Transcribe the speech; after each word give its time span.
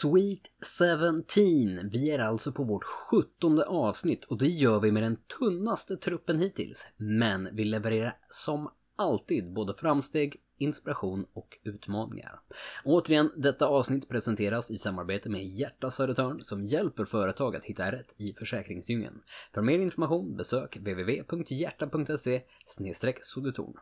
Sweet 0.00 0.50
17. 0.78 1.90
Vi 1.92 2.10
är 2.10 2.18
alltså 2.18 2.52
på 2.52 2.64
vårt 2.64 2.84
sjuttonde 2.84 3.64
avsnitt 3.64 4.24
och 4.24 4.38
det 4.38 4.48
gör 4.48 4.80
vi 4.80 4.92
med 4.92 5.02
den 5.02 5.16
tunnaste 5.38 5.96
truppen 5.96 6.38
hittills. 6.38 6.92
Men 6.96 7.48
vi 7.52 7.64
levererar 7.64 8.16
som 8.28 8.70
alltid 8.96 9.52
både 9.52 9.74
framsteg, 9.74 10.36
inspiration 10.58 11.26
och 11.32 11.58
utmaningar. 11.64 12.40
Återigen, 12.84 13.30
detta 13.36 13.66
avsnitt 13.66 14.08
presenteras 14.08 14.70
i 14.70 14.78
samarbete 14.78 15.30
med 15.30 15.44
Hjärta 15.44 15.90
Södertörn 15.90 16.40
som 16.40 16.62
hjälper 16.62 17.04
företag 17.04 17.56
att 17.56 17.64
hitta 17.64 17.92
rätt 17.92 18.14
i 18.16 18.32
försäkringsdjungeln. 18.38 19.22
För 19.54 19.62
mer 19.62 19.78
information 19.78 20.36
besök 20.36 20.76
www.hjärta.se 20.76 22.42
Södertorn. 23.20 23.74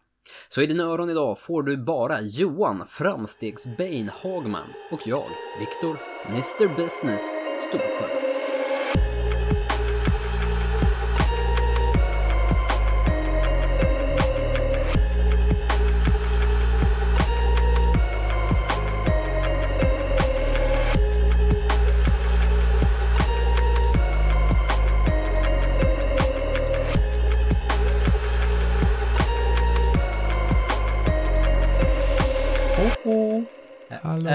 Så 0.48 0.62
i 0.62 0.66
dina 0.66 0.84
öron 0.84 1.11
idag 1.11 1.39
får 1.39 1.62
du 1.62 1.77
bara 1.77 2.20
Johan 2.20 2.86
Framstegsbein 2.89 4.09
Hagman 4.09 4.72
och 4.91 5.00
jag, 5.07 5.27
Viktor 5.61 5.98
Mr 6.27 6.77
Business 6.77 7.34
Storsjö. 7.68 8.21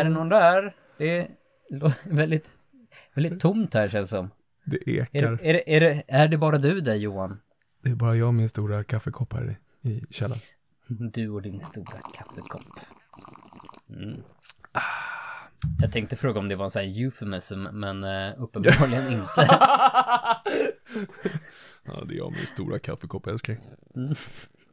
Det 0.08 0.14
någon 0.14 0.30
där? 0.30 0.76
Det 0.98 1.18
är 1.18 1.28
väldigt, 2.10 2.50
väldigt 3.14 3.40
tomt 3.40 3.74
här 3.74 3.88
känns 3.88 4.10
som. 4.10 4.30
Det 4.66 4.90
Är 4.90 5.02
ekar. 5.02 5.32
det, 5.42 5.50
är, 5.50 5.54
det, 5.54 5.76
är, 5.76 5.80
det, 5.80 6.04
är 6.08 6.28
det 6.28 6.38
bara 6.38 6.58
du 6.58 6.82
där 6.82 6.96
Johan? 6.96 7.40
Det 7.84 7.90
är 7.90 7.96
bara 7.96 8.16
jag 8.16 8.28
och 8.28 8.34
min 8.34 8.50
stora 8.50 8.84
kaffekopp 8.84 9.34
här 9.34 9.58
i, 9.82 9.90
i 9.90 10.04
källaren. 10.10 10.42
Du 11.14 11.30
och 11.30 11.42
din 11.42 11.60
stora 11.60 11.98
kaffekopp. 12.14 12.62
Mm. 13.90 14.22
Jag 15.82 15.92
tänkte 15.92 16.16
fråga 16.16 16.40
om 16.40 16.48
det 16.48 16.56
var 16.56 16.66
en 16.66 16.70
sån 16.72 16.82
här 16.82 17.02
euphemism, 17.02 17.62
men 17.62 18.04
uh, 18.04 18.44
uppenbarligen 18.44 19.08
inte. 19.14 19.48
Ja, 21.86 22.04
det 22.08 22.14
är 22.14 22.18
jag 22.18 22.28
och 22.28 22.34
min 22.34 22.46
stora 22.46 22.80
kaffekopp, 22.80 23.28
älskling. 23.28 23.58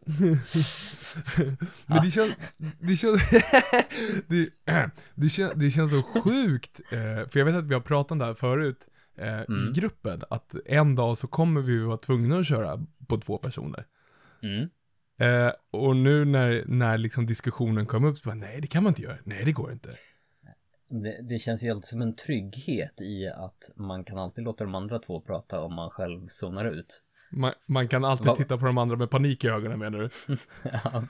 Men 1.86 2.02
det 2.02 2.10
känns, 2.10 2.36
det 2.78 2.97
känns, 2.97 3.30
det, 4.28 4.48
det, 5.14 5.28
känns, 5.28 5.52
det 5.56 5.70
känns 5.70 5.91
så 5.91 6.02
sjukt, 6.02 6.80
eh, 6.92 7.28
för 7.28 7.38
jag 7.38 7.44
vet 7.47 7.55
att 7.55 7.64
vi 7.64 7.74
har 7.74 7.80
pratat 7.80 8.12
om 8.12 8.19
det 8.19 8.25
här 8.25 8.34
förut 8.34 8.88
eh, 9.19 9.41
i 9.41 9.72
gruppen, 9.75 10.22
att 10.30 10.55
en 10.66 10.97
dag 10.97 11.19
så 11.19 11.27
kommer 11.27 11.60
vi 11.60 11.78
vara 11.78 11.97
tvungna 11.97 12.38
att 12.38 12.47
köra 12.47 12.86
på 13.08 13.19
två 13.19 13.38
personer. 13.38 13.86
Mm. 14.42 14.69
Eh, 15.19 15.52
och 15.70 15.97
nu 15.97 16.25
när, 16.25 16.64
när 16.66 16.98
liksom 16.98 17.27
diskussionen 17.27 17.86
kom 17.86 18.05
upp, 18.05 18.19
så 18.19 18.28
bara, 18.28 18.34
nej 18.34 18.60
det 18.60 18.66
kan 18.66 18.82
man 18.82 18.91
inte 18.91 19.02
göra, 19.02 19.19
nej 19.25 19.44
det 19.44 19.52
går 19.52 19.72
inte. 19.72 19.91
Det, 20.88 21.28
det 21.28 21.38
känns 21.38 21.64
ju 21.64 21.70
alltid 21.70 21.88
som 21.88 22.02
en 22.02 22.16
trygghet 22.16 23.00
i 23.00 23.28
att 23.28 23.72
man 23.77 24.05
kan 24.05 24.19
alltid 24.19 24.44
låta 24.44 24.64
de 24.64 24.75
andra 24.75 24.98
två 24.98 25.20
prata 25.20 25.60
om 25.60 25.75
man 25.75 25.91
själv 25.91 26.27
zonar 26.27 26.64
ut. 26.64 27.02
Man, 27.36 27.52
man 27.68 27.88
kan 27.88 28.04
alltid 28.04 28.27
Vad- 28.27 28.36
titta 28.36 28.58
på 28.58 28.66
de 28.66 28.78
andra 28.78 28.96
med 28.96 29.10
panik 29.10 29.44
i 29.44 29.48
ögonen 29.48 29.78
menar 29.78 29.98
du? 29.98 30.08
Ja. 30.84 31.04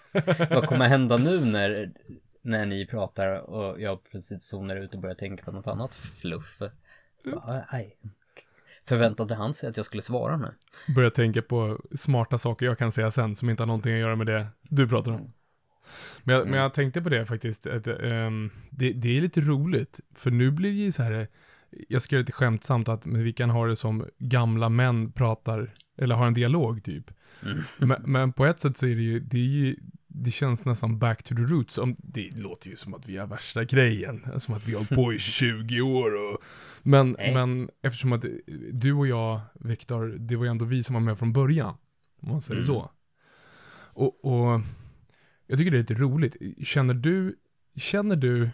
Vad 0.51 0.67
kommer 0.67 0.89
hända 0.89 1.17
nu 1.17 1.45
när, 1.45 1.93
när 2.43 2.67
ni 2.67 2.87
pratar 2.87 3.51
och 3.51 3.81
jag 3.81 4.05
plötsligt 4.05 4.43
zonar 4.43 4.77
ut 4.77 4.95
och 4.95 5.01
börjar 5.01 5.15
tänka 5.15 5.45
på 5.45 5.53
något 5.53 5.67
annat 5.67 5.95
fluff? 5.95 6.63
Så 7.19 7.31
bara, 7.31 7.65
aj. 7.69 7.97
Förväntade 8.87 9.35
han 9.35 9.55
sig 9.55 9.69
att 9.69 9.77
jag 9.77 9.87
skulle 9.87 10.03
svara 10.03 10.37
nu? 10.37 10.49
Börja 10.95 11.11
tänka 11.11 11.43
på 11.43 11.81
smarta 11.95 12.39
saker 12.39 12.67
jag 12.67 12.79
kan 12.79 12.93
säga 12.93 13.11
sen 13.11 13.37
som 13.37 13.51
inte 13.51 13.63
har 13.63 13.67
någonting 13.67 13.93
att 13.95 14.01
göra 14.01 14.17
med 14.17 14.27
det 14.27 14.47
du 14.63 14.89
pratar 14.89 15.13
om. 15.13 15.33
Men 16.23 16.37
jag, 16.37 16.49
men 16.49 16.59
jag 16.61 16.75
tänkte 16.75 17.03
på 17.03 17.09
det 17.09 17.27
faktiskt, 17.27 17.67
att, 17.67 17.87
ehm, 17.87 18.51
det, 18.71 18.93
det 18.93 19.17
är 19.17 19.21
lite 19.21 19.41
roligt, 19.41 20.01
för 20.15 20.31
nu 20.31 20.51
blir 20.51 20.71
det 20.71 20.77
ju 20.79 20.93
så 20.93 21.03
här, 21.03 21.29
jag 21.89 22.03
skrev 22.03 22.21
lite 22.21 22.33
skämtsamt 22.33 22.89
att 22.89 23.07
men 23.07 23.25
vi 23.25 23.33
kan 23.33 23.51
ha 23.51 23.67
det 23.67 23.77
som 23.77 24.07
gamla 24.19 24.69
män 24.69 25.13
pratar, 25.13 25.75
eller 25.99 26.15
har 26.15 26.27
en 26.27 26.35
dialog 26.35 26.85
typ. 26.85 27.11
Men, 27.79 28.03
men 28.05 28.33
på 28.33 28.47
ett 28.47 28.61
sätt 28.61 28.77
så 28.77 28.87
är 28.87 28.95
det 28.95 29.03
ju, 29.03 29.21
det 29.21 29.39
är 29.39 29.49
ju, 29.49 29.77
det 30.07 30.31
känns 30.31 30.65
nästan 30.65 30.99
back 30.99 31.23
to 31.23 31.35
the 31.35 31.43
roots. 31.43 31.79
Om, 31.79 31.97
det 31.99 32.39
låter 32.39 32.69
ju 32.71 32.77
som 32.77 32.95
att 32.95 33.09
vi 33.09 33.17
har 33.17 33.27
värsta 33.27 33.65
grejen, 33.65 34.41
som 34.41 34.55
att 34.55 34.69
vi 34.69 34.75
har 34.75 34.95
på 34.95 35.13
i 35.13 35.19
20 35.19 35.81
år 35.81 36.11
och... 36.15 36.39
Men, 36.83 37.17
Nej. 37.19 37.35
men 37.35 37.71
eftersom 37.83 38.13
att 38.13 38.25
du 38.73 38.93
och 38.93 39.07
jag, 39.07 39.41
Viktor, 39.55 40.17
det 40.19 40.37
var 40.37 40.45
ju 40.45 40.51
ändå 40.51 40.65
vi 40.65 40.83
som 40.83 40.95
var 40.95 41.01
med 41.01 41.19
från 41.19 41.33
början, 41.33 41.75
om 42.21 42.29
man 42.29 42.41
säger 42.41 42.61
Mm. 42.61 42.67
så. 42.67 42.91
Och, 43.97 44.25
och 44.25 44.61
jag 45.47 45.59
tycker 45.59 45.71
det 45.71 45.77
är 45.77 45.81
lite 45.81 45.95
roligt. 45.95 46.37
Känner 46.67 46.95
du, 46.95 47.37
känner 47.77 48.17
du, 48.17 48.51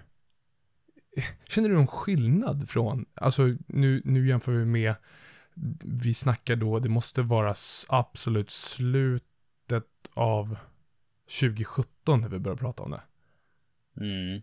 känner 1.49 1.69
du 1.69 1.75
någon 1.75 1.87
skillnad 1.87 2.69
från, 2.69 3.07
alltså 3.15 3.43
nu, 3.67 4.03
nu 4.05 4.29
jämför 4.29 4.53
vi 4.53 4.65
med, 4.65 4.95
vi 5.85 6.15
snackar 6.15 6.57
då, 6.57 6.79
det 6.79 6.89
måste 6.89 7.23
vara 7.23 7.55
absolut 7.89 8.51
slutet 8.51 9.85
av 10.15 10.57
2017 11.41 12.21
när 12.21 12.29
vi 12.29 12.39
börjar 12.39 12.57
prata 12.57 12.83
om 12.83 12.91
det. 12.91 13.03
Mm. 13.97 14.43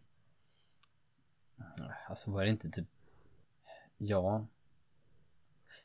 Alltså 2.09 2.31
var 2.31 2.43
det 2.43 2.49
inte 2.49 2.69
typ... 2.69 2.87
Ja. 3.97 4.47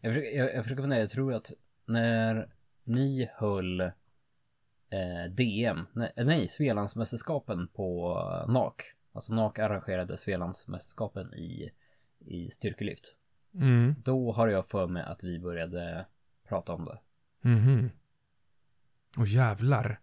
Jag 0.01 0.15
försöker, 0.15 0.39
jag, 0.39 0.55
jag 0.55 0.65
försöker 0.65 0.83
fundera, 0.83 1.01
jag 1.01 1.11
tror 1.11 1.35
att 1.35 1.53
när 1.87 2.55
ni 2.85 3.29
höll 3.35 3.81
eh, 3.81 5.31
DM, 5.31 5.87
nej, 5.93 6.13
nej 6.17 6.49
Svealandsmästerskapen 6.49 7.69
på 7.69 8.19
eh, 8.47 8.53
NAK. 8.53 8.83
Alltså 9.13 9.35
NAK 9.35 9.59
arrangerade 9.59 10.17
Svealandsmästerskapen 10.19 11.35
i, 11.35 11.71
i 12.27 12.49
styrkelyft. 12.49 13.15
Mm. 13.55 13.95
Då 14.05 14.33
har 14.33 14.49
jag 14.49 14.67
för 14.67 14.87
mig 14.87 15.03
att 15.03 15.25
vi 15.25 15.39
började 15.39 16.07
prata 16.49 16.73
om 16.73 16.85
det. 16.85 16.99
Mhm. 17.49 17.91
Och 19.19 19.27
jävlar. 19.27 20.01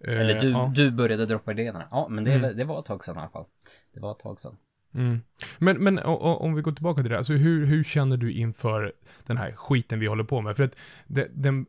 Eh, 0.00 0.20
Eller 0.20 0.40
du, 0.40 0.50
ja. 0.50 0.72
du 0.74 0.90
började 0.90 1.26
droppa 1.26 1.52
idéerna. 1.52 1.88
Ja, 1.90 2.08
men 2.10 2.24
det, 2.24 2.32
Mm. 2.32 2.56
det 2.56 2.64
var 2.64 2.78
ett 2.78 2.84
tag 2.84 3.04
sedan 3.04 3.16
i 3.16 3.20
alla 3.20 3.28
fall. 3.30 3.46
Det 3.92 4.00
var 4.00 4.12
ett 4.12 4.18
tag 4.18 4.40
sedan. 4.40 4.56
Mm. 4.94 5.20
Men, 5.58 5.84
men 5.84 5.98
o- 5.98 6.02
o- 6.20 6.36
om 6.36 6.54
vi 6.54 6.62
går 6.62 6.72
tillbaka 6.72 7.02
till 7.02 7.10
det, 7.10 7.16
alltså 7.18 7.32
hur, 7.32 7.66
hur 7.66 7.82
känner 7.82 8.16
du 8.16 8.32
inför 8.32 8.92
den 9.26 9.36
här 9.36 9.52
skiten 9.52 9.98
vi 10.00 10.06
håller 10.06 10.24
på 10.24 10.40
med? 10.40 10.56
För 10.56 10.64
att 10.64 10.78
det, 11.06 11.28
den, 11.34 11.66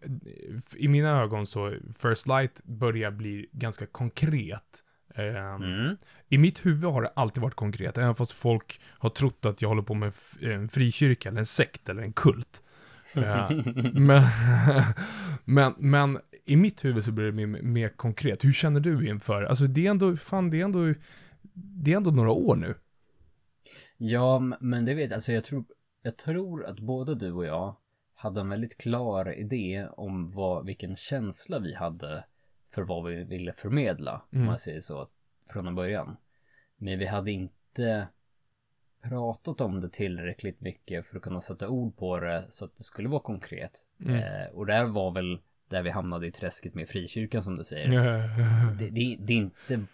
i 0.77 0.87
mina 0.87 1.09
ögon 1.09 1.45
så, 1.45 1.77
First 1.95 2.27
Light 2.27 2.63
börjar 2.63 3.11
bli 3.11 3.49
ganska 3.51 3.85
konkret. 3.85 4.83
Ehm, 5.17 5.63
Mm. 5.63 5.97
I 6.29 6.37
mitt 6.37 6.65
huvud 6.65 6.91
har 6.91 7.01
det 7.01 7.11
alltid 7.15 7.41
varit 7.43 7.55
konkret, 7.55 7.97
även 7.97 8.15
fast 8.15 8.31
folk 8.31 8.81
har 8.99 9.09
trott 9.09 9.45
att 9.45 9.61
jag 9.61 9.69
håller 9.69 9.81
på 9.81 9.93
med 9.93 10.13
en 10.41 10.69
frikyrka, 10.69 11.29
eller 11.29 11.39
en 11.39 11.45
sekt, 11.45 11.89
eller 11.89 12.01
en 12.01 12.13
kult. 12.13 12.63
Eh, 13.15 13.51
men, 13.93 14.23
men, 15.45 15.73
men 15.77 16.19
i 16.45 16.55
mitt 16.55 16.85
huvud 16.85 17.03
så 17.03 17.11
blir 17.11 17.25
det 17.25 17.31
mer, 17.31 17.61
mer 17.61 17.89
konkret. 17.89 18.45
Hur 18.45 18.51
känner 18.51 18.79
du 18.79 19.07
inför, 19.09 19.41
alltså 19.41 19.67
det 19.67 19.85
är 19.87 19.91
ändå, 19.91 20.15
fan 20.15 20.49
det 20.49 20.61
är 20.61 20.65
ändå, 20.65 20.93
det 21.53 21.93
är 21.93 21.97
ändå 21.97 22.11
några 22.11 22.31
år 22.31 22.55
nu. 22.55 22.75
Ja, 23.97 24.39
men 24.59 24.85
det 24.85 24.93
vet 24.93 25.09
jag. 25.09 25.13
Alltså 25.13 25.31
jag 25.31 25.43
tror, 25.43 25.65
jag 26.01 26.17
tror 26.17 26.65
att 26.65 26.79
både 26.79 27.15
du 27.15 27.31
och 27.31 27.45
jag 27.45 27.75
hade 28.15 28.41
en 28.41 28.49
väldigt 28.49 28.77
klar 28.77 29.39
idé 29.39 29.87
om 29.97 30.27
vad, 30.27 30.65
vilken 30.65 30.95
känsla 30.95 31.59
vi 31.59 31.75
hade 31.75 32.23
för 32.77 32.83
vad 32.83 33.05
vi 33.05 33.23
ville 33.23 33.53
förmedla, 33.53 34.21
om 34.31 34.45
man 34.45 34.59
säger 34.59 34.81
så, 34.81 35.07
från 35.49 35.75
början. 35.75 36.17
Men 36.77 36.99
vi 36.99 37.05
hade 37.05 37.31
inte 37.31 38.07
pratat 39.03 39.61
om 39.61 39.81
det 39.81 39.89
tillräckligt 39.89 40.61
mycket 40.61 41.05
för 41.05 41.17
att 41.17 41.23
kunna 41.23 41.41
sätta 41.41 41.69
ord 41.69 41.97
på 41.97 42.19
det 42.19 42.45
så 42.49 42.65
att 42.65 42.75
det 42.75 42.83
skulle 42.83 43.09
vara 43.09 43.21
konkret. 43.21 43.85
Eh, 44.09 44.53
och 44.53 44.65
där 44.65 44.85
var 44.85 45.11
väl 45.11 45.39
där 45.69 45.83
vi 45.83 45.89
hamnade 45.89 46.27
i 46.27 46.31
träsket 46.31 46.73
med 46.73 46.89
frikyrkan 46.89 47.43
som 47.43 47.55
du 47.55 47.63
säger. 47.63 47.87
Det, 48.79 48.89
det, 48.89 49.17
det, 49.19 49.33
är 49.33 49.37
inte, 49.37 49.85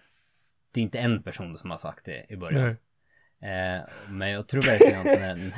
det 0.73 0.79
är 0.79 0.83
inte 0.83 0.99
en 0.99 1.23
person 1.23 1.57
som 1.57 1.71
har 1.71 1.77
sagt 1.77 2.05
det 2.05 2.25
i 2.29 2.35
början. 2.35 2.67
Eh, 3.39 3.81
men 4.09 4.31
jag 4.31 4.47
tror 4.47 4.61
verkligen 4.61 4.99
att 4.99 5.19
när, 5.19 5.53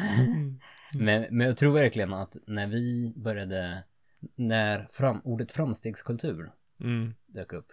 men, 1.03 1.38
men 1.38 1.47
jag 1.47 1.57
tror 1.57 1.73
verkligen 1.73 2.13
att 2.13 2.35
när 2.47 2.67
vi 2.67 3.13
började, 3.15 3.83
när 4.35 4.88
fram, 4.91 5.21
ordet 5.23 5.51
framstegskultur 5.51 6.51
Mm. 6.80 7.13
dök 7.25 7.54
upp, 7.54 7.72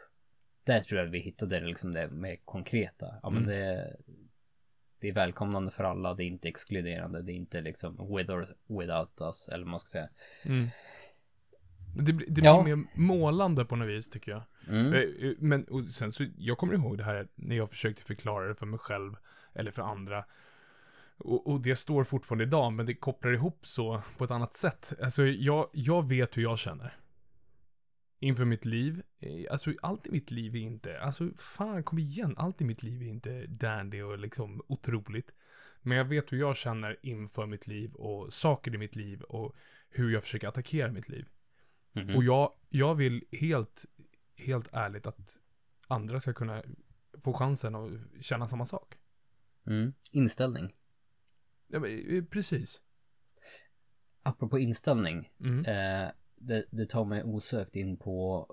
där 0.64 0.80
tror 0.80 1.00
jag 1.00 1.06
vi 1.06 1.18
hittade 1.18 1.60
liksom 1.60 1.92
det 1.92 2.08
mer 2.10 2.36
konkreta. 2.44 3.06
Ja 3.22 3.30
men 3.30 3.46
det, 3.46 3.96
det 5.00 5.08
är 5.08 5.14
välkomnande 5.14 5.70
för 5.70 5.84
alla, 5.84 6.14
det 6.14 6.24
är 6.24 6.26
inte 6.26 6.48
exkluderande, 6.48 7.22
det 7.22 7.32
är 7.32 7.36
inte 7.36 7.60
liksom 7.60 8.16
with 8.16 8.30
or 8.30 8.56
without 8.80 9.20
us, 9.20 9.48
eller 9.48 9.64
vad 9.64 9.70
man 9.70 9.80
ska 9.80 9.88
säga. 9.88 10.08
Mm. 10.44 10.68
Det, 11.96 12.12
blir- 12.12 12.26
det 12.26 12.32
blir 12.32 12.44
Ja. 12.44 12.62
mer 12.64 12.84
målande 12.94 13.64
på 13.64 13.76
något 13.76 13.88
vis, 13.88 14.10
tycker 14.10 14.32
jag. 14.32 14.42
Mm. 14.68 14.92
Eh, 14.92 15.00
eh, 15.00 15.32
Men 15.38 15.64
och 15.64 15.84
sen 15.88 16.12
så, 16.12 16.26
jag 16.36 16.58
kommer 16.58 16.74
ihåg 16.74 16.98
det 16.98 17.04
här 17.04 17.28
när 17.34 17.56
jag 17.56 17.70
försökte 17.70 18.02
förklara 18.02 18.48
det 18.48 18.54
för 18.54 18.66
mig 18.66 18.78
själv, 18.78 19.14
eller 19.54 19.70
för 19.70 19.82
andra. 19.82 20.24
Och, 21.16 21.46
och 21.52 21.60
det 21.62 21.76
står 21.76 22.04
fortfarande 22.04 22.44
idag, 22.44 22.72
men 22.72 22.86
det 22.86 22.94
kopplar 22.94 23.32
ihop 23.32 23.66
så 23.66 24.02
på 24.18 24.24
ett 24.24 24.30
annat 24.30 24.54
sätt. 24.56 24.92
Alltså, 25.02 25.24
jag, 25.26 25.68
jag 25.72 26.08
vet 26.08 26.36
hur 26.36 26.42
jag 26.42 26.58
känner. 26.58 26.96
Inför 28.22 28.44
mitt 28.44 28.64
liv. 28.64 29.02
Eh, 29.20 29.44
Alltså, 29.50 29.72
allt 29.82 30.06
i 30.06 30.10
mitt 30.10 30.30
liv 30.30 30.56
är 30.56 30.60
inte, 30.60 31.00
alltså, 31.00 31.30
fan, 31.36 31.84
kom 31.84 31.98
igen, 31.98 32.34
allt 32.38 32.60
i 32.60 32.64
mitt 32.64 32.82
liv 32.82 33.02
är 33.02 33.06
inte 33.06 33.46
dandy 33.46 34.02
och 34.02 34.20
liksom 34.20 34.62
otroligt. 34.66 35.34
Men 35.80 35.98
jag 35.98 36.04
vet 36.04 36.32
hur 36.32 36.38
jag 36.38 36.56
känner 36.56 36.98
inför 37.02 37.46
mitt 37.46 37.66
liv 37.66 37.94
och 37.94 38.32
saker 38.32 38.74
i 38.74 38.78
mitt 38.78 38.96
liv 38.96 39.22
och 39.22 39.54
hur 39.90 40.10
jag 40.10 40.22
försöker 40.22 40.48
attackera 40.48 40.92
mitt 40.92 41.08
liv. 41.08 41.28
Mhm. 41.92 42.16
Och 42.16 42.24
jag, 42.24 42.52
jag 42.68 42.94
vill 42.94 43.24
helt, 43.32 43.84
helt 44.36 44.68
ärligt 44.72 45.06
att 45.06 45.40
andra 45.88 46.20
ska 46.20 46.32
kunna 46.32 46.62
få 47.22 47.32
chansen 47.32 47.74
att 47.74 47.90
känna 48.20 48.46
samma 48.46 48.66
sak. 48.66 48.94
Mm. 49.66 49.92
Inställning. 50.12 50.74
Ja, 51.68 51.80
men, 51.80 52.16
eh, 52.16 52.24
precis. 52.24 52.80
Apropå 54.22 54.58
inställning. 54.58 55.32
Mm. 55.40 55.64
Eh, 55.64 56.10
det, 56.42 56.64
det 56.70 56.88
tar 56.88 57.04
mig 57.04 57.22
osökt 57.24 57.76
in 57.76 57.96
på, 57.96 58.46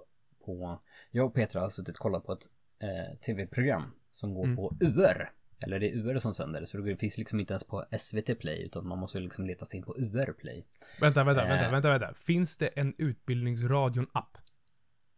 på... 0.45 0.81
Jag 1.11 1.25
och 1.25 1.33
Petra 1.33 1.61
har 1.61 1.69
suttit 1.69 1.95
och 1.95 2.01
kollat 2.01 2.25
på 2.25 2.33
ett 2.33 2.43
eh, 2.83 3.17
tv-program 3.25 3.83
som 4.09 4.33
går 4.33 4.43
Mm. 4.43 4.55
på 4.55 4.77
UR. 4.81 5.31
Eller 5.65 5.79
det 5.79 5.89
är 5.91 5.97
UR 5.97 6.17
som 6.17 6.33
sänder 6.33 6.65
så 6.65 6.77
det 6.77 6.97
finns 6.97 7.17
liksom 7.17 7.39
inte 7.39 7.53
ens 7.53 7.63
på 7.63 7.85
SVT 7.99 8.39
Play, 8.39 8.65
utan 8.65 8.87
man 8.87 8.99
måste 8.99 9.19
liksom 9.19 9.45
leta 9.45 9.65
sig 9.65 9.77
in 9.77 9.83
på 9.85 9.97
UR 9.97 10.33
Play. 10.33 10.65
Vänta, 11.01 11.23
vänta, 11.23 11.43
Eh. 11.43 11.49
vänta, 11.49 11.71
vänta, 11.71 11.89
vänta. 11.89 12.13
Finns 12.13 12.57
det 12.57 12.67
en 12.67 12.93
Utbildningsradion-app? 12.97 14.37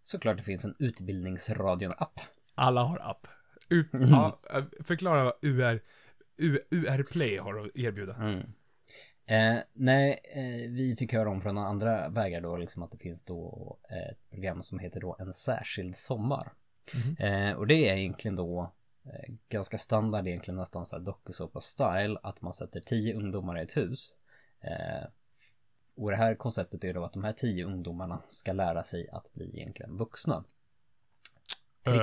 Såklart 0.02 0.38
det 0.38 0.44
finns 0.44 0.66
en 0.66 0.76
utbildningsradion-app. 0.80 2.20
Alla 2.56 2.84
har 2.84 3.00
app. 3.10 3.28
U- 3.70 3.86
ja, 3.92 4.42
eh, 4.54 4.64
förklara 4.84 5.24
vad 5.24 5.34
UR, 5.42 5.82
U- 6.38 6.60
UR 6.72 7.12
Play 7.12 7.38
har 7.38 7.66
att 7.66 7.72
erbjuda. 7.76 8.16
Mm. 8.16 8.42
Eh, 9.26 9.58
nej, 9.74 10.20
eh, 10.36 10.72
vi 10.72 10.96
fick 11.00 11.14
höra 11.14 11.30
om 11.30 11.42
från 11.42 11.58
andra 11.58 12.10
vägar 12.10 12.42
då, 12.42 12.58
liksom 12.58 12.84
att 12.84 12.92
det 12.92 12.98
finns 12.98 13.24
då 13.26 13.78
eh, 13.92 14.12
ett 14.12 14.30
program 14.30 14.62
som 14.62 14.80
heter 14.80 15.02
då 15.02 15.16
En 15.20 15.34
särskild 15.34 15.96
sommar. 15.96 16.54
Mhm. 16.96 17.16
Eh, 17.28 17.54
och 17.54 17.68
det 17.68 17.90
är 17.90 17.98
egentligen 17.98 18.36
då 18.36 18.74
eh, 19.06 19.34
ganska 19.50 19.78
standard, 19.78 20.28
egentligen 20.28 20.58
nästan 20.58 20.86
så 20.86 20.96
här 20.96 21.04
dokusåpa-style, 21.04 22.18
att 22.24 22.42
man 22.42 22.54
sätter 22.54 22.82
tio 22.82 23.16
ungdomar 23.16 23.60
i 23.60 23.64
ett 23.64 23.78
hus. 23.78 24.16
Eh, 24.62 25.08
och 25.96 26.12
det 26.12 26.18
här 26.18 26.36
konceptet 26.36 26.84
är 26.84 26.94
då 26.94 27.04
att 27.04 27.14
de 27.14 27.24
här 27.24 27.34
tio 27.34 27.66
ungdomarna 27.66 28.22
ska 28.26 28.54
lära 28.54 28.84
sig 28.84 29.10
att 29.12 29.34
bli 29.34 29.60
egentligen 29.60 29.98
vuxna. 29.98 30.44
Eh, 31.86 31.94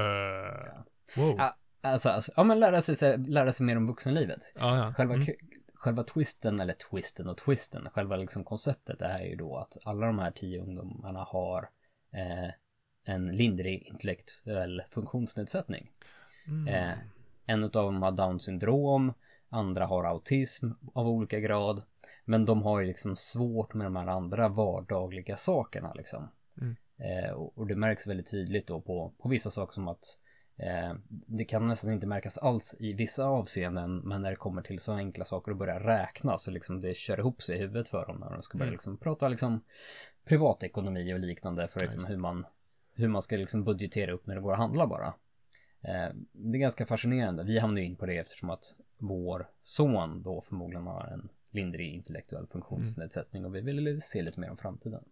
wow. 1.16 1.34
Ja, 1.38 1.54
alltså, 1.80 2.08
alltså, 2.08 2.32
ja 2.36 2.44
men 2.44 2.60
lära 2.60 2.82
sig, 2.82 3.18
lära 3.18 3.52
sig 3.52 3.66
mer 3.66 3.76
om 3.76 3.86
vuxenlivet. 3.86 4.52
Ja, 4.54 4.76
ja. 4.76 4.94
Själva, 4.94 5.14
Mm. 5.14 5.26
Själva 5.78 6.04
twisten, 6.04 6.60
eller 6.60 6.72
twisten 6.72 7.28
och 7.28 7.36
twisten, 7.36 7.88
själva 7.92 8.16
liksom 8.16 8.44
konceptet 8.44 9.00
är 9.00 9.22
ju 9.22 9.36
då 9.36 9.56
att 9.56 9.76
alla 9.84 10.06
de 10.06 10.18
här 10.18 10.30
tio 10.30 10.60
ungdomarna 10.60 11.20
har 11.20 11.68
eh, 12.12 12.50
en 13.04 13.28
lindrig 13.28 13.82
intellektuell 13.82 14.82
funktionsnedsättning. 14.90 15.90
Mm. 16.48 16.68
Eh, 16.68 16.98
en 17.46 17.64
av 17.64 17.70
dem 17.70 18.02
har 18.02 18.12
down 18.12 18.40
syndrom, 18.40 19.12
andra 19.48 19.86
har 19.86 20.04
autism 20.04 20.70
av 20.94 21.08
olika 21.08 21.40
grad. 21.40 21.82
Men 22.24 22.44
de 22.44 22.62
har 22.62 22.80
ju 22.80 22.86
liksom 22.86 23.16
svårt 23.16 23.74
med 23.74 23.86
de 23.86 23.96
här 23.96 24.06
andra 24.06 24.48
vardagliga 24.48 25.36
sakerna 25.36 25.94
liksom. 25.94 26.28
Mm. 26.60 26.76
Eh, 26.98 27.30
och, 27.30 27.58
och 27.58 27.66
det 27.66 27.76
märks 27.76 28.06
väldigt 28.06 28.30
tydligt 28.30 28.66
då 28.66 28.80
på, 28.80 29.12
på 29.18 29.28
vissa 29.28 29.50
saker 29.50 29.72
som 29.72 29.88
att 29.88 30.18
det 31.08 31.44
kan 31.44 31.66
nästan 31.66 31.92
inte 31.92 32.06
märkas 32.06 32.38
alls 32.38 32.76
i 32.78 32.92
vissa 32.92 33.24
avseenden. 33.26 33.94
Men 33.94 34.22
när 34.22 34.30
det 34.30 34.36
kommer 34.36 34.62
till 34.62 34.78
så 34.78 34.92
enkla 34.92 35.24
saker 35.24 35.50
och 35.50 35.56
börja 35.58 35.80
räkna 35.80 36.38
så 36.38 36.50
liksom 36.50 36.80
det 36.80 36.96
kör 36.96 37.18
ihop 37.18 37.42
sig 37.42 37.56
i 37.56 37.58
huvudet 37.58 37.88
för 37.88 38.06
dem 38.06 38.16
när 38.20 38.30
de 38.30 38.42
ska 38.42 38.58
börja 38.58 38.68
Mm. 38.68 38.74
liksom 38.74 38.96
prata 38.96 39.28
liksom 39.28 39.64
privatekonomi 40.24 41.14
och 41.14 41.18
liknande 41.18 41.68
för 41.68 41.80
liksom 41.80 42.04
hur 42.04 42.16
man 42.16 42.46
hur 42.94 43.08
man 43.08 43.22
ska 43.22 43.36
liksom 43.36 43.64
budgetera 43.64 44.12
upp 44.12 44.26
när 44.26 44.34
det 44.34 44.40
går 44.40 44.52
att 44.52 44.58
handla 44.58 44.86
bara. 44.86 45.06
Eh, 45.80 46.14
det 46.32 46.58
är 46.58 46.60
ganska 46.60 46.86
fascinerande. 46.86 47.44
Vi 47.44 47.58
hamnade 47.58 47.80
ju 47.80 47.86
in 47.86 47.96
på 47.96 48.06
det 48.06 48.16
eftersom 48.18 48.50
att 48.50 48.64
vår 48.98 49.48
son 49.62 50.22
då 50.22 50.40
förmodligen 50.40 50.86
har 50.86 51.06
en 51.06 51.28
lindrig 51.50 51.92
intellektuell 51.94 52.46
funktionsnedsättning 52.46 53.44
och 53.44 53.54
vi 53.54 53.60
ville 53.60 54.00
se 54.00 54.22
lite 54.22 54.40
mer 54.40 54.50
om 54.50 54.56
framtiden. 54.56 55.04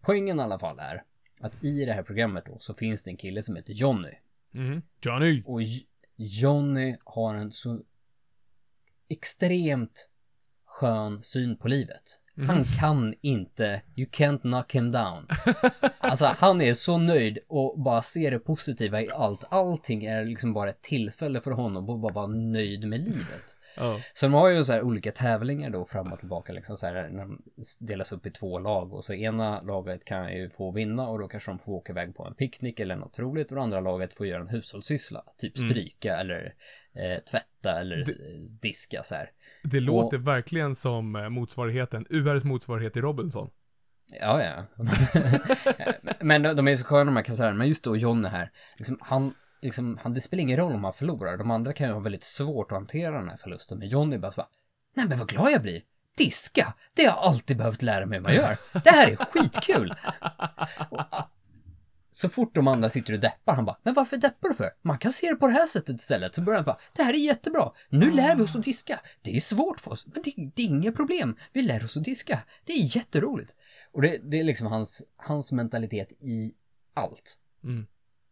Poängen 0.00 0.38
i 0.40 0.42
alla 0.42 0.58
fall 0.58 0.78
är 0.78 1.02
att 1.40 1.64
i 1.64 1.84
det 1.84 1.92
här 1.92 2.02
programmet 2.02 2.46
då 2.46 2.58
så 2.58 2.74
finns 2.74 3.02
det 3.02 3.10
en 3.10 3.16
kille 3.16 3.42
som 3.42 3.56
heter 3.56 3.72
Jonny. 3.72 4.12
Mhm. 4.54 4.82
Johnny! 5.02 5.42
Och 5.46 5.62
J- 5.62 5.86
Jonny 6.16 6.96
har 7.04 7.34
en 7.34 7.52
så 7.52 7.80
extremt 9.08 10.08
skön 10.66 11.22
syn 11.22 11.56
på 11.58 11.68
livet. 11.68 12.20
Han 12.46 12.64
kan 12.64 13.14
inte, 13.20 13.82
you 13.96 14.08
can't 14.10 14.40
knock 14.40 14.74
him 14.74 14.92
down. 14.92 15.26
Alltså 15.98 16.26
han 16.26 16.60
är 16.60 16.74
så 16.74 16.98
nöjd 16.98 17.38
och 17.48 17.80
bara 17.80 18.02
ser 18.02 18.30
det 18.30 18.38
positiva 18.38 19.02
i 19.02 19.10
allt. 19.10 19.44
Allting 19.50 20.04
är 20.04 20.24
liksom 20.24 20.52
bara 20.52 20.70
ett 20.70 20.82
tillfälle 20.82 21.40
för 21.40 21.50
honom 21.50 21.90
att 21.90 22.00
bara 22.00 22.12
vara 22.14 22.26
nöjd 22.26 22.88
med 22.88 23.00
livet. 23.00 23.56
Ja. 23.76 23.98
Så 24.14 24.26
de 24.26 24.32
har 24.32 24.48
ju 24.48 24.64
så 24.64 24.72
här 24.72 24.82
olika 24.82 25.12
tävlingar 25.12 25.70
då 25.70 25.84
fram 25.84 26.12
och 26.12 26.18
tillbaka 26.18 26.52
liksom 26.52 26.76
så 26.76 26.86
här 26.86 27.08
när 27.08 27.22
de 27.22 27.42
delas 27.80 28.12
upp 28.12 28.26
i 28.26 28.30
två 28.30 28.58
lag 28.58 28.92
och 28.92 29.04
så 29.04 29.14
ena 29.14 29.60
laget 29.60 30.04
kan 30.04 30.36
ju 30.36 30.50
få 30.50 30.70
vinna 30.72 31.08
och 31.08 31.18
då 31.18 31.28
kanske 31.28 31.50
de 31.50 31.58
får 31.58 31.72
åka 31.72 31.92
iväg 31.92 32.14
på 32.14 32.24
en 32.24 32.34
picknick 32.34 32.80
eller 32.80 32.96
något 32.96 33.18
roligt 33.18 33.50
och 33.50 33.56
det 33.56 33.62
andra 33.62 33.80
laget 33.80 34.14
får 34.14 34.26
göra 34.26 34.40
en 34.40 34.48
hushållssyssla. 34.48 35.24
Typ 35.38 35.58
Mm. 35.58 35.68
stryka 35.68 36.16
eller 36.16 36.54
eh, 36.94 37.22
tvätta 37.30 37.80
eller 37.80 37.98
eh, 37.98 38.50
diska 38.60 39.02
så 39.02 39.14
här. 39.14 39.30
Det 39.64 39.80
låter 39.80 40.18
verkligen 40.18 40.74
som 40.74 41.16
eh, 41.16 41.28
motsvarigheten, 41.28 42.06
URs 42.10 42.44
motsvarighet 42.44 42.92
till 42.92 43.02
Robinson. 43.02 43.50
Ja, 44.20 44.42
ja. 44.42 44.66
men 46.20 46.42
de, 46.42 46.56
de 46.56 46.68
är 46.68 46.76
så 46.76 46.84
sköna 46.84 47.04
de 47.04 47.16
här 47.16 47.22
karaktärerna. 47.22 47.56
Men 47.56 47.68
just 47.68 47.84
då 47.84 47.96
John 47.96 48.24
här, 48.24 48.50
liksom, 48.76 48.98
han, 49.00 49.34
liksom, 49.64 49.98
han, 50.02 50.14
det 50.14 50.20
spelar 50.20 50.42
ingen 50.42 50.56
roll 50.56 50.74
om 50.74 50.84
han 50.84 50.92
förlorar. 50.92 51.36
De 51.36 51.50
andra 51.50 51.72
kan 51.72 51.86
ju 51.86 51.92
ha 51.92 52.00
väldigt 52.00 52.24
svårt 52.24 52.72
att 52.72 52.78
hantera 52.78 53.18
den 53.18 53.28
här 53.28 53.36
förlusten. 53.36 53.78
Men 53.78 53.88
John 53.88 54.12
är 54.12 54.18
bara 54.18 54.32
så 54.32 54.36
bara, 54.36 54.48
nej 54.94 55.06
men 55.08 55.18
vad 55.18 55.28
glad 55.28 55.50
jag 55.50 55.62
blir. 55.62 55.82
Diska, 56.16 56.74
det 56.94 57.02
har 57.02 57.08
jag 57.08 57.18
alltid 57.18 57.56
behövt 57.56 57.82
lära 57.82 58.06
mig 58.06 58.18
hur 58.18 58.22
man 58.22 58.34
gör. 58.34 58.58
Det 58.84 58.90
här 58.90 59.10
är 59.10 59.16
skitkul. 59.16 59.90
Och, 60.90 61.00
ah, 61.10 61.30
så 62.10 62.28
fort 62.28 62.54
de 62.54 62.68
andra 62.68 62.90
sitter 62.90 63.12
och 63.12 63.20
deppar, 63.20 63.54
han 63.54 63.64
bara, 63.64 63.78
men 63.82 63.94
varför 63.94 64.16
deppar 64.16 64.48
du 64.48 64.54
för? 64.54 64.70
Man 64.82 64.98
kan 64.98 65.12
se 65.12 65.30
det 65.30 65.36
på 65.36 65.46
det 65.46 65.52
här 65.52 65.66
sättet 65.66 66.00
istället. 66.00 66.34
Så 66.34 66.42
börjar 66.42 66.58
han 66.58 66.66
bara, 66.66 66.78
det 66.96 67.02
här 67.02 67.14
är 67.14 67.18
jättebra. 67.18 67.72
Nu 67.88 68.10
lär 68.10 68.36
vi 68.36 68.42
oss 68.42 68.56
att 68.56 68.62
diska. 68.62 69.00
Det 69.22 69.36
är 69.36 69.40
svårt 69.40 69.80
för 69.80 69.90
oss, 69.90 70.06
men 70.06 70.22
det, 70.22 70.34
det 70.54 70.62
är 70.62 70.66
inga 70.66 70.92
problem. 70.92 71.36
Vi 71.52 71.62
lär 71.62 71.84
oss 71.84 71.96
att 71.96 72.04
diska. 72.04 72.40
Det 72.64 72.72
är 72.72 72.96
jätteroligt. 72.96 73.56
Och 73.92 74.02
det, 74.02 74.18
det 74.30 74.40
är 74.40 74.44
liksom 74.44 74.66
hans, 74.66 75.02
hans 75.16 75.52
mentalitet 75.52 76.12
i 76.12 76.54
allt. 76.94 77.38
Mm. 77.64 77.86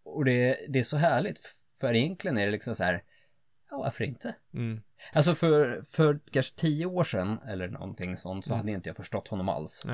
Och 0.04 0.24
det, 0.24 0.58
det 0.68 0.78
är 0.78 0.82
så 0.82 0.96
härligt, 0.96 1.38
för 1.80 1.94
egentligen 1.94 2.36
är 2.38 2.46
det 2.46 2.52
liksom 2.52 2.74
så 2.74 2.84
här, 2.84 3.02
ja 3.70 3.78
varför 3.78 4.04
inte? 4.04 4.36
Mm. 4.54 4.80
Alltså 5.12 5.34
för, 5.34 5.82
för 5.86 6.20
kanske 6.30 6.56
tio 6.56 6.86
år 6.86 7.04
sedan 7.04 7.38
eller 7.48 7.68
någonting 7.68 8.16
sånt 8.16 8.44
så 8.44 8.52
Mm. 8.52 8.58
hade 8.58 8.72
inte 8.72 8.88
jag 8.88 8.96
förstått 8.96 9.28
honom 9.28 9.48
alls. 9.48 9.84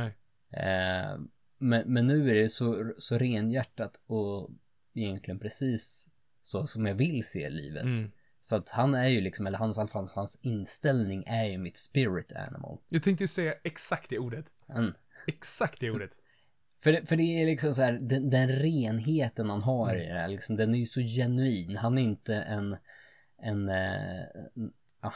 Eh, 0.51 1.19
men, 1.59 1.93
men 1.93 2.07
nu 2.07 2.31
är 2.31 2.35
det 2.35 2.49
så, 2.49 2.93
så 2.97 3.19
renhjärtat 3.19 4.01
och 4.07 4.51
egentligen 4.95 5.41
precis 5.41 6.09
så 6.43 6.67
som 6.67 6.87
jag 6.87 6.95
vill 6.95 7.27
se 7.27 7.51
livet. 7.51 7.83
Mm. 7.85 8.11
Så 8.41 8.57
att 8.57 8.69
han 8.69 8.95
är 8.95 9.09
ju 9.09 9.21
liksom, 9.21 9.47
eller 9.47 9.59
hans, 9.59 9.77
fall 9.93 10.09
hans 10.15 10.41
inställning 10.43 11.25
är 11.27 11.45
ju 11.45 11.59
mitt 11.59 11.77
spirit 11.77 12.33
animal. 12.33 12.79
Jag 12.89 13.03
tänkte 13.03 13.25
ju 13.25 13.29
säga 13.29 13.55
exakt 13.65 14.11
det 14.11 14.19
ordet. 14.19 14.47
Mm. 14.69 14.95
Exakt 15.27 15.81
det 15.81 15.91
ordet. 15.91 16.11
För, 16.83 16.93
det- 16.93 17.07
för 17.09 17.17
det 17.17 17.23
är 17.43 17.47
liksom 17.47 17.75
så 17.75 17.83
här, 17.83 17.99
den, 18.01 18.31
den 18.31 18.49
renheten 18.49 19.51
han 19.51 19.63
har 19.63 19.95
i 19.95 20.07
det 20.07 20.13
här, 20.19 20.29
liksom, 20.29 20.57
den 20.57 20.75
är 20.75 20.79
ju 20.79 20.87
så 20.87 21.01
genuin. 21.01 21.77
Han 21.77 21.99
är 21.99 22.03
inte 22.03 22.35
en, 22.35 22.77
en, 23.43 23.69
eh, 23.69 24.23
en 24.57 24.73
ah, 25.01 25.13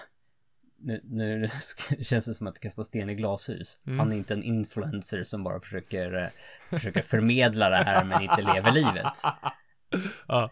nu, 0.78 1.00
nu 1.04 1.49
känns 2.02 2.26
det 2.26 2.35
som 2.35 2.47
att 2.47 2.61
kasta 2.61 2.83
sten 2.83 3.11
i 3.11 3.14
glashus. 3.14 3.81
Mm. 3.87 3.99
Han 3.99 4.12
är 4.12 4.16
inte 4.16 4.35
en 4.35 4.42
influencer 4.42 5.23
som 5.23 5.45
bara 5.45 5.61
försöker, 5.61 6.14
eh, 6.23 6.28
försöker 6.71 7.02
förmedla 7.02 7.71
det 7.71 7.76
här 7.76 8.04
men 8.04 8.23
inte 8.23 8.42
lever 8.54 8.73
livet. 8.73 9.16
Ja. 10.28 10.50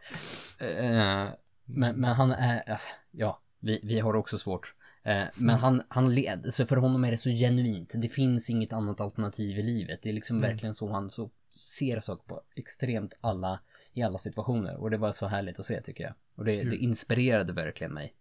Eh, 0.60 1.28
men, 1.64 1.96
men 1.96 2.04
han 2.04 2.32
är, 2.32 2.70
alltså, 2.70 2.88
ja, 3.10 3.40
vi, 3.60 3.80
vi 3.82 4.00
har 4.00 4.16
också 4.16 4.38
svårt. 4.38 4.74
Eh, 5.10 5.28
men 5.34 5.56
han, 5.58 5.82
han 5.88 6.14
led, 6.14 6.54
så 6.54 6.66
för 6.66 6.76
honom 6.76 7.04
är 7.04 7.10
det 7.10 7.18
så 7.18 7.30
genuint. 7.30 7.92
Det 7.94 8.08
finns 8.08 8.50
inget 8.50 8.72
annat 8.72 9.00
alternativ 9.00 9.58
i 9.58 9.62
livet. 9.62 10.02
Det 10.02 10.08
är 10.08 10.12
liksom 10.12 10.36
Mm. 10.36 10.50
verkligen 10.50 10.74
så 10.74 10.92
han 10.92 11.10
så 11.10 11.30
ser 11.76 12.00
saker 12.00 12.24
på 12.28 12.42
extremt 12.56 13.18
alla, 13.20 13.60
i 13.92 14.02
alla 14.02 14.18
situationer. 14.18 14.76
Och 14.76 14.90
det 14.90 14.98
var 14.98 15.12
så 15.12 15.26
härligt 15.26 15.58
att 15.58 15.64
se 15.64 15.80
tycker 15.80 16.04
jag. 16.04 16.12
Och 16.36 16.44
det, 16.44 16.62
det 16.62 16.76
inspirerade 16.76 17.52
verkligen 17.52 17.92
mig. 17.94 18.14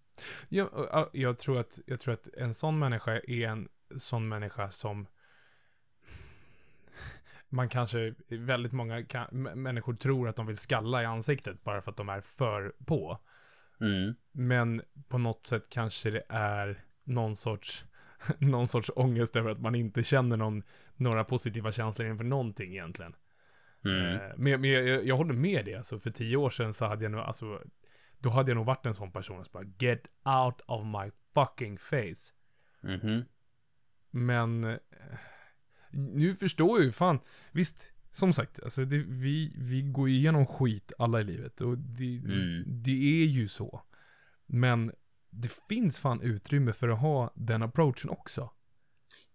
Ja, 0.50 0.66
och, 0.66 0.88
ja, 0.92 1.10
jag, 1.14 1.38
tror 1.38 1.60
att, 1.60 1.80
jag 1.86 2.00
tror 2.00 2.14
att 2.14 2.28
en 2.38 2.54
sån 2.54 2.80
människa 2.80 3.12
är 3.12 3.48
en 3.48 3.68
sån 3.98 4.28
människa 4.28 4.70
som... 4.70 5.08
man 7.50 7.70
kanske, 7.70 8.14
väldigt 8.28 8.72
många 8.72 9.04
kan, 9.04 9.28
människor 9.42 9.94
tror 9.94 10.30
att 10.30 10.36
de 10.36 10.48
vill 10.48 10.58
skalla 10.58 11.02
i 11.04 11.06
ansiktet 11.06 11.64
bara 11.64 11.82
för 11.82 11.92
att 11.92 11.98
de 11.98 12.10
är 12.10 12.22
för 12.22 12.74
på. 12.86 13.20
Mm. 13.82 14.16
Men 14.32 14.82
på 15.08 15.18
något 15.18 15.48
sätt 15.48 15.70
kanske 15.70 16.12
det 16.12 16.24
är 16.30 16.84
någon 17.04 17.36
sorts, 17.36 17.86
någon 18.38 18.68
sorts 18.68 18.92
ångest 18.96 19.36
över 19.36 19.52
att 19.52 19.60
man 19.62 19.76
inte 19.76 20.04
känner 20.04 20.38
någon, 20.38 20.64
några 20.96 21.24
positiva 21.24 21.72
känslor 21.72 22.08
inför 22.08 22.26
någonting 22.26 22.72
egentligen. 22.72 23.16
Mm. 23.86 24.16
Eh, 24.16 24.22
Men, 24.38 24.62
men 24.62 24.70
jag, 24.72 25.06
jag 25.06 25.18
håller 25.18 25.34
med 25.34 25.66
dig, 25.66 25.76
alltså 25.76 26.00
för 26.00 26.12
tio 26.12 26.38
år 26.38 26.50
sedan 26.50 26.74
så 26.74 26.86
hade 26.86 27.06
jag 27.06 27.12
nog, 27.12 27.22
alltså, 27.22 27.62
då 28.20 28.30
hade 28.30 28.52
jag 28.52 28.56
nog 28.56 28.66
varit 28.66 28.86
en 28.86 28.96
sån 28.96 29.12
person 29.12 29.46
som 29.46 29.52
bara 29.54 29.72
get 29.80 30.08
out 30.44 30.62
of 30.68 30.86
my 30.86 31.12
fucking 31.34 31.78
face. 31.78 32.34
Mhm. 32.82 33.26
Men 34.12 34.64
eh, 34.64 34.78
nu 35.92 36.36
förstår 36.36 36.78
jag 36.80 36.86
ju 36.86 36.92
fan, 36.92 37.20
visst, 37.52 37.94
som 38.12 38.34
sagt, 38.34 38.60
alltså 38.64 38.84
det, 38.86 38.98
vi, 38.98 39.54
vi 39.56 39.82
går 39.82 40.10
igenom 40.10 40.46
skit 40.46 40.94
alla 40.98 41.22
i 41.22 41.24
livet 41.24 41.62
och 41.62 41.78
det, 41.78 42.18
Mm. 42.18 42.64
det 42.84 43.22
är 43.24 43.26
ju 43.26 43.48
så. 43.48 43.82
Men 44.46 44.92
det 45.30 45.52
finns 45.70 46.00
fan 46.00 46.22
utrymme 46.22 46.74
för 46.74 46.90
att 46.90 47.00
ha 47.02 47.34
den 47.36 47.64
approachen 47.64 48.10
också. 48.10 48.52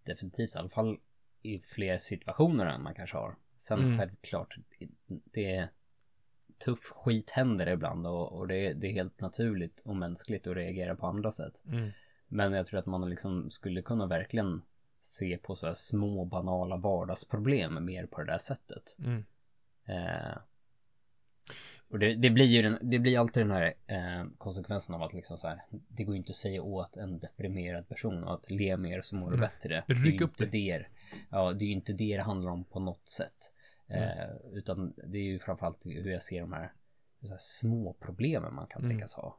Definitivt, 0.06 0.54
i 0.54 0.58
alla 0.58 0.68
fall 0.68 0.98
i 1.42 1.58
fler 1.58 1.98
situationer 1.98 2.66
än 2.66 2.82
man 2.82 2.94
kanske 2.94 3.16
har. 3.16 3.36
Sen 3.56 3.78
Mm. 3.82 3.98
självklart, 3.98 4.56
det 5.08 5.54
är 5.54 5.70
tuff 6.64 6.78
skit 6.84 7.30
händer 7.30 7.66
ibland 7.68 8.06
och, 8.06 8.32
och 8.38 8.48
det, 8.48 8.66
är- 8.66 8.74
det 8.74 8.86
är 8.86 8.92
helt 8.92 9.20
naturligt 9.20 9.80
och 9.84 9.96
mänskligt 9.96 10.46
att 10.46 10.56
reagera 10.56 10.94
på 10.96 11.06
andra 11.06 11.30
sätt. 11.30 11.62
Men 12.28 12.52
jag 12.52 12.66
tror 12.66 12.80
att 12.80 12.86
man 12.86 13.10
liksom 13.10 13.50
skulle 13.50 13.82
kunna 13.82 14.06
verkligen 14.06 14.62
se 15.04 15.38
på 15.38 15.54
så 15.56 15.66
här 15.66 15.74
små 15.74 16.24
banala 16.24 16.76
vardagsproblem 16.76 17.84
mer 17.84 18.06
på 18.06 18.20
det 18.20 18.32
där 18.32 18.38
sättet. 18.38 18.96
Mm. 18.98 19.24
Eh, 19.88 20.38
och 21.88 21.98
det, 21.98 22.14
det 22.14 22.30
blir 22.30 22.44
ju 22.44 22.62
den, 22.62 22.78
det 22.82 22.98
blir 22.98 23.18
alltid 23.18 23.42
den 23.42 23.50
här 23.50 23.74
eh, 23.86 24.24
konsekvensen 24.38 24.94
av 24.94 25.02
att 25.02 25.12
liksom 25.12 25.38
så 25.38 25.48
här, 25.48 25.62
det 25.70 26.04
går 26.04 26.14
ju 26.14 26.18
inte 26.18 26.30
att 26.30 26.36
säga 26.36 26.62
åt 26.62 26.96
en 26.96 27.18
deprimerad 27.18 27.88
person 27.88 28.28
att 28.28 28.50
le 28.50 28.76
mer 28.76 29.00
så 29.00 29.16
mår 29.16 29.30
du 29.30 29.36
Nej. 29.36 29.48
bättre. 29.48 29.84
Det 29.86 29.92
är 29.92 29.96
Ryck 29.96 30.20
ju 30.20 30.24
upp 30.24 30.40
inte 30.40 30.46
det. 30.46 30.86
Ja, 31.30 31.52
det 31.52 31.64
är 31.64 31.66
ju 31.66 31.72
inte 31.72 31.92
det 31.92 32.16
det 32.16 32.22
handlar 32.22 32.50
om 32.50 32.64
på 32.64 32.80
något 32.80 33.08
sätt. 33.08 33.52
Eh, 33.86 34.36
utan 34.52 34.94
det 34.96 35.18
är 35.18 35.22
ju 35.22 35.38
framförallt 35.38 35.86
hur 35.86 36.10
jag 36.10 36.22
ser 36.22 36.40
de 36.40 36.52
här, 36.52 36.72
här 37.30 37.36
små 37.38 37.96
problemen 38.00 38.54
man 38.54 38.66
kan 38.66 38.82
Mm. 38.84 38.90
tänkas 38.90 39.14
ha. 39.14 39.38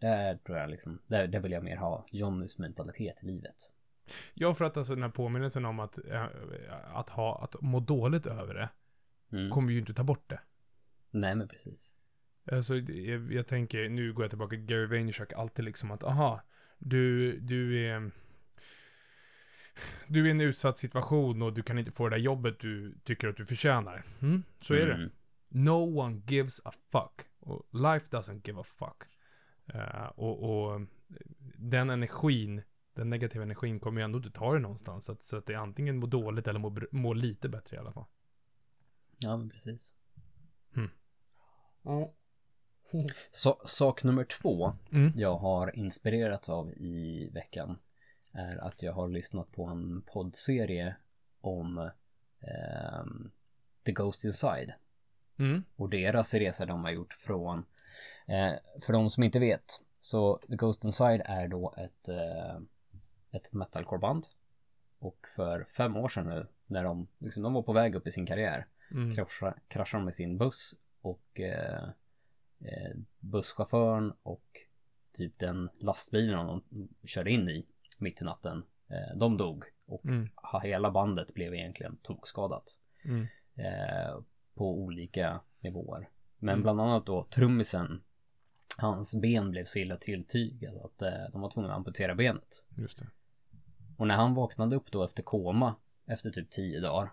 Där 0.00 0.36
tror 0.36 0.58
jag 0.58 0.70
liksom, 0.70 1.02
där, 1.06 1.26
där 1.26 1.40
vill 1.40 1.52
jag 1.52 1.64
mer 1.64 1.76
ha 1.76 2.06
Johnnys 2.10 2.58
mentalitet 2.58 3.22
i 3.22 3.26
livet. 3.26 3.72
Ja, 4.34 4.54
för 4.54 4.64
att 4.64 4.76
alltså 4.76 4.94
den 4.94 5.02
här 5.02 5.10
påminnelsen 5.10 5.64
om 5.64 5.80
att, 5.80 5.98
eh, 6.08 6.24
att 6.94 7.08
ha, 7.08 7.42
att 7.44 7.62
må 7.62 7.80
dåligt 7.80 8.26
över 8.26 8.54
det, 8.54 8.68
Mm. 9.32 9.50
kommer 9.50 9.72
ju 9.72 9.78
inte 9.78 9.94
ta 9.94 10.04
bort 10.04 10.30
det. 10.30 10.40
Nej 11.10 11.34
men 11.36 11.48
precis. 11.48 11.94
Alltså, 12.52 12.76
jag, 12.76 13.32
jag 13.32 13.46
tänker, 13.46 13.88
nu 13.88 14.12
går 14.12 14.24
jag 14.24 14.30
tillbaka 14.30 14.50
till 14.50 14.64
Gary 14.64 14.86
Vaynerchuk, 14.86 15.32
alltid 15.32 15.64
liksom 15.64 15.90
att, 15.90 16.04
aha, 16.04 16.42
du, 16.78 17.32
du 17.40 17.86
är... 17.86 18.10
Du 20.06 20.20
är 20.20 20.26
i 20.26 20.30
en 20.30 20.40
utsatt 20.40 20.78
situation 20.78 21.42
och 21.42 21.52
du 21.52 21.62
kan 21.62 21.78
inte 21.78 21.92
få 21.92 22.08
det 22.08 22.16
där 22.16 22.22
jobbet 22.22 22.60
du 22.60 22.94
tycker 23.04 23.28
att 23.28 23.36
du 23.36 23.46
förtjänar. 23.46 24.04
Mm, 24.22 24.42
så 24.58 24.74
är 24.74 24.86
det. 24.86 24.94
Mm. 24.94 25.10
No 25.48 25.98
one 26.00 26.22
gives 26.26 26.66
a 26.66 26.70
fuck. 26.92 27.26
Och 27.40 27.68
life 27.72 28.06
doesn't 28.10 28.40
give 28.46 28.60
a 28.60 28.64
fuck. 28.64 29.02
Eh, 29.74 30.06
och, 30.06 30.42
och 30.72 30.80
den 31.56 31.90
energin, 31.90 32.62
den 32.94 33.10
negativa 33.10 33.42
energin 33.44 33.80
kommer 33.80 34.00
ju 34.00 34.04
ändå 34.04 34.18
inte 34.18 34.30
ta 34.30 34.52
dig 34.52 34.60
någonstans. 34.62 35.04
Så 35.04 35.12
att, 35.12 35.22
så 35.22 35.36
att 35.36 35.46
det 35.46 35.52
är 35.52 35.58
antingen 35.58 35.98
må 35.98 36.06
dåligt 36.06 36.48
eller 36.48 36.60
må, 36.60 36.76
må 36.92 37.12
lite 37.12 37.48
bättre 37.48 37.76
i 37.76 37.80
alla 37.80 37.92
fall. 37.92 38.06
Ja 39.18 39.36
men 39.36 39.48
precis. 39.48 39.94
Mm. 40.76 40.90
Så, 43.30 43.60
sak 43.66 44.04
nummer 44.04 44.24
två 44.24 44.72
Mm. 44.92 45.12
jag 45.16 45.36
har 45.36 45.76
inspirerats 45.78 46.48
av 46.48 46.70
i 46.70 47.30
veckan 47.34 47.78
är 48.32 48.56
att 48.56 48.82
jag 48.82 48.92
har 48.92 49.08
lyssnat 49.08 49.52
på 49.52 49.64
en 49.64 50.02
poddserie 50.02 50.96
om 51.40 51.78
ehm, 51.78 53.30
The 53.84 53.92
Ghost 53.92 54.24
Inside 54.24 54.72
Mm. 55.38 55.64
och 55.76 55.90
deras 55.90 56.34
resa 56.34 56.66
de 56.66 56.84
har 56.84 56.90
gjort 56.90 57.12
från 57.12 57.64
eh, 58.26 58.52
för 58.80 58.92
de 58.92 59.10
som 59.10 59.22
inte 59.22 59.38
vet 59.38 59.64
så 60.00 60.40
The 60.48 60.56
Ghost 60.56 60.84
Inside 60.84 61.22
är 61.24 61.48
då 61.48 61.74
ett 61.76 62.08
eh, 62.08 62.60
ett 63.32 63.52
metalcoreband 63.52 64.26
och 64.98 65.26
för 65.36 65.64
fem 65.64 65.96
år 65.96 66.08
sedan 66.08 66.26
nu 66.28 66.46
när 66.66 66.84
de 66.84 67.08
liksom 67.18 67.42
de 67.42 67.52
var 67.52 67.62
på 67.62 67.72
väg 67.72 67.94
upp 67.94 68.06
i 68.06 68.12
sin 68.12 68.26
karriär 68.26 68.66
Mm. 68.90 69.14
kraschar, 69.14 69.62
kraschar 69.68 69.98
de 69.98 70.04
med 70.04 70.14
sin 70.14 70.38
buss 70.38 70.74
och 71.00 71.40
eh, 71.40 71.84
eh, 72.60 72.96
busschauffören 73.20 74.12
och 74.22 74.44
typ 75.12 75.38
den 75.38 75.68
lastbilen 75.80 76.46
de 76.46 76.62
körde 77.08 77.30
in 77.30 77.48
i 77.48 77.66
mitt 77.98 78.22
i 78.22 78.24
natten, 78.24 78.64
eh, 78.88 79.18
de 79.18 79.36
dog 79.36 79.64
och 79.86 80.04
Mm. 80.04 80.28
hela 80.62 80.90
bandet 80.90 81.34
blev 81.34 81.54
egentligen 81.54 81.96
tokskadat 82.02 82.78
Mm. 83.04 83.22
eh, 83.54 84.20
på 84.54 84.78
olika 84.82 85.40
nivåer. 85.60 86.08
Men 86.38 86.52
Mm. 86.52 86.62
bland 86.62 86.80
annat 86.80 87.06
då 87.06 87.24
trummisen, 87.30 88.02
hans 88.78 89.14
ben 89.14 89.50
blev 89.50 89.64
så 89.64 89.78
illa 89.78 89.96
tilltygat 89.96 90.74
att 90.84 91.02
eh, 91.02 91.30
de 91.32 91.40
var 91.40 91.50
tvungna 91.50 91.70
att 91.70 91.76
amputera 91.76 92.14
benet. 92.14 92.64
Just 92.76 92.98
det. 92.98 93.06
Och 94.02 94.08
när 94.08 94.16
han 94.16 94.34
vaknade 94.34 94.76
upp 94.76 94.90
då 94.90 95.04
efter 95.04 95.22
koma 95.22 95.74
efter 96.06 96.30
typ 96.30 96.50
tio 96.50 96.80
dagar 96.80 97.12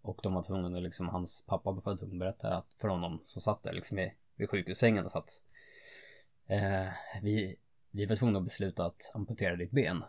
och 0.00 0.20
de 0.22 0.34
var 0.34 0.42
tvungna 0.42 0.76
att 0.76 0.82
liksom, 0.82 1.08
hans 1.08 1.44
pappa 1.46 1.70
var 1.70 1.96
tvungen 1.96 2.16
att 2.16 2.20
berätta 2.20 2.56
att 2.56 2.66
för 2.80 2.88
honom 2.88 3.20
så 3.22 3.40
satt 3.40 3.62
där 3.62 3.72
liksom 3.72 3.98
i, 3.98 4.14
vid 4.36 4.50
sjukhussängen 4.50 5.04
och 5.04 5.10
satt. 5.10 5.42
Eh, 6.46 6.88
vi, 7.22 7.56
vi 7.90 8.06
var 8.06 8.16
tvungna 8.16 8.38
att 8.38 8.44
besluta 8.44 8.86
att 8.86 9.10
amputera 9.14 9.56
ditt 9.56 9.70
ben. 9.70 10.04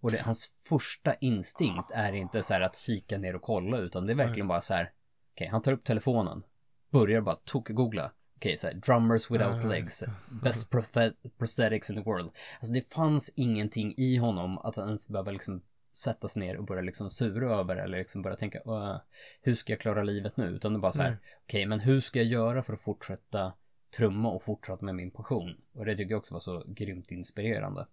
Och 0.00 0.10
det, 0.10 0.22
hans 0.22 0.52
första 0.68 1.14
instinkt 1.14 1.90
är 1.90 2.12
inte 2.12 2.42
så 2.42 2.54
här 2.54 2.60
att 2.60 2.76
kika 2.76 3.18
ner 3.18 3.36
och 3.36 3.42
kolla 3.42 3.78
utan 3.78 4.06
det 4.06 4.12
är 4.12 4.16
verkligen 4.16 4.48
bara 4.48 4.60
så 4.60 4.74
här 4.74 4.92
okej, 5.32 5.48
han 5.48 5.62
tar 5.62 5.72
upp 5.72 5.84
telefonen 5.84 6.42
börjar 6.90 7.20
bara 7.20 7.36
tok-googla 7.44 8.10
okej, 8.44 8.56
här 8.62 8.74
drummers 8.74 9.30
without 9.30 9.62
Ja, 9.62 9.68
legs 9.68 10.04
best 10.42 10.70
prosthet- 10.72 11.14
prosthetics 11.38 11.90
in 11.90 11.96
the 11.96 12.02
world 12.02 12.30
Alltså 12.60 12.72
det 12.72 12.92
fanns 12.92 13.30
ingenting 13.36 13.94
i 13.96 14.16
honom 14.16 14.58
att 14.58 14.76
han 14.76 14.86
ens 14.86 15.08
behöva 15.08 15.30
liksom 15.30 15.62
sätta 15.92 16.28
sig 16.28 16.42
ner 16.42 16.56
och 16.56 16.64
börja 16.64 16.82
liksom 16.82 17.10
sura 17.10 17.50
över 17.60 17.76
eller 17.76 17.98
liksom 17.98 18.22
börja 18.22 18.36
tänka 18.36 18.60
"Åh, 18.64 18.96
hur 19.42 19.54
ska 19.54 19.72
jag 19.72 19.80
klara 19.80 20.02
livet 20.02 20.36
nu? 20.36 20.44
Utan 20.44 20.72
det 20.72 20.78
bara 20.78 20.92
så 20.92 21.02
här, 21.02 21.10
Nej. 21.10 21.18
okej 21.44 21.66
men 21.66 21.80
hur 21.80 22.00
ska 22.00 22.18
jag 22.18 22.28
göra 22.28 22.62
för 22.62 22.72
att 22.72 22.80
fortsätta 22.80 23.52
trumma 23.96 24.30
och 24.30 24.42
fortsätta 24.42 24.84
med 24.84 24.94
min 24.94 25.10
passion? 25.10 25.56
Och 25.74 25.84
det 25.84 25.96
tycker 25.96 26.10
jag 26.10 26.18
också 26.18 26.34
var 26.34 26.40
så 26.40 26.64
grymt 26.66 27.10
inspirerande. 27.10 27.86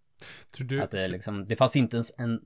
Tror 0.55 0.67
du... 0.67 0.81
att 0.81 0.91
det 0.91 1.07
liksom, 1.07 1.47
det 1.47 1.55
fanns 1.55 1.75
inte 1.75 1.95
ens 1.95 2.19
en 2.19 2.45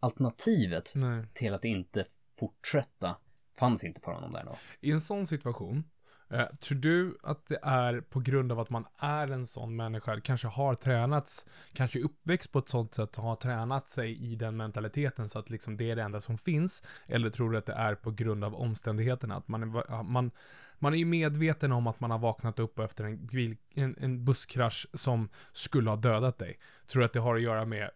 alternativet 0.00 0.92
Nej. 0.96 1.24
till 1.32 1.54
att 1.54 1.64
inte 1.64 2.04
fortsätta 2.38 3.16
fanns 3.58 3.84
inte 3.84 4.00
för 4.00 4.12
honom 4.12 4.32
där 4.32 4.44
då. 4.44 4.56
I 4.80 4.90
en 4.90 5.00
sån 5.00 5.26
situation, 5.26 5.84
eh, 6.32 6.46
tror 6.46 6.78
du 6.78 7.18
att 7.22 7.46
det 7.46 7.58
är 7.62 8.00
på 8.00 8.20
grund 8.20 8.52
av 8.52 8.60
att 8.60 8.70
man 8.70 8.86
är 8.98 9.28
en 9.28 9.46
sån 9.46 9.76
människa, 9.76 10.20
kanske 10.20 10.48
har 10.48 10.74
tränats, 10.74 11.46
kanske 11.72 12.00
uppväxt 12.00 12.52
på 12.52 12.58
ett 12.58 12.68
sånt 12.68 12.94
sätt 12.94 13.18
och 13.18 13.24
har 13.24 13.36
tränat 13.36 13.88
sig 13.88 14.32
i 14.32 14.36
den 14.36 14.56
mentaliteten 14.56 15.28
så 15.28 15.38
att 15.38 15.50
liksom 15.50 15.76
det 15.76 15.90
är 15.90 15.96
det 15.96 16.02
enda 16.02 16.20
som 16.20 16.38
finns? 16.38 16.82
Eller 17.06 17.30
tror 17.30 17.50
du 17.50 17.58
att 17.58 17.66
det 17.66 17.72
är 17.72 17.94
på 17.94 18.10
grund 18.10 18.44
av 18.44 18.54
omständigheterna? 18.54 19.34
Att 19.34 19.48
man 19.48 19.62
är, 19.62 20.02
man, 20.02 20.30
man 20.78 20.94
är 20.94 20.98
ju 20.98 21.04
medveten 21.04 21.72
om 21.72 21.86
att 21.86 22.00
man 22.00 22.10
har 22.10 22.18
vaknat 22.18 22.58
upp 22.58 22.78
efter 22.78 23.04
en, 23.04 23.26
bil- 23.26 23.56
en, 23.74 23.96
en 24.00 24.24
busskrasch 24.24 24.86
som 24.94 25.28
skulle 25.52 25.90
ha 25.90 25.96
dödat 25.96 26.38
dig. 26.38 26.58
Tror 26.86 27.00
du 27.00 27.04
att 27.04 27.12
det 27.12 27.20
har 27.20 27.36
att 27.36 27.42
göra 27.42 27.64
med 27.64 27.82
eh, 27.82 27.88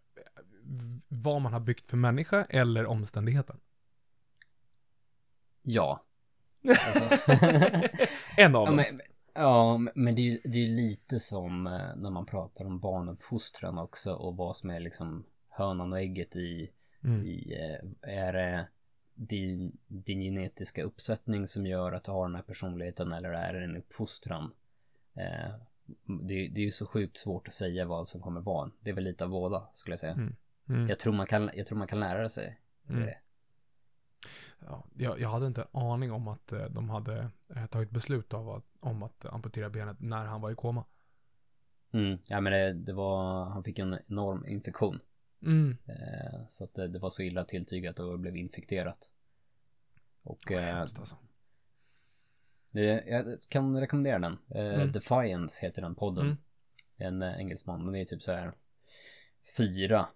vad 1.08 1.40
man 1.40 1.52
har 1.52 1.60
byggt 1.60 1.88
för 1.88 1.96
människa 1.96 2.44
eller 2.44 2.86
omständigheten? 2.86 3.60
Ja. 5.62 6.05
Alltså, 6.68 7.28
En 8.36 8.54
av 8.56 8.62
ja, 8.62 8.66
dem. 8.66 8.76
men, 8.76 8.98
ja, 9.34 9.78
men 9.94 10.14
det 10.14 10.22
är 10.32 10.38
det 10.44 10.62
är 10.62 10.66
lite 10.66 11.20
som 11.20 11.66
eh, 11.66 11.96
när 11.96 12.10
man 12.10 12.26
pratar 12.26 12.64
om 12.66 12.80
barnuppfostran 12.80 13.78
också 13.78 14.12
och 14.14 14.36
vad 14.36 14.56
som 14.56 14.70
är 14.70 14.80
liksom 14.80 15.24
hönan 15.48 15.92
och 15.92 16.00
ägget 16.00 16.36
i, 16.36 16.70
Mm. 17.04 17.20
i 17.22 17.52
eh, 18.02 18.16
är 18.26 18.32
det 18.32 18.68
din, 19.14 19.78
din 19.86 20.20
genetiska 20.20 20.82
uppsättning 20.82 21.46
som 21.46 21.66
gör 21.66 21.92
att 21.92 22.04
du 22.04 22.10
har 22.10 22.26
den 22.26 22.34
här 22.34 22.42
personligheten 22.42 23.12
eller 23.12 23.30
är 23.30 23.52
det 23.52 23.64
en 23.64 23.76
uppfostran? 23.76 24.50
Eh, 25.16 25.54
det, 26.04 26.48
det 26.48 26.60
är 26.60 26.64
ju 26.64 26.70
så 26.70 26.86
sjukt 26.86 27.16
svårt 27.16 27.48
att 27.48 27.54
säga 27.54 27.84
vad 27.84 28.08
som 28.08 28.20
kommer 28.20 28.40
vara. 28.40 28.70
Det 28.80 28.90
är 28.90 28.94
väl 28.94 29.04
lite 29.04 29.24
av 29.24 29.30
båda 29.30 29.66
skulle 29.72 29.92
jag 29.92 29.98
säga. 30.00 30.12
Mm. 30.12 30.34
Mm. 30.68 30.86
Jag, 30.86 30.98
tror 30.98 31.12
man 31.12 31.26
kan, 31.26 31.50
jag 31.54 31.66
tror 31.66 31.78
man 31.78 31.88
kan 31.88 32.00
lära 32.00 32.28
sig 32.28 32.58
Mm. 32.88 33.02
det. 33.04 33.18
Ja, 34.58 34.86
jag, 34.96 35.20
jag 35.20 35.28
hade 35.28 35.46
inte 35.46 35.62
en 35.62 35.80
aning 35.80 36.12
om 36.12 36.28
att 36.28 36.52
eh, 36.52 36.64
de 36.64 36.90
hade 36.90 37.30
eh, 37.56 37.66
tagit 37.66 37.90
beslut 37.90 38.34
av 38.34 38.50
att, 38.50 38.64
om 38.80 39.02
att 39.02 39.24
amputera 39.24 39.70
benet 39.70 40.00
när 40.00 40.24
han 40.24 40.40
var 40.40 40.50
i 40.50 40.54
koma. 40.54 40.84
Mm. 41.92 42.18
Ja 42.28 42.40
men 42.40 42.52
det, 42.52 42.72
det 42.72 42.92
var, 42.92 43.44
han 43.44 43.64
fick 43.64 43.78
en 43.78 43.98
enorm 44.08 44.46
infektion. 44.46 45.00
Mm. 45.42 45.76
Eh, 45.86 46.46
så 46.48 46.64
att 46.64 46.74
det, 46.74 46.88
det 46.88 46.98
var 46.98 47.10
så 47.10 47.22
illa 47.22 47.44
tilltygat 47.44 47.98
och 47.98 48.18
blev 48.18 48.36
infekterat. 48.36 49.12
Och 50.22 50.52
eh, 50.52 50.74
Hemskt 50.76 50.98
alltså. 50.98 51.16
det, 52.70 53.04
jag 53.06 53.38
kan 53.48 53.80
rekommendera 53.80 54.18
den. 54.18 54.38
Eh, 54.48 54.74
Mm. 54.74 54.92
Defiance 54.92 55.66
heter 55.66 55.82
den 55.82 55.94
podden. 55.94 56.24
Mm. 56.26 56.36
En 56.96 57.22
eh, 57.22 57.40
engelsman. 57.40 57.92
Det 57.92 58.00
är 58.00 58.04
typ 58.04 58.22
så 58.22 58.32
här 58.32 58.52
fyra 59.56 60.08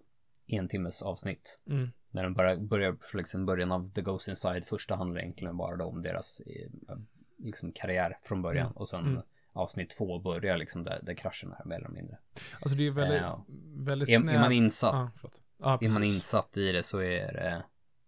en 0.47 0.67
timmes 0.67 1.01
avsnitt. 1.01 1.59
Mm. 1.67 1.91
När 2.11 2.23
den 2.23 2.33
bara 2.33 2.55
börjar 2.57 2.97
liksom 3.13 3.45
början 3.45 3.71
av 3.71 3.91
The 3.91 4.01
Ghost 4.01 4.27
Inside. 4.27 4.65
Första 4.65 4.95
handlar 4.95 5.21
egentligen 5.21 5.57
bara 5.57 5.75
då 5.75 5.85
om 5.85 6.01
deras 6.01 6.39
eh, 6.39 6.97
liksom 7.37 7.71
karriär 7.71 8.17
från 8.23 8.41
början. 8.41 8.65
Mm. 8.65 8.77
Och 8.77 8.89
sen 8.89 9.05
Mm. 9.07 9.21
avsnitt 9.53 9.89
två 9.89 10.19
börjar 10.19 10.57
liksom 10.57 10.83
där, 10.83 10.99
där 11.03 11.13
kraschen 11.13 11.51
är 11.59 11.65
mer 11.65 11.75
eller 11.75 11.89
mindre. 11.89 12.17
Alltså 12.61 12.77
det 12.77 12.87
är 12.87 12.91
väldigt, 12.91 13.21
Ja. 13.21 13.45
väldigt 13.75 14.09
Är, 14.09 14.29
är 14.29 14.39
man 14.39 14.51
insatt, 14.51 15.11
förlåt. 15.15 15.41
Ja, 15.57 15.77
är 15.81 15.89
man 15.89 16.03
insatt 16.03 16.57
i 16.57 16.71
det 16.71 16.83
så 16.83 16.97
är 16.99 17.33
det, 17.33 17.63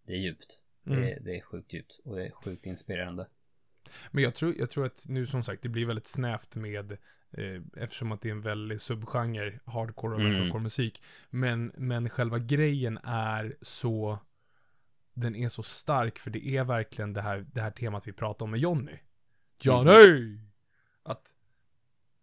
det 0.06 0.14
är 0.14 0.18
djupt. 0.18 0.60
Det, 0.84 0.94
Mm. 0.94 1.04
är, 1.04 1.20
det 1.20 1.38
är 1.38 1.42
sjukt 1.42 1.74
djupt 1.74 2.00
och 2.06 2.16
det 2.16 2.26
är 2.26 2.32
sjukt 2.32 2.66
inspirerande. 2.66 3.28
Men 4.12 4.24
jag 4.24 4.36
tror, 4.36 4.56
jag 4.58 4.70
tror 4.70 4.86
att 4.86 5.06
nu 5.10 5.26
som 5.26 5.44
sagt, 5.44 5.62
det 5.64 5.70
blir 5.70 5.86
väldigt 5.86 6.08
snävt 6.08 6.56
med, 6.56 6.98
eftersom 7.78 8.12
att 8.12 8.22
det 8.22 8.30
är 8.30 8.32
en 8.32 8.42
väldigt 8.42 8.82
subgenre, 8.82 9.60
hardcore 9.66 10.14
och 10.16 10.20
Mm. 10.20 10.32
metalcore 10.32 10.64
musik. 10.64 11.04
Men, 11.30 11.72
men 11.78 12.10
själva 12.10 12.40
grejen 12.40 13.00
är 13.04 13.56
så, 13.62 14.20
den 15.14 15.36
är 15.36 15.50
så 15.50 15.64
stark 15.64 16.20
för 16.20 16.30
det 16.30 16.48
är 16.48 16.64
verkligen 16.64 17.14
det 17.14 17.22
här, 17.22 17.46
det 17.54 17.62
här 17.62 17.72
temat 17.72 18.08
vi 18.08 18.12
pratade 18.14 18.44
om 18.44 18.52
med 18.52 18.60
Johnny. 18.60 18.98
Johnny! 19.62 20.40
Att, 21.04 21.36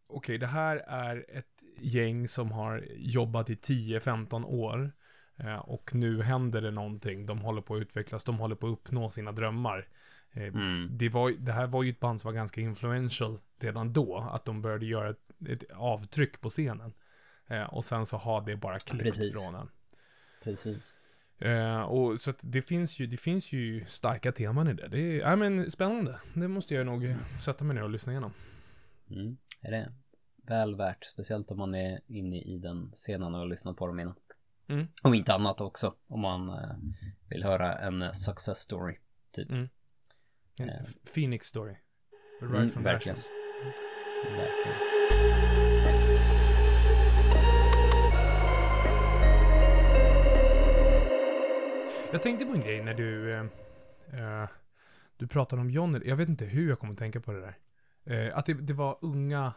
okej, 0.07 0.39
det 0.39 0.47
här 0.47 0.77
är 0.77 1.27
ett 1.29 1.63
gäng 1.79 2.29
som 2.29 2.53
har 2.53 2.87
jobbat 2.97 3.51
i 3.51 3.55
10-15 3.55 4.45
år. 4.45 4.93
eh, 5.37 5.57
Och 5.57 5.95
nu 5.95 6.23
händer 6.23 6.63
det 6.63 6.71
någonting, 6.71 7.27
de 7.27 7.39
håller 7.41 7.63
på 7.63 7.75
att 7.75 7.81
utvecklas, 7.81 8.25
de 8.25 8.39
håller 8.39 8.57
på 8.57 8.67
att 8.67 8.73
uppnå 8.73 9.11
sina 9.11 9.33
drömmar. 9.33 9.89
Eh, 10.33 10.43
Mm. 10.43 10.89
det, 10.99 11.09
var, 11.09 11.31
det 11.31 11.53
här 11.53 11.67
var 11.67 11.83
ju 11.83 11.91
ett 11.91 12.01
band 12.01 12.21
som 12.21 12.29
var 12.29 12.35
ganska 12.35 12.61
influential 12.61 13.39
redan 13.59 13.93
då, 13.93 14.19
att 14.33 14.45
de 14.45 14.63
började 14.63 14.87
göra 14.87 15.11
ett, 15.11 15.31
ett 15.49 15.71
avtryck 15.75 16.41
på 16.41 16.49
scenen. 16.49 16.93
Eh, 17.47 17.63
och 17.63 17.85
sen 17.85 18.07
så 18.07 18.17
har 18.17 18.43
det 18.47 18.57
bara 18.57 18.79
klippt 18.79 19.05
Precis. 19.05 19.45
från 19.45 19.55
en. 19.55 19.69
Precis. 20.45 20.97
Eh, 21.39 21.81
och 21.81 22.21
så 22.21 22.31
att 22.31 22.41
det 22.43 22.63
finns 22.63 22.99
ju, 23.01 23.07
det 23.07 23.17
finns 23.17 23.53
ju 23.53 23.85
starka 23.87 24.33
teman 24.33 24.69
i 24.69 24.75
det. 24.75 24.89
Det 24.89 24.99
är, 25.01 25.21
ja 25.21 25.37
men 25.37 25.71
spännande. 25.71 26.21
Det 26.35 26.49
måste 26.49 26.75
jag 26.75 26.87
nog 26.87 27.17
sätta 27.43 27.65
mig 27.65 27.75
ner 27.75 27.83
och 27.83 27.91
lyssna 27.91 28.13
igenom. 28.13 28.33
Mm. 29.11 29.37
Är 29.61 29.71
det 29.71 29.93
väl 30.43 30.77
värt, 30.77 31.05
speciellt 31.05 31.51
om 31.51 31.59
man 31.59 31.75
är 31.75 32.01
inne 32.07 32.41
i 32.41 32.59
den 32.59 32.91
scenen 32.95 33.35
och 33.35 33.41
har 33.41 33.47
lyssnat 33.47 33.77
på 33.77 33.87
dem 33.87 34.01
innan. 34.01 34.15
Mm. 34.69 34.87
Om 35.03 35.15
inte 35.15 35.35
annat 35.35 35.61
också, 35.61 35.95
om 36.07 36.21
man 36.21 36.49
eh, 36.49 36.77
vill 37.29 37.45
höra 37.45 37.79
en 37.79 38.15
success 38.15 38.59
story. 38.59 38.99
Typ. 39.33 39.51
Mm. 39.51 39.69
En 40.59 40.69
Eh. 40.69 40.75
Phoenix 41.15 41.47
story. 41.47 41.75
Rise 42.41 42.57
Mm, 42.57 42.67
from 42.71 42.83
the 42.85 42.91
verkligen. 42.91 43.15
ashes. 43.17 43.29
Verkligen. 44.37 45.91
Jag 52.13 52.23
tänkte 52.23 52.45
på 52.47 52.53
en 52.53 52.61
grej 52.61 52.85
när 52.85 52.95
du, 52.95 53.33
eh, 53.35 53.41
eh, 54.43 54.49
du 55.17 55.27
pratade 55.27 55.63
om 55.63 55.71
Johnny. 55.71 56.01
Jag 56.05 56.17
vet 56.17 56.29
inte 56.29 56.45
hur 56.45 56.69
jag 56.69 56.79
kommer 56.79 56.93
att 56.93 56.99
tänka 56.99 57.21
på 57.21 57.33
det 57.33 57.41
där. 57.41 57.57
Eh, 58.05 58.39
att 58.39 58.47
det, 58.47 58.55
det 58.55 58.73
var 58.73 58.99
unga, 59.01 59.53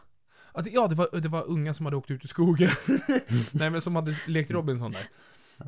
att, 0.52 0.72
ja, 0.72 0.86
det 0.88 0.94
var, 0.94 1.20
det 1.20 1.28
var 1.28 1.44
unga 1.48 1.74
som 1.74 1.86
hade 1.86 1.96
åkt 1.96 2.10
ut 2.10 2.24
i 2.24 2.28
skogen. 2.28 2.68
Nej, 3.52 3.70
men 3.70 3.80
som 3.80 3.96
hade 3.96 4.14
lekt 4.28 4.50
Robinson 4.50 4.90
där. 4.90 5.06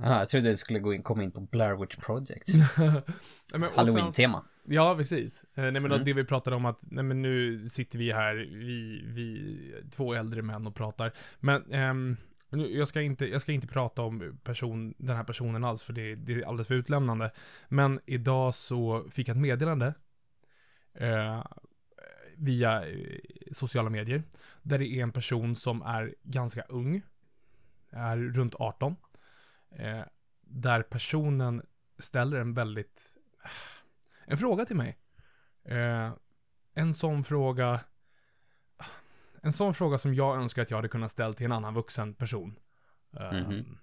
Aha, 0.02 0.18
jag 0.18 0.28
trodde 0.28 0.48
det 0.50 0.56
skulle 0.56 0.78
gå 0.78 0.94
in, 0.94 1.02
komma 1.02 1.22
in 1.22 1.30
på 1.32 1.40
Blair 1.40 1.80
Witch 1.80 1.96
Project. 1.96 2.48
Men, 3.54 3.70
Halloween-tema. 3.74 4.44
Ja, 4.68 4.94
precis. 4.96 5.44
Eh, 5.58 5.62
nej, 5.62 5.72
men 5.72 5.92
Mm. 5.92 6.04
det 6.04 6.12
vi 6.12 6.24
pratade 6.24 6.56
om 6.56 6.64
att, 6.64 6.78
nej 6.82 7.04
men 7.04 7.22
nu 7.22 7.58
sitter 7.68 7.98
vi 7.98 8.12
här, 8.12 8.34
vi, 8.34 9.02
vi, 9.06 9.90
två 9.90 10.14
äldre 10.14 10.42
män 10.42 10.66
och 10.66 10.74
pratar. 10.74 11.12
Men, 11.40 11.72
ehm, 11.72 12.16
nu, 12.50 12.76
jag 12.76 12.88
ska 12.88 13.02
inte, 13.02 13.26
jag 13.26 13.40
ska 13.42 13.52
inte 13.52 13.66
prata 13.66 14.02
om 14.02 14.38
person, 14.44 14.94
den 14.98 15.16
här 15.16 15.24
personen 15.24 15.64
alls, 15.64 15.82
för 15.82 15.92
det, 15.92 16.14
det 16.14 16.32
är 16.32 16.46
alldeles 16.46 16.68
för 16.68 16.74
utlämnande. 16.74 17.30
Men 17.68 18.00
idag 18.06 18.54
så 18.54 19.02
fick 19.10 19.28
jag 19.28 19.36
ett 19.36 19.42
meddelande, 19.42 19.94
eh, 20.94 21.44
via 22.36 22.88
eh, 22.88 23.18
sociala 23.52 23.90
medier, 23.90 24.22
där 24.62 24.78
det 24.78 24.86
är 24.86 25.02
en 25.02 25.12
person 25.12 25.56
som 25.56 25.82
är 25.82 26.14
ganska 26.22 26.62
ung, 26.62 27.02
är 27.90 28.16
runt 28.16 28.54
18, 28.54 28.96
eh, 29.70 30.02
där 30.40 30.82
personen 30.82 31.62
ställer 31.98 32.40
en 32.40 32.54
väldigt 32.54 33.16
en 34.26 34.38
fråga 34.38 34.64
till 34.64 34.76
mig. 34.76 34.98
Eh, 35.64 36.12
en 36.74 36.94
sån 36.94 37.24
fråga... 37.24 37.80
En 39.42 39.52
sån 39.52 39.74
fråga 39.74 39.98
som 39.98 40.14
jag 40.14 40.36
önskar 40.36 40.62
att 40.62 40.70
jag 40.70 40.78
hade 40.78 40.88
kunnat 40.88 41.10
ställa 41.10 41.34
till 41.34 41.46
en 41.46 41.52
annan 41.52 41.74
vuxen 41.74 42.14
person. 42.14 42.58
Eh, 43.16 43.32
Mhm. 43.32 43.78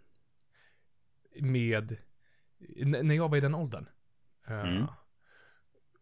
Med... 1.40 1.98
n- 2.78 2.98
När 3.02 3.16
jag 3.16 3.30
var 3.30 3.38
i 3.38 3.42
den 3.42 3.56
åldern. 3.56 3.90
Eh, 4.48 4.60
Mm. 4.60 4.86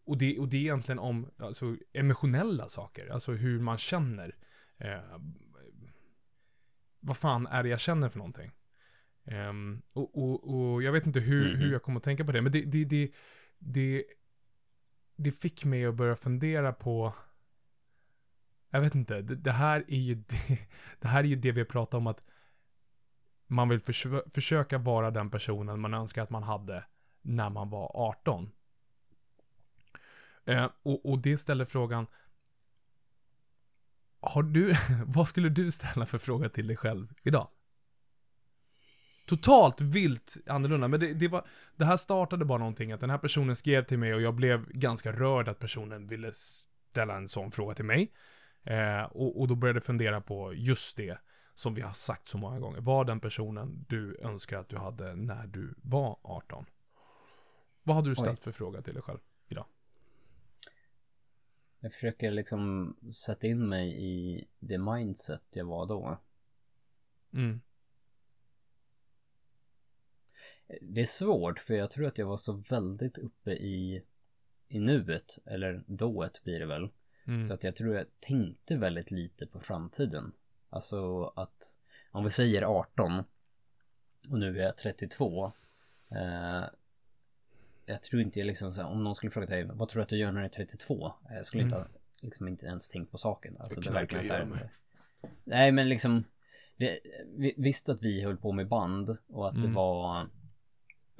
och, 0.05 0.17
det, 0.17 0.39
och 0.39 0.47
det 0.49 0.57
är 0.57 0.61
egentligen 0.61 0.99
om 0.99 1.31
alltså, 1.37 1.75
emotionella 1.93 2.69
saker. 2.69 3.07
Alltså 3.09 3.31
hur 3.31 3.59
man 3.59 3.77
känner. 3.77 4.35
Eh, 4.77 5.17
vad 6.99 7.17
fan 7.17 7.47
är 7.47 7.63
det 7.63 7.69
jag 7.69 7.79
känner 7.79 8.09
för 8.09 8.17
någonting? 8.17 8.51
Ehm, 9.25 9.81
och, 9.93 10.17
och, 10.17 10.53
och 10.53 10.83
jag 10.83 10.91
vet 10.91 11.05
inte 11.05 11.19
hur, 11.19 11.49
Mhm. 11.51 11.61
hur 11.61 11.71
jag 11.71 11.83
kommer 11.83 11.97
att 11.97 12.03
tänka 12.03 12.25
på 12.25 12.31
det, 12.31 12.41
men 12.41 12.51
det, 12.51 12.61
det, 12.61 12.85
det, 12.85 13.11
det, 13.59 14.03
det 15.15 15.31
fick 15.31 15.65
mig 15.65 15.85
att 15.85 15.95
börja 15.95 16.15
fundera 16.15 16.73
på 16.73 17.13
jag 18.69 18.81
vet 18.81 18.95
inte, 18.95 19.21
det, 19.21 19.35
det 19.35 19.51
här 19.51 19.85
är 19.87 19.97
ju 19.99 20.15
det, 20.15 20.59
det 20.99 21.07
här 21.07 21.19
är 21.23 21.27
ju 21.27 21.35
det 21.35 21.51
vi 21.51 21.65
pratar 21.65 21.97
om 21.97 22.07
att 22.07 22.23
man 23.47 23.69
vill 23.69 23.79
försö 23.79 24.21
försöka 24.33 24.77
vara 24.77 25.11
den 25.11 25.29
personen 25.29 25.79
man 25.79 25.93
önskar 25.93 26.21
att 26.21 26.29
man 26.29 26.43
hade 26.43 26.85
när 27.21 27.49
man 27.49 27.69
var 27.69 27.91
18. 27.93 28.51
Eh, 30.45 30.69
och, 30.83 31.05
och 31.11 31.19
det 31.19 31.37
ställer 31.37 31.65
frågan 31.65 32.07
Har 34.19 34.43
du, 34.43 34.73
vad 35.05 35.27
skulle 35.27 35.49
du 35.49 35.71
ställa 35.71 36.05
för 36.05 36.17
fråga 36.17 36.49
till 36.49 36.67
dig 36.67 36.77
själv 36.77 37.13
idag? 37.23 37.47
Totalt 39.31 39.81
vilt 39.81 40.37
annorlunda, 40.47 40.87
men 40.87 40.99
det, 40.99 41.13
det 41.13 41.27
var, 41.27 41.45
det 41.75 41.85
här 41.85 41.97
startade 41.97 42.45
bara 42.45 42.57
någonting, 42.57 42.91
att 42.91 42.99
den 42.99 43.09
här 43.09 43.17
personen 43.17 43.55
skrev 43.55 43.83
till 43.83 43.99
mig 43.99 44.13
och 44.13 44.21
jag 44.21 44.35
blev 44.35 44.69
ganska 44.69 45.11
rörd 45.11 45.47
att 45.47 45.59
personen 45.59 46.07
ville 46.07 46.31
ställa 46.33 47.17
en 47.17 47.27
sån 47.27 47.51
fråga 47.51 47.75
till 47.75 47.85
mig. 47.85 48.11
Eh, 48.63 49.03
och, 49.03 49.41
och 49.41 49.47
då 49.47 49.55
började 49.55 49.77
jag 49.77 49.83
fundera 49.83 50.21
på 50.21 50.53
just 50.53 50.97
det 50.97 51.17
som 51.53 51.73
vi 51.73 51.81
har 51.81 51.91
sagt 51.91 52.27
så 52.27 52.37
många 52.37 52.59
gånger. 52.59 52.81
Var 52.81 53.05
den 53.05 53.19
personen 53.19 53.85
du 53.89 54.17
önskar 54.21 54.57
att 54.57 54.69
du 54.69 54.77
hade 54.77 55.15
när 55.15 55.47
du 55.47 55.73
var 55.81 56.19
18? 56.21 56.65
Vad 57.83 57.95
hade 57.95 58.09
du 58.09 58.15
ställt 58.15 58.39
Oj. 58.39 58.43
för 58.43 58.51
fråga 58.51 58.81
till 58.81 58.93
dig 58.93 59.03
själv 59.03 59.19
idag? 59.47 59.65
Jag 61.79 61.93
försöker 61.93 62.31
liksom 62.31 62.95
sätta 63.11 63.47
in 63.47 63.69
mig 63.69 63.93
i 63.97 64.45
det 64.59 64.77
mindset 64.77 65.43
jag 65.55 65.65
var 65.65 65.87
då. 65.87 66.17
Mm. 67.33 67.61
Det 70.81 71.01
är 71.01 71.05
svårt 71.05 71.59
för 71.59 71.73
jag 71.73 71.91
tror 71.91 72.05
att 72.07 72.17
jag 72.17 72.27
var 72.27 72.37
så 72.37 72.53
väldigt 72.53 73.17
uppe 73.17 73.51
i, 73.51 74.03
i 74.67 74.79
nuet, 74.79 75.37
eller 75.45 75.83
dået 75.87 76.43
blir 76.43 76.59
det 76.59 76.65
väl. 76.65 76.89
Mm. 77.27 77.43
Så 77.43 77.53
att 77.53 77.63
jag 77.63 77.75
tror 77.75 77.95
jag 77.95 78.05
tänkte 78.19 78.75
väldigt 78.75 79.11
lite 79.11 79.47
på 79.47 79.59
framtiden. 79.59 80.31
Alltså 80.69 81.23
att 81.35 81.77
om 82.11 82.23
vi 82.23 82.31
säger 82.31 82.61
18 82.61 83.23
och 84.31 84.39
nu 84.39 84.59
är 84.59 84.63
jag 84.65 84.77
32. 84.77 85.51
Eh, 86.11 86.63
jag 87.85 88.01
tror 88.03 88.21
inte 88.21 88.39
jag 88.39 88.45
liksom 88.45 88.71
så 88.71 88.81
här, 88.81 88.89
om 88.89 89.03
någon 89.03 89.15
skulle 89.15 89.31
fråga 89.31 89.47
dig 89.47 89.63
vad 89.63 89.89
tror 89.89 89.99
du 89.99 90.03
att 90.03 90.09
du 90.09 90.17
gör 90.17 90.31
när 90.31 90.39
du 90.39 90.45
är 90.45 90.49
32? 90.49 91.13
Jag 91.29 91.45
skulle 91.45 91.63
inte 91.63 91.75
ha, 91.75 91.87
liksom 92.21 92.47
inte 92.47 92.65
ens 92.65 92.89
tänkt 92.89 93.11
på 93.11 93.17
saken. 93.17 93.55
Alltså 93.59 93.81
det 93.81 93.91
verkligen 93.91 94.25
så 94.25 94.33
här. 94.33 94.69
Nej 95.43 95.71
men 95.71 95.89
liksom 95.89 96.23
det, 96.77 96.99
vi, 97.37 97.53
visst 97.57 97.89
att 97.89 98.01
vi 98.01 98.23
höll 98.23 98.37
på 98.37 98.51
med 98.51 98.67
band 98.67 99.17
och 99.27 99.47
att 99.47 99.55
det 99.55 99.61
Mm. 99.61 99.73
var 99.73 100.27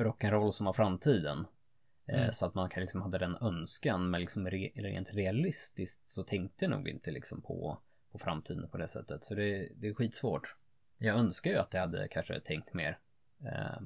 rock'n'roll 0.04 0.52
som 0.52 0.66
var 0.66 0.74
framtiden. 0.74 1.40
Eh, 1.40 2.20
Mm. 2.20 2.34
Så 2.34 2.46
att 2.46 2.56
man 2.56 2.70
kan 2.70 2.82
liksom 2.82 3.02
hade 3.02 3.18
den 3.18 3.38
önskan 3.42 4.10
men 4.10 4.22
liksom 4.22 4.48
re, 4.48 4.70
rent 4.76 5.14
realistiskt 5.14 6.06
så 6.06 6.24
tänkte 6.24 6.66
jag 6.66 6.72
nog 6.72 6.88
inte 6.88 7.12
liksom 7.12 7.42
på, 7.42 7.80
på 8.12 8.18
framtiden 8.20 8.70
på 8.70 8.78
det 8.78 8.88
sättet. 8.88 9.24
Så 9.24 9.36
det, 9.36 9.70
det 9.76 9.88
är 9.88 9.94
skitsvårt. 9.94 10.56
Jag 10.98 11.20
önskar 11.20 11.52
ju 11.52 11.58
att 11.58 11.74
jag 11.74 11.82
hade 11.82 12.08
kanske 12.08 12.40
tänkt 12.40 12.74
mer. 12.74 12.98
Eh, 13.44 13.82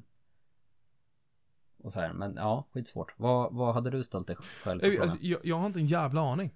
och 1.77 1.93
så 1.93 1.99
här, 1.99 2.13
men 2.13 2.35
ja, 2.35 2.67
skitsvårt. 2.73 3.13
Vad, 3.17 3.53
vad 3.53 3.73
hade 3.73 3.89
du 3.89 4.03
ställt 4.03 4.27
dig 4.27 4.35
själv 4.35 4.79
för 4.79 5.01
alltså, 5.01 5.17
jag, 5.21 5.39
jag 5.43 5.55
har 5.55 5.65
inte 5.65 5.79
en 5.79 5.87
jävla 5.87 6.21
aning. 6.21 6.55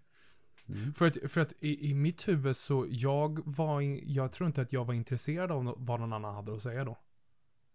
Mm. 0.68 0.94
För 0.94 1.06
att, 1.06 1.32
för 1.32 1.42
att 1.42 1.54
i, 1.60 1.90
i 1.90 1.94
mitt 1.94 2.28
huvud 2.28 2.56
så, 2.56 2.88
jag 2.90 3.42
var, 3.46 3.82
jag 4.06 4.32
tror 4.32 4.48
inte 4.48 4.62
att 4.62 4.74
jag 4.74 4.86
var 4.86 4.94
intresserad 4.94 5.52
av 5.52 5.76
vad 5.78 6.00
någon 6.00 6.14
annan 6.14 6.36
hade 6.36 6.56
att 6.56 6.62
säga 6.62 6.86
då. 6.86 6.98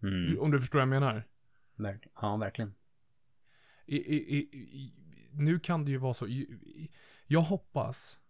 Mm. 0.03 0.41
Om 0.41 0.51
du 0.51 0.61
förstår 0.61 0.79
vad 0.79 0.83
jag 0.83 0.89
menar. 0.89 1.29
Verk, 1.77 2.07
ja, 2.21 2.37
verkligen. 2.37 2.75
I, 3.87 3.97
i, 3.97 4.39
i, 4.39 4.57
i, 4.57 4.95
nu 5.33 5.59
kan 5.59 5.85
det 5.85 5.91
ju 5.91 5.99
vara 5.99 6.15
så. 6.15 6.45
Jag 7.27 7.41
hoppas 7.41 8.21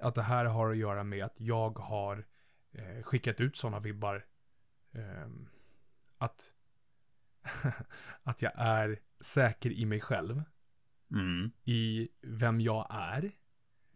att 0.00 0.14
det 0.14 0.22
här 0.22 0.44
har 0.44 0.70
att 0.70 0.76
göra 0.76 1.04
med 1.04 1.24
att 1.24 1.40
jag 1.40 1.78
har 1.78 2.26
eh, 2.72 3.02
skickat 3.02 3.40
ut 3.40 3.56
sådana 3.56 3.80
vibbar. 3.80 4.26
Eh, 4.92 5.28
att, 6.18 6.54
att 8.22 8.42
jag 8.42 8.52
är 8.56 9.00
säker 9.20 9.70
i 9.70 9.86
mig 9.86 10.00
själv. 10.00 10.42
Mm. 11.10 11.50
I 11.64 12.08
vem 12.22 12.60
jag 12.60 12.86
är. 12.90 13.30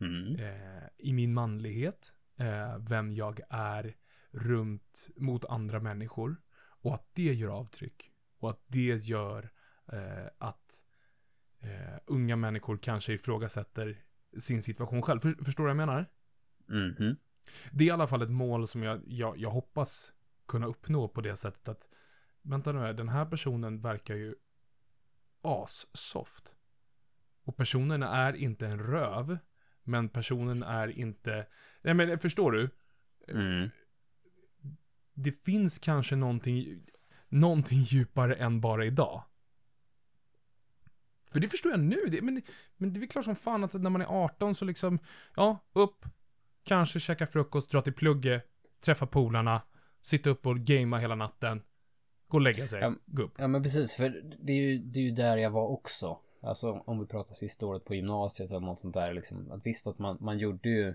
Mm. 0.00 0.36
Eh, 0.36 0.88
I 0.98 1.12
min 1.12 1.34
manlighet. 1.34 2.16
Eh, 2.36 2.78
vem 2.78 3.12
jag 3.12 3.40
är 3.50 3.96
runt 4.30 5.08
mot 5.16 5.44
andra 5.44 5.80
människor. 5.80 6.36
Och 6.80 6.94
att 6.94 7.14
det 7.14 7.34
gör 7.34 7.50
avtryck. 7.50 8.12
Och 8.38 8.50
att 8.50 8.62
det 8.66 8.96
gör 8.96 9.50
eh, 9.92 10.26
att 10.38 10.84
eh, 11.60 11.98
unga 12.06 12.36
människor 12.36 12.78
kanske 12.82 13.12
ifrågasätter 13.12 14.02
sin 14.38 14.62
situation 14.62 15.02
själv. 15.02 15.20
För, 15.20 15.44
förstår 15.44 15.64
du 15.64 15.74
vad 15.74 15.80
jag 15.80 15.86
menar? 15.86 16.06
Mhm. 16.68 17.16
Det 17.72 17.84
är 17.84 17.88
i 17.88 17.90
alla 17.90 18.06
fall 18.06 18.22
ett 18.22 18.30
mål 18.30 18.68
som 18.68 18.82
jag, 18.82 19.02
jag, 19.06 19.38
jag 19.38 19.50
hoppas 19.50 20.12
kunna 20.46 20.66
uppnå 20.66 21.08
på 21.08 21.20
det 21.20 21.36
sättet 21.36 21.68
att 21.68 21.88
vänta 22.42 22.72
nu, 22.72 22.92
den 22.92 23.08
här 23.08 23.26
personen 23.26 23.80
verkar 23.80 24.14
ju 24.14 24.34
assoft. 25.42 26.56
Och 27.44 27.56
personen 27.56 28.02
är 28.02 28.32
inte 28.36 28.66
en 28.66 28.82
röv, 28.82 29.38
men 29.82 30.08
personen 30.08 30.62
är 30.62 30.98
inte, 30.98 31.46
nej 31.82 31.94
men 31.94 32.18
förstår 32.18 32.52
du? 32.52 32.70
Mm. 33.28 33.70
Det 35.14 35.32
finns 35.32 35.78
kanske 35.78 36.16
någonting, 36.16 36.84
någonting 37.28 37.78
djupare 37.82 38.34
än 38.34 38.60
bara 38.60 38.84
idag. 38.84 39.22
För 41.30 41.40
det 41.40 41.48
förstår 41.48 41.72
jag 41.72 41.80
nu, 41.80 41.96
det, 42.10 42.22
men, 42.22 42.42
men 42.76 42.92
det 42.92 42.98
är 42.98 43.00
väl 43.00 43.08
klart 43.08 43.24
som 43.24 43.36
fan 43.36 43.64
att 43.64 43.74
när 43.74 43.90
man 43.90 44.00
är 44.02 44.06
18 44.24 44.54
så 44.54 44.64
liksom, 44.64 44.98
ja, 45.36 45.58
upp, 45.72 46.04
kanske 46.64 47.00
käka 47.00 47.26
frukost, 47.26 47.70
dra 47.70 47.82
till 47.82 47.92
plugget, 47.94 48.44
träffa 48.80 49.06
polarna, 49.06 49.62
sitta 50.02 50.30
upp 50.30 50.46
och 50.46 50.58
gamea 50.60 51.00
hela 51.00 51.14
natten, 51.14 51.62
gå 52.28 52.36
och 52.36 52.40
lägga 52.40 52.68
sig, 52.68 52.80
Ja. 52.80 52.94
gå 53.06 53.22
upp. 53.22 53.34
Ja 53.38 53.48
men 53.48 53.62
precis, 53.62 53.96
för 53.96 54.08
det 54.42 54.52
är, 54.52 54.56
ju, 54.56 54.78
det 54.78 55.00
är 55.00 55.04
ju 55.04 55.10
där 55.10 55.36
jag 55.36 55.50
var 55.50 55.66
också. 55.68 56.18
Alltså 56.42 56.82
om 56.86 57.00
vi 57.00 57.06
pratar 57.06 57.34
sista 57.34 57.66
året 57.66 57.84
på 57.84 57.94
gymnasiet 57.94 58.50
eller 58.50 58.60
något 58.66 58.80
sånt 58.80 58.94
där 58.94 59.12
liksom. 59.12 59.50
Att 59.52 59.66
visst 59.66 59.86
att 59.86 59.98
man, 59.98 60.18
man 60.20 60.38
gjorde 60.38 60.68
ju 60.68 60.94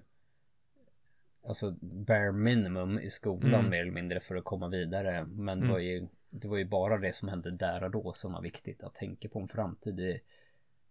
Alltså 1.48 1.72
bare 1.82 2.32
minimum 2.32 3.00
i 3.00 3.10
skolan 3.10 3.54
Mm. 3.54 3.70
mer 3.70 3.82
eller 3.82 3.92
mindre 3.92 4.20
för 4.20 4.36
att 4.36 4.44
komma 4.44 4.68
vidare. 4.68 5.26
Men 5.26 5.60
det 5.60 5.64
Mm. 5.66 5.70
var 5.72 5.80
ju 5.80 6.08
Det 6.42 6.48
var 6.48 6.58
ju 6.58 6.66
bara 6.66 6.98
det 6.98 7.16
som 7.16 7.30
hände 7.30 7.52
där 7.52 7.84
och 7.84 7.92
då 7.92 8.14
som 8.14 8.34
var 8.34 8.42
viktigt 8.42 8.84
att 8.84 8.96
tänka 8.96 9.30
på 9.30 9.40
en 9.40 9.48
framtid. 9.48 9.96
Det, 9.96 10.22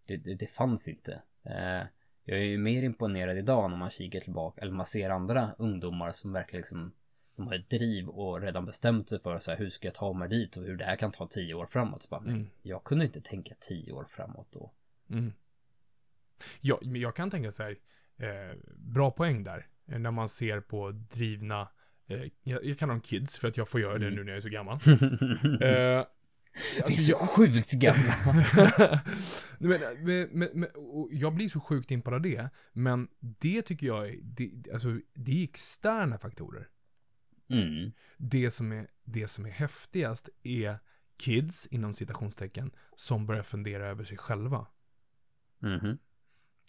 det, 0.07 0.17
det, 0.17 0.35
det 0.35 0.47
fanns 0.47 0.89
inte. 0.89 1.23
Eh, 1.43 1.87
jag 2.25 2.39
är 2.39 2.45
ju 2.45 2.59
mer 2.59 2.83
imponerad 2.83 3.39
idag 3.39 3.71
när 3.71 3.77
man 3.77 3.91
kikar 3.91 4.21
tillbaka 4.21 4.61
eller 4.61 4.73
man 4.73 4.87
ser 4.87 5.11
andra 5.11 5.53
ungdomar 5.59 6.13
som 6.13 6.33
verkligen 6.33 6.61
liksom 6.61 6.93
de 7.37 7.47
har 7.47 7.55
ett 7.55 7.71
driv 7.71 8.09
och 8.09 8.41
redan 8.41 8.65
bestämt 8.65 9.09
sig 9.09 9.21
för 9.23 9.39
så 9.39 9.51
här, 9.51 9.59
hur 9.59 9.69
ska 9.69 9.87
jag 9.87 9.95
ta 9.95 10.13
mig 10.13 10.29
dit 10.29 10.57
och 10.57 10.65
hur 10.65 10.77
det 10.77 10.85
här 10.85 10.97
kan 10.97 11.13
ta 11.13 11.27
tio 11.27 11.55
år 11.55 11.67
framåt. 11.67 12.03
Så 12.03 12.09
bara, 12.09 12.21
Mm. 12.21 12.49
Jag 12.63 12.85
kunde 12.85 13.05
inte 13.05 13.21
tänka 13.21 13.55
tio 13.61 13.93
år 13.93 14.05
framåt 14.05 14.49
då. 14.51 14.73
Mm. 15.11 15.33
Ja, 16.61 16.79
men 16.83 17.01
jag 17.01 17.17
kan 17.17 17.31
tänka 17.31 17.53
så 17.53 17.63
här, 17.63 17.79
eh, 18.17 18.57
bra 18.77 19.11
poäng 19.11 19.45
där, 19.45 19.67
när 19.85 20.11
man 20.11 20.29
ser 20.29 20.61
på 20.61 20.91
drivna, 20.91 21.69
jag, 22.07 22.65
jag 22.65 22.79
kallar 22.79 22.95
dem 22.95 23.01
kids 23.01 23.39
för 23.39 23.49
att 23.49 23.57
jag 23.57 23.69
får 23.69 23.81
göra 23.81 23.99
det 23.99 24.07
Mm. 24.07 24.15
nu 24.17 24.25
när 24.25 24.31
jag 24.33 24.37
är 24.37 24.41
så 24.41 24.49
gammal. 24.49 24.79
Vi 24.85 25.59
Eh, 25.61 26.07
är 26.79 26.83
alltså, 26.85 27.01
så 27.05 27.11
jag, 27.11 27.19
sjukt 27.19 27.73
gamla. 27.73 28.15
men, 29.59 29.81
men, 30.05 30.29
men, 30.33 30.49
men, 30.55 30.69
och 30.75 31.09
jag 31.13 31.35
blir 31.35 31.49
så 31.49 31.61
sjukt 31.61 31.91
impad 31.91 32.15
av 32.15 32.21
det, 32.21 32.49
men 32.73 33.09
det 33.21 33.63
tycker 33.63 33.87
jag 33.87 34.09
är, 34.09 34.19
det, 34.23 34.53
alltså, 34.73 35.01
det 35.15 35.41
är 35.41 35.45
externa 35.45 36.19
faktorer. 36.19 36.69
Mm. 37.51 37.93
Det 38.17 38.51
som 38.51 38.73
är, 38.73 38.89
det 39.05 39.29
som 39.29 39.47
är 39.47 39.51
häftigast 39.51 40.29
är 40.43 40.79
kids, 41.17 41.67
inom 41.67 41.95
citationstecken, 41.95 42.71
som 42.97 43.27
börjar 43.27 43.43
fundera 43.43 43.87
över 43.89 44.05
sig 44.05 44.17
själva. 44.19 44.67
Mhm. 45.59 45.99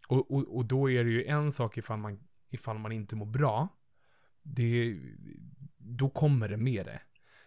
Och, 0.07 0.31
och, 0.31 0.55
och 0.55 0.65
då 0.65 0.91
är 0.91 1.03
det 1.03 1.09
ju 1.09 1.25
en 1.25 1.51
sak 1.51 1.77
ifall 1.77 1.99
man, 1.99 2.19
ifall 2.49 2.77
man 2.77 2.91
inte 2.91 3.15
mår 3.15 3.25
bra. 3.25 3.67
Det, 4.43 4.99
då 5.77 6.09
kommer 6.09 6.49
det 6.49 6.57
med 6.57 6.85
det. 6.85 7.01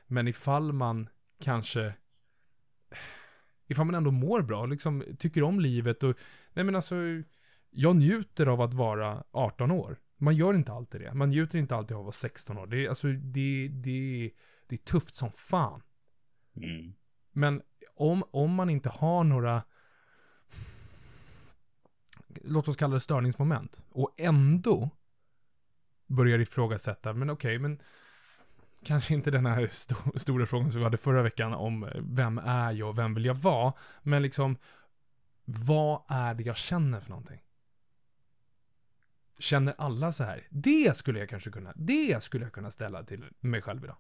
Men 0.07 0.29
ifall 0.29 0.73
man 0.73 1.09
kanske, 1.41 1.95
ifall 3.67 3.87
man 3.87 3.95
ändå 3.95 4.11
mår 4.11 4.43
bra, 4.43 4.67
liksom 4.67 5.05
tycker 5.19 5.43
om 5.43 5.61
livet 5.61 6.03
och, 6.03 6.17
nej 6.53 6.65
men 6.65 6.77
alltså, 6.77 6.97
jag 7.71 7.97
njuter 7.97 8.47
av 8.47 8.61
att 8.61 8.75
vara 8.75 9.25
18 9.31 9.71
år. 9.71 9.99
Man 10.19 10.37
gör 10.37 10.55
inte 10.55 10.73
alltid 10.73 11.01
det. 11.01 11.15
Man 11.15 11.29
njuter 11.29 11.59
inte 11.59 11.77
alltid 11.77 11.95
av 11.95 12.01
att 12.01 12.05
vara 12.05 12.13
16 12.13 12.59
år. 12.59 12.67
Det 12.67 12.85
är, 12.85 12.89
alltså, 12.89 13.09
det, 13.09 13.69
det, 13.69 14.31
det 14.67 14.75
är 14.75 14.85
tufft 14.85 15.17
som 15.17 15.33
fan. 15.33 15.83
Mm. 16.57 16.93
Men 17.33 17.63
om, 17.95 18.25
om 18.31 18.55
man 18.55 18.71
inte 18.71 18.89
har 18.89 19.25
några, 19.25 19.63
låt 22.29 22.69
oss 22.69 22.77
kalla 22.77 22.95
det 22.95 23.01
störningsmoment, 23.01 23.85
och 23.91 24.15
ändå 24.17 24.91
börjar 26.07 26.39
ifrågasätta, 26.39 27.13
men 27.13 27.31
okej, 27.31 27.59
men 27.59 27.81
kanske 28.83 29.15
inte 29.15 29.31
den 29.31 29.47
här 29.47 29.63
sto- 29.67 30.19
stora 30.19 30.47
frågan 30.47 30.73
som 30.73 30.79
vi 30.79 30.85
hade 30.85 30.97
förra 30.97 31.23
veckan 31.23 31.55
om 31.55 31.85
eh, 31.85 31.91
vem 32.03 32.39
är 32.39 32.73
jag 32.73 32.89
och 32.89 32.99
vem 32.99 33.15
vill 33.15 33.25
jag 33.25 33.35
vara, 33.35 33.73
men 34.03 34.23
liksom, 34.23 34.57
vad 35.45 36.03
är 36.09 36.35
det 36.35 36.43
jag 36.43 36.57
känner 36.57 37.01
för 37.01 37.11
någonting? 37.11 37.43
Känner 39.39 39.75
alla 39.79 40.13
så 40.13 40.25
här? 40.25 40.47
Det 40.51 40.97
skulle 40.97 41.19
jag 41.19 41.29
kanske 41.29 41.51
kunna, 41.51 41.73
det 41.77 42.23
skulle 42.23 42.45
jag 42.45 42.53
kunna 42.53 42.71
ställa 42.71 43.03
till 43.05 43.25
mig 43.41 43.63
själv 43.63 43.85
idag. 43.85 43.97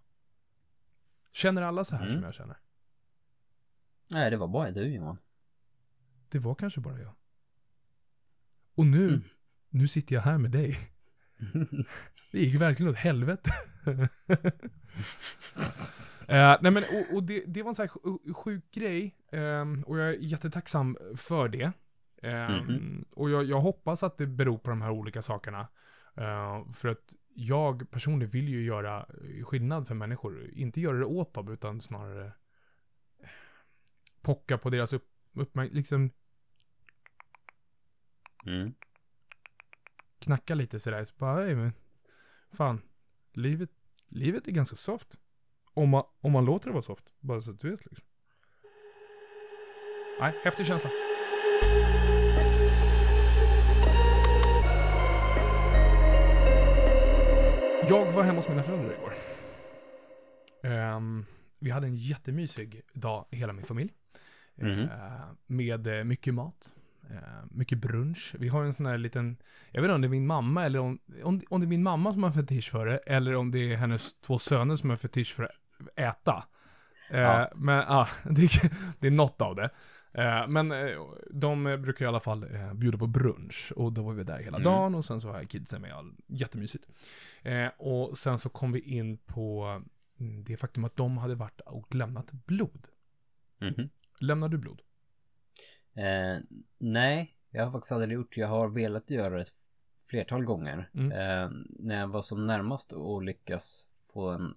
Känner 1.33 1.62
alla 1.62 1.85
så 1.85 1.97
här 1.97 2.03
Mm. 2.03 2.14
som 2.14 2.23
jag 2.23 2.35
känner? 2.35 2.57
Nej, 4.11 4.31
det 4.31 4.37
var 4.37 4.49
bara 4.49 4.71
du 4.71 4.95
Johan. 4.95 5.19
Det 6.29 6.38
var 6.38 6.55
kanske 6.55 6.81
bara 6.81 6.99
jag. 7.01 7.14
Och 8.75 8.87
nu, 8.87 9.09
Mm. 9.09 9.21
nu 9.69 9.88
sitter 9.88 10.14
jag 10.14 10.23
här 10.23 10.38
med 10.38 10.51
dig. 10.51 10.77
Det 12.33 12.38
gick 12.38 12.61
verkligen 12.61 12.90
åt 12.92 12.99
helvete. 12.99 13.51
Eh, 16.29 16.57
nej 16.61 16.72
men, 16.72 16.77
och, 16.77 17.16
och 17.16 17.22
det, 17.22 17.44
det 17.46 17.62
var 17.62 17.68
en 17.70 17.75
sån 17.75 17.83
här 17.83 17.88
sj- 17.88 18.33
sjuk 18.35 18.70
grej. 18.70 19.16
ehm, 19.33 19.83
och 19.83 19.99
jag 19.99 20.09
är 20.09 20.12
jättetacksam 20.12 20.96
för 21.16 21.49
det. 21.49 21.72
Ehm, 22.22 22.53
Mhm. 22.66 23.05
Och 23.16 23.31
jag, 23.31 23.44
jag 23.44 23.61
hoppas 23.61 24.03
att 24.03 24.16
det 24.18 24.27
beror 24.27 24.59
på 24.59 24.70
de 24.70 24.83
här 24.83 24.90
olika 24.90 25.22
sakerna. 25.22 25.61
Eh, 26.16 26.70
för 26.72 26.88
att 26.88 27.14
jag 27.35 27.90
personligen 27.90 28.31
vill 28.31 28.49
ju 28.49 28.64
göra 28.64 29.07
skillnad 29.44 29.87
för 29.88 29.94
människor. 29.94 30.51
Inte 30.55 30.81
göra 30.81 30.99
det 30.99 31.05
åt 31.05 31.35
dem, 31.35 31.53
utan 31.53 31.81
snarare 31.81 32.33
pocka 34.22 34.59
på 34.59 34.70
deras 34.70 34.92
upp, 34.92 35.09
uppmärksamhet. 35.35 35.75
Liksom 35.75 36.11
Mm. 38.46 38.75
Knacka 40.27 40.55
lite 40.55 40.79
sådär. 40.81 41.05
Så 41.05 41.15
bara, 41.19 41.35
"Hej, 41.35 41.55
men 41.55 41.73
fan, 42.53 42.83
livet, 43.33 43.71
livet 44.09 44.49
är 44.49 44.53
ganska 44.53 44.77
soft. 44.77 45.15
Om 45.75 45.89
man, 45.89 46.05
om 46.21 46.33
man 46.33 46.45
låter 46.45 46.67
det 46.67 46.73
vara 46.73 46.83
soft. 46.83 47.05
Bara 47.21 47.41
så 47.41 47.51
att 47.51 47.61
du 47.61 47.71
vet 47.71 47.87
liksom. 47.87 48.07
Nej, 50.21 50.35
häftig 50.45 50.67
känsla. 50.67 50.91
Jag 57.89 58.12
var 58.12 58.23
hemma 58.23 58.39
hos 58.39 58.49
mina 58.49 58.62
föräldrar 58.62 58.93
igår. 58.93 59.12
Ehm, 60.62 61.27
vi 61.61 61.71
hade 61.71 61.87
en 61.87 61.95
jättemysig 61.95 62.83
dag, 62.93 63.27
hela 63.31 63.53
min 63.53 63.65
familj. 63.65 63.93
Mhm. 64.55 64.81
Eh, 64.81 65.27
med 65.47 65.87
eh, 65.87 66.05
mycket 66.05 66.35
mat. 66.35 66.77
Eh, 67.11 67.19
mycket 67.51 67.79
brunch. 67.79 68.35
Vi 68.38 68.49
har 68.49 68.64
en 68.64 68.73
sån 68.75 68.87
här 68.87 68.99
liten, 68.99 69.37
jag 69.73 69.83
vet 69.83 69.88
inte 69.88 69.95
om 69.95 70.01
det 70.01 70.07
är 70.07 70.09
min 70.09 70.27
mamma 70.27 70.64
eller 70.64 70.79
om, 70.79 70.99
om, 71.25 71.40
om 71.49 71.61
det 71.61 71.66
är 71.66 71.69
min 71.69 71.83
mamma 71.83 72.12
som 72.12 72.23
har 72.23 72.33
fetisch 72.33 72.71
för 72.71 72.87
det, 72.87 72.97
eller 72.97 73.35
om 73.37 73.51
det 73.51 73.73
är 73.73 73.77
hennes 73.77 74.14
två 74.21 74.38
söner 74.38 74.77
som 74.77 74.90
har 74.90 74.97
fetisch 74.97 75.35
för 75.35 75.45
att 75.45 75.51
äta. 75.97 76.45
Eh, 77.11 77.21
Ja. 77.21 77.51
Men 77.55 77.77
ja, 77.77 78.09
det, 78.25 78.49
det 79.01 79.07
är 79.07 79.11
något 79.11 79.42
av 79.42 79.55
det. 79.55 79.71
Eh, 80.12 80.49
men 80.49 80.73
de 81.31 81.64
brukar 81.64 82.05
i 82.05 82.09
alla 82.09 82.21
fall 82.21 82.47
bjuda 82.75 82.99
på 82.99 83.07
brunch 83.07 83.73
och 83.77 83.92
då 83.92 84.03
var 84.03 84.12
vi 84.12 84.25
där 84.25 84.38
hela 84.38 84.57
Mm. 84.57 84.62
dagen 84.62 84.95
och 84.95 85.05
sen 85.05 85.21
så 85.21 85.29
har 85.29 85.37
jag 85.37 85.49
kidsen 85.49 85.83
med, 85.83 85.92
jättemysigt. 86.27 86.88
Och 87.77 88.19
sen 88.19 88.38
så 88.38 88.49
kom 88.49 88.73
vi 88.73 88.81
in 88.81 89.19
på 89.19 89.64
mm, 90.21 90.45
det 90.45 90.57
faktum 90.57 90.85
att 90.85 90.97
de 90.97 91.16
hade 91.19 91.35
varit 91.35 91.61
och 91.61 91.95
lämnat 91.95 92.33
blod. 92.33 92.88
Mhm. 93.61 93.88
Lämnar 94.21 94.49
du 94.49 94.59
blod? 94.59 94.83
Eh, 95.97 96.37
nej, 96.79 97.37
jag 97.51 97.65
har 97.65 97.73
faktiskt 97.73 97.93
aldrig 97.93 98.13
gjort. 98.13 98.37
Jag 98.37 98.49
har 98.49 98.69
velat 98.69 99.11
göra 99.11 99.39
det 99.39 99.45
flertal 100.11 100.45
gånger. 100.45 100.91
Mm. 100.95 101.13
Eh, 101.13 101.51
när 101.69 102.01
jag 102.01 102.09
var 102.09 102.23
som 102.23 102.47
närmast 102.47 102.93
att 102.93 103.25
lyckas 103.25 103.89
få 104.13 104.29
en 104.31 104.55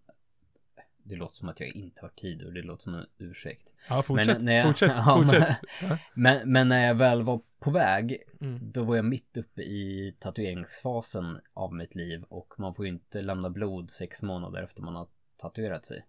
det 1.04 1.16
låter 1.16 1.36
som 1.36 1.50
att 1.50 1.60
jag 1.60 1.70
inte 1.70 2.02
har 2.02 2.10
tid 2.10 2.44
och 2.44 2.54
det 2.54 2.62
låter 2.62 2.84
som 2.84 2.94
en 2.96 3.06
ursäkt. 3.18 3.74
Ja, 3.90 4.02
fortsätt. 4.04 4.38
Men 4.38 4.46
när 4.46 4.54
jag- 4.54 4.68
fortsätt. 4.68 4.92
Ja, 4.96 5.18
fortsätt. 5.22 5.58
Men, 6.16 6.52
men 6.52 6.68
när 6.70 6.88
jag 6.88 6.96
väl 6.96 7.24
var 7.24 7.42
på 7.60 7.72
väg, 7.72 8.18
Mm. 8.42 8.72
då 8.72 8.84
var 8.84 8.96
jag 8.96 9.06
mitt 9.06 9.38
uppe 9.38 9.62
i 9.62 10.16
tatueringsfasen 10.20 11.40
av 11.54 11.74
mitt 11.74 11.96
liv 11.96 12.24
och 12.24 12.54
man 12.58 12.74
får 12.74 12.86
ju 12.86 12.92
inte 12.92 13.22
lämna 13.22 13.50
blod 13.50 13.90
sex 13.92 14.24
månader 14.24 14.64
efter 14.64 14.82
man 14.82 14.96
har 14.96 15.08
tatuerat 15.38 15.86
sig. 15.86 16.06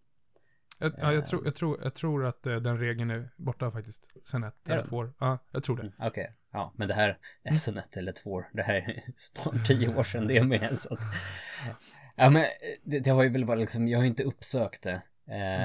Jag, 0.81 0.93
ja, 0.99 1.13
jag, 1.13 1.27
tror, 1.27 1.45
jag, 1.45 1.55
tror, 1.55 1.81
jag 1.83 1.95
tror 1.95 2.27
att 2.27 2.47
eh, 2.47 2.57
den 2.57 2.79
regeln 2.79 3.11
är 3.11 3.31
borta 3.37 3.71
faktiskt. 3.71 4.17
Sen 4.25 4.45
ett 4.45 4.69
eller 4.71 4.85
två 4.85 4.97
år. 4.97 5.13
Ja, 5.19 5.39
jag 5.51 5.63
tror 5.63 5.77
det. 5.77 5.83
Mm, 5.83 5.95
Okej, 5.99 6.35
ja, 6.53 6.73
men 6.77 6.89
det 6.89 6.95
här 6.95 7.19
är 7.43 7.55
sen 7.55 7.79
ett 7.79 7.97
eller 7.97 8.13
två 8.13 8.31
år. 8.33 8.51
Det 8.53 8.63
här 8.63 8.75
är 8.75 9.03
snart 9.17 9.67
tio 9.67 9.97
år 9.97 10.03
sedan 10.03 10.27
det 10.27 10.37
är 10.37 10.45
med. 10.45 10.79
Så 10.79 10.95
att, 10.95 11.01
ja, 12.17 12.31
men 12.31 12.47
det, 12.83 12.99
det 12.99 13.11
har 13.11 13.23
ju 13.23 13.29
väl 13.29 13.45
varit 13.45 13.61
liksom, 13.61 13.89
jag 13.89 13.99
har 13.99 14.07
inte 14.07 14.23
uppsökt 14.25 14.83
det. 14.83 14.91
Eh, 14.93 15.01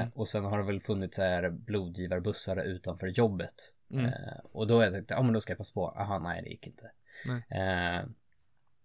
Mm. 0.00 0.08
Och 0.14 0.28
sen 0.28 0.44
har 0.44 0.58
det 0.58 0.64
väl 0.64 0.80
funnits 0.80 1.16
så 1.16 1.22
här 1.22 1.50
blodgivarbussar 1.50 2.56
utanför 2.62 3.06
jobbet. 3.06 3.54
Mm. 3.90 4.04
Eh, 4.04 4.12
och 4.52 4.66
då 4.66 4.74
har 4.76 4.84
jag 4.84 4.92
tänkt, 4.92 5.10
ja 5.10 5.22
men 5.22 5.32
då 5.32 5.40
ska 5.40 5.50
jag 5.50 5.58
passa 5.58 5.74
på. 5.74 5.88
Aha, 5.88 6.18
nej 6.18 6.42
det 6.42 6.48
gick 6.50 6.66
inte. 6.66 6.90
Eh, 7.48 8.04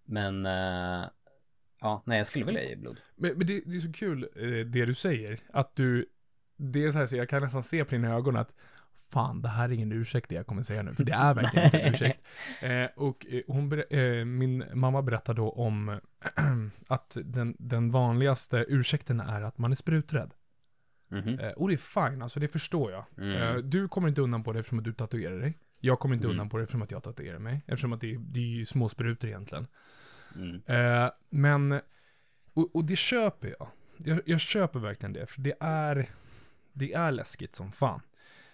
men, 0.05 0.45
eh, 0.45 1.09
ja, 1.81 2.03
nej 2.05 2.17
jag 2.17 2.27
skulle 2.27 2.45
vilja 2.45 2.63
ge 2.63 2.75
blod. 2.75 2.97
Men, 3.15 3.37
men 3.37 3.47
det, 3.47 3.61
det 3.65 3.77
är 3.77 3.79
så 3.79 3.91
kul 3.91 4.29
eh, 4.35 4.65
det 4.65 4.85
du 4.85 4.93
säger. 4.93 5.39
Att 5.53 5.75
du, 5.75 6.09
det 6.61 6.83
är 6.85 6.91
så 6.91 6.97
här 6.99 7.05
så 7.05 7.15
jag 7.15 7.29
kan 7.29 7.43
nästan 7.43 7.63
se 7.63 7.85
på 7.85 7.91
dina 7.95 8.13
ögon 8.15 8.35
att 8.37 8.55
fan, 9.11 9.41
det 9.41 9.49
här 9.49 9.69
är 9.69 9.73
ingen 9.73 9.91
ursäkt 9.91 10.29
det 10.29 10.35
jag 10.35 10.47
kommer 10.47 10.63
säga 10.63 10.83
nu, 10.83 10.91
för 10.91 11.03
det 11.03 11.11
är 11.13 11.33
verkligen 11.33 11.65
inte 11.65 11.79
en 11.79 11.93
ursäkt. 11.93 12.21
Eh, 12.61 12.85
och 12.95 13.25
eh, 13.29 13.41
hon, 13.47 13.83
eh, 13.89 14.25
min 14.25 14.63
mamma 14.73 15.01
berättar 15.01 15.33
då 15.33 15.49
om 15.51 15.99
att 16.87 17.17
den, 17.23 17.55
den 17.59 17.91
vanligaste 17.91 18.65
ursäkten 18.67 19.19
är 19.19 19.41
att 19.41 19.57
man 19.57 19.71
är 19.71 19.75
spruträdd. 19.75 20.33
Mhm. 21.09 21.39
Eh, 21.39 21.51
och 21.51 21.67
det 21.67 21.73
är 21.73 22.09
fine, 22.09 22.21
alltså 22.21 22.39
det 22.39 22.47
förstår 22.47 22.91
jag. 22.91 23.05
Mm. 23.17 23.35
Eh, 23.41 23.55
du 23.55 23.87
kommer 23.87 24.07
inte 24.07 24.21
undan 24.21 24.43
på 24.43 24.53
det 24.53 24.59
eftersom 24.59 24.77
att 24.79 24.83
du 24.85 24.93
tatuerar 24.93 25.39
dig. 25.39 25.57
Jag 25.79 25.99
kommer 25.99 26.15
inte 26.15 26.27
Mm. 26.27 26.35
undan 26.35 26.49
på 26.49 26.57
det 26.57 26.63
eftersom 26.63 26.81
att 26.81 26.91
jag 26.91 27.03
tatuerar 27.03 27.39
mig. 27.39 27.61
Eftersom 27.67 27.93
att 27.93 28.01
det, 28.01 28.13
är- 28.13 28.19
det 28.19 28.39
är 28.39 28.43
ju 28.43 28.65
små 28.65 28.89
sprutor 28.89 29.29
egentligen. 29.29 29.67
Mm. 30.35 30.61
Eh, 30.65 31.11
men, 31.29 31.81
och, 32.53 32.75
och 32.75 32.85
det 32.85 32.95
köper 32.95 33.55
jag. 33.59 33.67
jag. 33.97 34.21
Jag 34.25 34.39
köper 34.39 34.79
verkligen 34.79 35.13
det, 35.13 35.25
för 35.29 35.41
det 35.41 35.53
är, 35.59 36.09
det 36.73 36.93
är 36.93 37.11
läskigt 37.11 37.55
som 37.55 37.71
fan. 37.71 38.01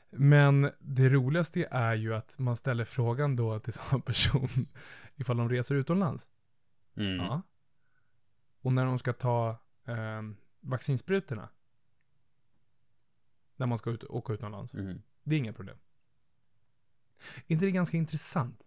Men 0.09 0.71
det 0.79 1.09
roligaste 1.09 1.67
är 1.71 1.95
ju 1.95 2.15
att 2.15 2.39
man 2.39 2.57
ställer 2.57 2.85
frågan 2.85 3.35
då 3.35 3.59
till 3.59 3.73
samma 3.73 4.01
person 4.01 4.49
ifall 5.15 5.37
de 5.37 5.49
reser 5.49 5.75
utomlands. 5.75 6.29
Mm. 6.95 7.15
Ja. 7.15 7.41
Och 8.61 8.73
när 8.73 8.85
de 8.85 8.99
ska 8.99 9.13
ta 9.13 9.49
eh, 9.85 10.21
vaccinsprutorna. 10.59 11.49
När 13.55 13.67
man 13.67 13.77
ska 13.77 13.89
ut, 13.89 14.03
åka 14.03 14.33
utomlands. 14.33 14.73
Mm. 14.73 15.01
Det 15.23 15.35
är 15.35 15.39
inga 15.39 15.53
problem. 15.53 15.77
Är 17.47 17.53
inte 17.53 17.65
det 17.65 17.71
ganska 17.71 17.97
intressant? 17.97 18.63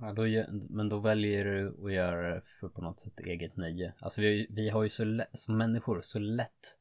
Ja, 0.00 0.12
då, 0.12 0.22
men 0.70 0.88
då 0.88 0.98
väljer 0.98 1.44
du 1.44 1.84
att 1.84 1.92
göra 1.92 2.34
det 2.34 2.40
för 2.40 2.68
på 2.68 2.80
något 2.80 3.00
sätt 3.00 3.20
eget 3.20 3.56
nöje. 3.56 3.94
Alltså 3.98 4.20
vi, 4.20 4.46
vi 4.50 4.68
har 4.70 4.82
ju 4.82 4.88
så 4.88 5.04
lätt, 5.04 5.38
som 5.38 5.56
människor 5.56 6.00
så 6.00 6.18
lätt 6.18 6.78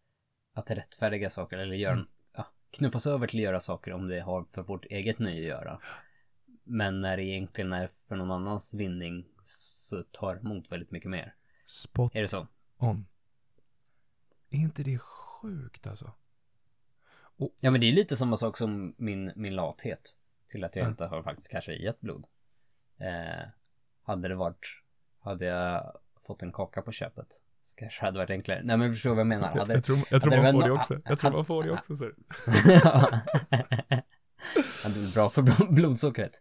att 0.58 0.72
rättfärdiga 0.72 1.30
saker 1.30 1.58
eller 1.58 1.76
göra, 1.76 1.94
Mm. 1.94 2.08
ja, 2.36 2.46
knuffas 2.72 3.08
över 3.08 3.28
till 3.28 3.40
att 3.40 3.44
göra 3.44 3.60
saker 3.60 3.94
om 3.94 4.08
det 4.08 4.20
har 4.20 4.44
för 4.44 4.64
vårt 4.64 4.86
eget 4.86 5.20
nöje 5.20 5.40
att 5.56 5.62
göra. 5.62 5.80
Men 6.64 7.02
när 7.02 7.18
det 7.18 7.24
egentligen 7.24 7.74
är 7.74 7.88
för 8.08 8.16
någon 8.16 8.32
annans 8.32 8.74
vinning 8.74 9.26
så 9.42 10.04
tar 10.12 10.36
det 10.36 10.42
emot 10.42 10.72
väldigt 10.72 10.92
mycket 10.92 11.10
mer. 11.12 11.36
Spot 11.66 12.16
Är 12.16 12.22
det 12.22 12.28
så? 12.28 12.48
on. 12.78 13.06
Är 14.50 14.58
inte 14.58 14.84
det 14.84 15.00
sjukt 15.00 15.88
alltså? 15.88 16.12
Ja 17.60 17.72
men 17.72 17.82
det 17.82 17.88
är 17.88 17.92
lite 17.94 18.18
samma 18.18 18.38
sak 18.38 18.58
som 18.58 18.96
min, 18.98 19.32
min 19.36 19.56
lathet. 19.56 20.18
Till 20.48 20.64
att 20.64 20.76
jag 20.76 20.84
Mm. 20.84 20.92
inte 20.92 21.06
har 21.06 21.24
faktiskt 21.24 21.52
kanske 21.52 21.74
gett 21.74 22.00
blod. 22.02 22.26
Eh, 22.98 23.48
hade 24.04 24.28
det 24.28 24.36
varit, 24.36 24.66
hade 25.20 25.46
jag 25.46 25.92
fått 26.28 26.44
en 26.44 26.52
kaka 26.52 26.82
på 26.82 26.92
köpet. 26.92 27.44
Så 27.68 27.76
kanske 27.76 28.06
hade 28.06 28.18
varit 28.18 28.30
enklare. 28.30 28.62
Nej 28.64 28.78
men 28.78 28.92
förstår 28.92 29.10
vad 29.10 29.20
jag 29.20 29.28
menar. 29.28 29.52
Jag, 29.54 29.60
Hade, 29.60 29.74
jag 29.74 29.84
tror, 29.84 30.00
jag 30.12 30.22
tror 30.22 30.38
man 30.38 30.52
får 30.52 30.62
det 30.64 30.72
också. 30.72 31.00
Jag 31.06 31.20
tror 31.20 31.32
man 31.32 31.46
får 31.46 31.64
det 31.64 31.72
också. 31.72 31.96
Så. 31.96 32.12
ja, 32.66 33.10
det 34.86 35.00
är 35.00 35.14
bra 35.14 35.30
för 35.30 35.42
blod- 35.42 35.74
blodsockret. 35.76 36.32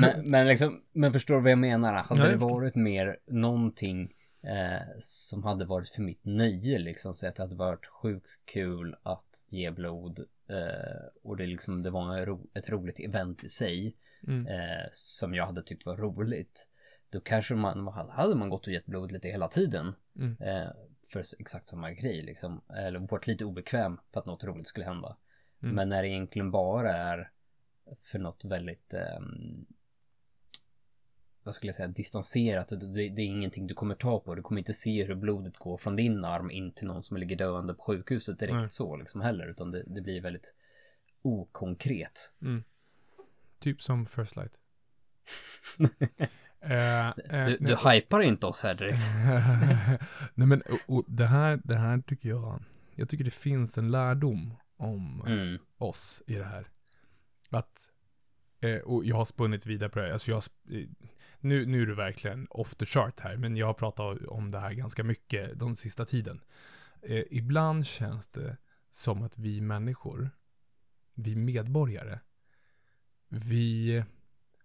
Men, 0.00 0.30
men, 0.30 0.46
liksom, 0.46 0.80
men 0.92 1.12
förstår 1.12 1.34
du 1.34 1.40
vad 1.40 1.50
jag 1.50 1.58
menar? 1.58 1.94
Hade 1.94 2.22
jag 2.22 2.30
det 2.30 2.36
varit 2.36 2.74
mer 2.74 3.16
någonting 3.30 4.12
eh, 4.42 5.00
som 5.00 5.44
hade 5.44 5.64
varit 5.64 5.88
för 5.88 6.02
mitt 6.02 6.24
nöje 6.24 6.78
liksom. 6.78 7.14
Så 7.14 7.26
att 7.28 7.36
det 7.36 7.42
hade 7.42 7.56
varit 7.56 7.86
sjukt 7.86 8.30
kul 8.44 8.94
att 9.02 9.44
ge 9.48 9.70
blod. 9.70 10.18
Eh, 10.50 11.06
och 11.24 11.36
det, 11.36 11.46
liksom, 11.46 11.82
det 11.82 11.90
var 11.90 12.26
ro, 12.26 12.46
ett 12.54 12.70
roligt 12.70 13.00
event 13.00 13.44
i 13.44 13.48
sig. 13.48 13.96
Mm. 14.26 14.46
Eh, 14.46 14.86
som 14.92 15.34
jag 15.34 15.46
hade 15.46 15.62
tyckt 15.62 15.86
var 15.86 15.96
roligt. 15.96 16.68
Då 17.10 17.20
kanske 17.20 17.54
man 17.54 17.88
hade 17.88 18.34
man 18.34 18.48
gått 18.48 18.66
och 18.66 18.72
gett 18.72 18.86
blod 18.86 19.12
lite 19.12 19.28
hela 19.28 19.48
tiden. 19.48 19.94
Mm. 20.18 20.36
Eh, 20.40 20.68
för 21.12 21.24
exakt 21.38 21.68
samma 21.68 21.92
grej 21.92 22.22
liksom. 22.22 22.60
Eller 22.78 22.98
varit 22.98 23.26
lite 23.26 23.44
obekväm 23.44 24.00
för 24.12 24.20
att 24.20 24.26
något 24.26 24.44
roligt 24.44 24.66
skulle 24.66 24.86
hända. 24.86 25.16
Mm. 25.62 25.74
Men 25.74 25.88
när 25.88 26.02
det 26.02 26.08
egentligen 26.08 26.50
bara 26.50 26.92
är 26.92 27.30
för 27.96 28.18
något 28.18 28.44
väldigt 28.44 28.94
ehm, 28.94 29.66
vad 31.46 31.54
skulle 31.54 31.68
jag 31.68 31.76
säga, 31.76 31.88
distanserat. 31.88 32.68
Det, 32.68 33.08
det, 33.08 33.22
är 33.22 33.26
ingenting 33.26 33.66
du 33.66 33.74
kommer 33.74 33.94
ta 33.94 34.20
på. 34.20 34.34
Du 34.34 34.42
kommer 34.42 34.58
inte 34.58 34.72
se 34.72 35.04
hur 35.04 35.14
blodet 35.14 35.56
går 35.56 35.78
från 35.78 35.96
din 35.96 36.24
arm 36.24 36.50
in 36.50 36.72
till 36.72 36.86
någon 36.86 37.02
som 37.02 37.16
ligger 37.16 37.36
döende 37.36 37.74
på 37.74 37.82
sjukhuset 37.82 38.38
direkt 38.38 38.54
Nej. 38.54 38.70
så 38.70 38.96
liksom 38.96 39.20
heller. 39.20 39.48
Utan 39.48 39.70
det, 39.70 39.84
det 39.86 40.00
blir 40.00 40.22
väldigt 40.22 40.54
okonkret. 41.22 42.32
Mm. 42.42 42.64
Typ 43.58 43.82
som 43.82 44.06
First 44.06 44.36
Light. 44.36 44.60
Eh, 46.60 47.06
eh, 47.06 47.14
Du, 47.26 47.30
nej. 47.30 47.56
du 47.60 47.76
hypar 47.90 48.20
inte 48.20 48.46
oss 48.46 48.62
här 48.62 48.74
direkt. 48.74 49.00
nej 50.34 50.46
men, 50.46 50.62
och, 50.62 50.96
och 50.96 51.04
det, 51.08 51.26
här, 51.26 51.60
det 51.64 51.76
här 51.76 51.98
tycker 51.98 52.28
jag, 52.28 52.62
jag 52.94 53.08
tycker 53.08 53.24
det 53.24 53.34
finns 53.34 53.78
en 53.78 53.90
lärdom 53.90 54.54
om 54.76 55.22
Mm. 55.26 55.58
oss 55.78 56.22
i 56.26 56.34
det 56.34 56.44
här. 56.44 56.68
Att, 57.50 57.92
eh, 58.60 58.78
och 58.78 59.04
jag 59.04 59.16
har 59.16 59.24
spunnit 59.24 59.66
vidare 59.66 59.90
på 59.90 59.98
det 59.98 60.04
här, 60.04 60.12
alltså 60.12 60.30
jag, 60.30 60.42
nu, 61.40 61.66
nu 61.66 61.82
är 61.82 61.86
det 61.86 61.94
verkligen 61.94 62.46
off 62.50 62.74
the 62.74 62.86
chart 62.86 63.20
här, 63.20 63.36
men 63.36 63.56
jag 63.56 63.66
har 63.66 63.74
pratat 63.74 64.18
om 64.26 64.50
det 64.52 64.58
här 64.58 64.72
ganska 64.72 65.04
mycket 65.04 65.58
den 65.58 65.74
sista 65.74 66.04
tiden. 66.04 66.40
Ibland 67.30 67.86
känns 67.86 68.28
det 68.28 68.56
som 68.90 69.22
att 69.22 69.38
vi 69.38 69.60
människor, 69.60 70.30
vi 71.14 71.36
medborgare, 71.36 72.18
vi 73.28 74.04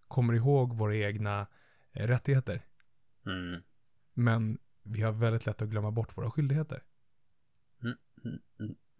kommer 0.08 0.34
ihåg 0.34 0.76
våra 0.76 0.96
egna 0.96 1.46
rättigheter, 1.92 2.66
Mm. 3.26 3.62
men 4.14 4.58
vi 4.82 5.02
har 5.02 5.12
väldigt 5.12 5.46
lätt 5.46 5.62
att 5.62 5.68
glömma 5.68 5.90
bort 5.90 6.16
våra 6.16 6.30
skyldigheter. 6.30 6.82
Mm, 7.82 7.96
mm, 8.24 8.40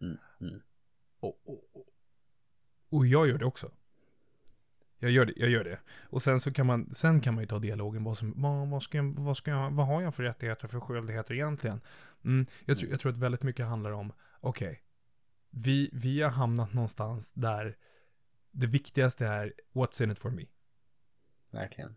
mm, 0.00 0.18
mm. 0.40 0.61
Och, 1.20 1.40
och, 1.44 1.70
och, 1.76 1.87
och 2.90 3.07
jag 3.07 3.28
gör 3.28 3.38
det 3.38 3.44
också. 3.44 3.70
Jag 4.98 5.11
gör 5.11 5.24
det, 5.24 5.33
jag 5.37 5.50
gör 5.50 5.64
det. 5.64 5.81
Och 6.05 6.22
sen 6.22 6.40
så 6.40 6.52
kan 6.52 6.66
man, 6.66 6.94
sen 6.94 7.20
kan 7.20 7.35
man 7.35 7.42
ju 7.42 7.46
ta 7.48 7.59
dialogen, 7.59 8.05
vad, 8.05 8.18
som, 8.18 8.42
vad, 8.42 8.68
vad, 8.68 8.83
ska 8.83 8.98
jag, 8.98 9.14
vad, 9.14 9.37
ska 9.37 9.50
jag, 9.50 9.70
vad 9.70 9.87
har 9.87 10.02
jag 10.02 10.14
för 10.14 10.22
rättigheter, 10.22 10.68
för 10.68 10.81
skyldigheter 10.81 11.35
egentligen? 11.35 11.81
Mm, 12.24 12.46
jag, 12.64 12.78
tror- 12.78 12.90
jag 12.90 13.00
tror 13.00 13.12
att 13.12 13.18
väldigt 13.18 13.42
mycket 13.42 13.66
handlar 13.66 13.90
om, 13.90 14.12
okej, 14.40 14.83
vi, 15.50 15.90
vi 15.92 16.22
har 16.22 16.31
hamnat 16.31 16.72
någonstans 16.72 17.33
där 17.33 17.76
det 18.50 18.66
viktigaste 18.66 19.26
är, 19.26 19.52
what's 19.72 20.02
in 20.02 20.11
it 20.11 20.18
for 20.18 20.31
me? 20.31 20.46
Verkligen. 21.50 21.96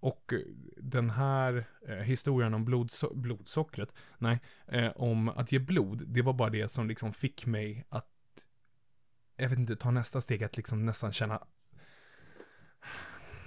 Och 0.00 0.32
eh, 0.32 0.40
den 0.76 1.10
här 1.10 1.64
eh, 1.88 1.96
historien 1.96 2.54
om 2.54 2.68
blodso- 2.68 3.14
blodsockret, 3.14 3.94
nej, 4.18 4.40
eh, 4.66 4.90
om 4.96 5.28
att 5.28 5.52
ge 5.52 5.58
blod, 5.58 6.02
det 6.06 6.22
var 6.22 6.32
bara 6.32 6.50
det 6.50 6.68
som 6.68 6.88
liksom 6.88 7.12
fick 7.12 7.46
mig 7.46 7.86
att, 7.88 8.10
jag 9.36 9.48
vet 9.48 9.58
inte, 9.58 9.76
ta 9.76 9.90
nästa 9.90 10.20
steg, 10.20 10.44
att 10.44 10.56
liksom 10.56 10.86
nästan 10.86 11.12
känna, 11.12 11.46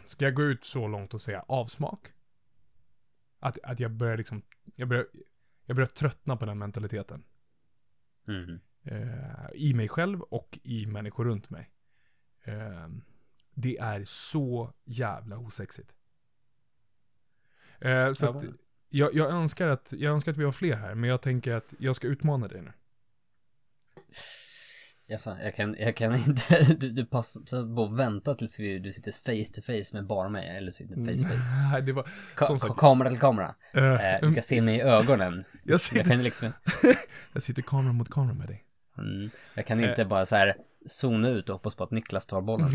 ska 0.05 0.25
jag 0.25 0.35
gå 0.35 0.43
ut 0.43 0.63
så 0.63 0.87
långt 0.87 1.13
och 1.13 1.21
säga 1.21 1.45
avsmak? 1.47 2.13
Att, 3.39 3.57
att 3.63 3.79
jag 3.79 3.91
börjar 3.91 4.17
liksom, 4.17 4.41
jag 4.75 4.87
börjar, 4.87 5.07
jag 5.65 5.75
börjar 5.75 5.87
tröttna 5.87 6.37
på 6.37 6.45
den 6.45 6.57
mentaliteten. 6.57 7.23
Mm. 8.27 8.59
Eh, 8.83 9.49
I 9.53 9.73
mig 9.73 9.87
själv 9.87 10.21
och 10.21 10.59
i 10.63 10.85
människor 10.85 11.25
runt 11.25 11.49
mig. 11.49 11.71
Eh, 12.43 12.87
det 13.53 13.77
är 13.77 14.03
så 14.05 14.73
jävla 14.83 15.37
osexigt. 15.37 15.95
Eh, 17.81 18.11
så 18.11 18.25
Ja, 18.25 18.29
att 18.29 18.43
jag, 18.89 19.15
jag, 19.15 19.31
önskar 19.31 19.67
att, 19.67 19.93
jag 19.97 20.13
önskar 20.13 20.31
att 20.31 20.37
vi 20.37 20.43
har 20.43 20.51
fler 20.51 20.75
här, 20.75 20.95
men 20.95 21.09
jag 21.09 21.21
tänker 21.21 21.51
att 21.51 21.73
jag 21.79 21.95
ska 21.95 22.07
utmana 22.07 22.47
dig 22.47 22.61
nu. 22.61 22.73
Jaså, 25.07 25.37
jag 25.43 25.55
kan, 25.55 25.75
jag 25.79 25.95
kan 25.95 26.15
inte, 26.27 26.63
du, 26.63 26.89
du 26.89 27.05
passar 27.05 27.75
på 27.75 27.83
att 27.83 27.99
vänta 27.99 28.35
tills 28.35 28.59
vi, 28.59 28.79
du 28.79 28.91
sitter 28.91 29.11
face 29.11 29.53
to 29.53 29.61
face 29.61 29.97
med 29.97 30.07
bara 30.07 30.29
mig, 30.29 30.57
eller 30.57 30.71
sitter 30.71 30.95
face 30.95 31.23
to 31.23 31.29
face. 31.29 31.55
Nej, 31.71 31.81
det 31.81 31.93
var... 31.93 32.09
Ka 32.35 32.45
som 32.45 32.59
sagt, 32.59 32.77
kamera 32.77 33.09
till 33.09 33.19
kamera. 33.19 33.55
Eh, 33.73 34.21
du 34.21 34.33
kan 34.33 34.43
se 34.43 34.61
mig 34.61 34.75
i 34.75 34.81
ögonen. 34.81 35.33
jag, 35.63 35.73
Jag 35.73 35.81
sitter, 35.81 36.03
kan 36.03 36.23
liksom, 36.23 36.53
jag 37.33 37.43
sitter 37.43 37.61
kamera 37.61 37.93
mot 37.93 38.09
kamera 38.09 38.33
med 38.33 38.47
dig. 38.47 38.63
Mm, 38.97 39.29
jag 39.55 39.65
kan 39.65 39.83
inte 39.83 40.05
bara 40.05 40.25
så 40.25 40.35
här 40.35 40.57
zona 40.87 41.29
ut 41.29 41.49
och 41.49 41.55
hoppas 41.55 41.75
på 41.75 41.83
att 41.83 41.91
Niklas 41.91 42.25
tar 42.25 42.41
bollen. 42.41 42.69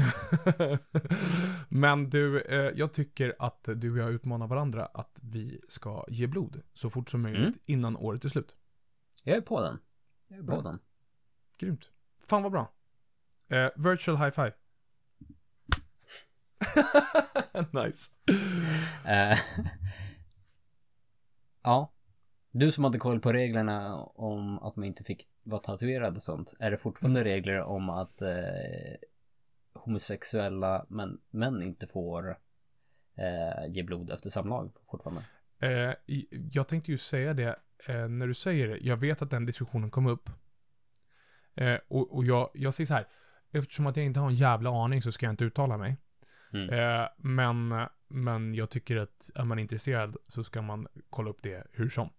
Men 1.68 2.10
du, 2.10 2.40
eh, 2.42 2.72
jag 2.78 2.92
tycker 2.92 3.36
att 3.38 3.68
du 3.76 3.90
och 3.92 3.98
jag 3.98 4.12
utmanar 4.12 4.46
varandra 4.46 4.86
att 4.86 5.20
vi 5.22 5.60
ska 5.68 6.04
ge 6.08 6.26
blod 6.26 6.62
så 6.72 6.90
fort 6.90 7.10
som 7.10 7.22
möjligt 7.22 7.40
Mm. 7.40 7.58
innan 7.66 7.96
året 7.96 8.24
är 8.24 8.28
slut. 8.28 8.56
Jag 9.24 9.36
är 9.36 9.40
på 9.40 9.60
den. 9.62 9.78
Jag 10.28 10.38
är 10.38 10.42
på 10.42 10.46
Bra. 10.46 10.62
den. 10.62 10.78
Grymt. 11.58 11.90
Fan 12.28 12.42
vad 12.42 12.52
bra. 12.52 12.72
Eh, 13.48 13.68
virtual 13.76 14.16
high 14.18 14.30
five. 14.30 14.52
nice. 17.84 18.10
Eh, 19.04 19.38
ja. 21.62 21.92
Du 22.52 22.70
som 22.70 22.84
hade 22.84 22.98
koll 22.98 23.20
på 23.20 23.32
reglerna 23.32 23.96
om 24.04 24.58
att 24.58 24.76
man 24.76 24.84
inte 24.84 25.04
fick 25.04 25.28
vara 25.46 25.60
tatuerad 25.60 26.16
och 26.16 26.22
sånt. 26.22 26.56
Är 26.60 26.70
det 26.70 26.76
fortfarande 26.76 27.24
regler 27.24 27.60
om 27.60 27.90
att 27.90 28.22
eh, 28.22 28.28
homosexuella 29.74 30.86
män, 30.88 31.20
män 31.30 31.62
inte 31.62 31.86
får 31.86 32.30
eh, 33.16 33.70
ge 33.72 33.82
blod 33.82 34.10
efter 34.10 34.30
samlag 34.30 34.72
fortfarande? 34.90 35.22
Eh, 35.58 35.94
jag 36.52 36.68
tänkte 36.68 36.90
ju 36.90 36.98
säga 36.98 37.34
det 37.34 37.58
eh, 37.88 38.08
när 38.08 38.26
du 38.26 38.34
säger 38.34 38.68
det. 38.68 38.78
Jag 38.78 38.96
vet 38.96 39.22
att 39.22 39.30
den 39.30 39.46
diskussionen 39.46 39.90
kom 39.90 40.06
upp. 40.06 40.30
Eh, 41.54 41.78
och 41.88 42.14
och 42.14 42.24
jag, 42.24 42.50
jag 42.54 42.74
säger 42.74 42.86
så 42.86 42.94
här. 42.94 43.06
Eftersom 43.52 43.86
att 43.86 43.96
jag 43.96 44.06
inte 44.06 44.20
har 44.20 44.28
en 44.28 44.34
jävla 44.34 44.70
aning 44.84 45.02
så 45.02 45.12
ska 45.12 45.26
jag 45.26 45.32
inte 45.32 45.44
uttala 45.44 45.76
mig. 45.76 45.96
Mm. 46.52 46.70
Eh, 46.70 47.08
men, 47.16 47.74
men 48.08 48.54
jag 48.54 48.70
tycker 48.70 48.96
att 48.96 49.30
är 49.34 49.44
man 49.44 49.58
intresserad 49.58 50.16
så 50.28 50.44
ska 50.44 50.62
man 50.62 50.86
kolla 51.10 51.30
upp 51.30 51.42
det 51.42 51.66
hur 51.72 51.88
som. 51.88 52.10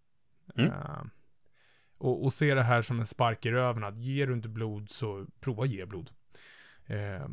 Mm. 0.55 0.71
Och, 1.97 2.23
och 2.23 2.33
se 2.33 2.53
det 2.53 2.63
här 2.63 2.81
som 2.81 2.99
en 2.99 3.05
spark 3.05 3.45
i 3.45 3.51
röven 3.51 3.83
att 3.83 3.97
ger 3.97 4.27
du 4.27 4.33
inte 4.33 4.49
blod 4.49 4.89
så 4.89 5.27
prova 5.39 5.65
ge 5.65 5.85
blod. 5.85 6.11
Eh, 6.85 7.27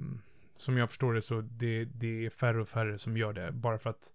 som 0.56 0.76
jag 0.76 0.88
förstår 0.88 1.14
det 1.14 1.22
så 1.22 1.40
det, 1.40 1.84
det 1.84 2.26
är 2.26 2.30
färre 2.30 2.60
och 2.60 2.68
färre 2.68 2.98
som 2.98 3.16
gör 3.16 3.32
det 3.32 3.52
bara 3.52 3.78
för 3.78 3.90
att 3.90 4.12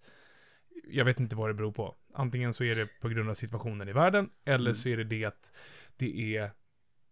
jag 0.92 1.06
vet 1.06 1.20
inte 1.20 1.36
vad 1.36 1.50
det 1.50 1.54
beror 1.54 1.72
på. 1.72 1.96
Antingen 2.14 2.54
så 2.54 2.64
är 2.64 2.76
det 2.76 3.00
på 3.02 3.10
grund 3.10 3.30
av 3.30 3.34
situationen 3.34 3.90
i 3.90 3.94
världen 3.94 4.30
eller 4.46 4.66
Mm. 4.70 4.76
så 4.76 4.90
är 4.90 4.98
det 4.98 5.04
det 5.04 5.26
att 5.26 5.58
det 5.98 6.38
är 6.38 6.52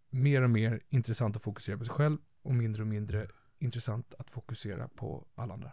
mer 0.10 0.42
och 0.42 0.50
mer 0.50 0.82
intressant 0.90 1.36
att 1.36 1.44
fokusera 1.44 1.78
på 1.78 1.86
sig 1.86 1.94
själv 1.94 2.18
och 2.42 2.54
mindre 2.54 2.82
och 2.82 2.88
mindre 2.88 3.28
intressant 3.60 4.16
att 4.20 4.30
fokusera 4.30 4.88
på 4.88 5.28
alla 5.36 5.54
andra. 5.54 5.72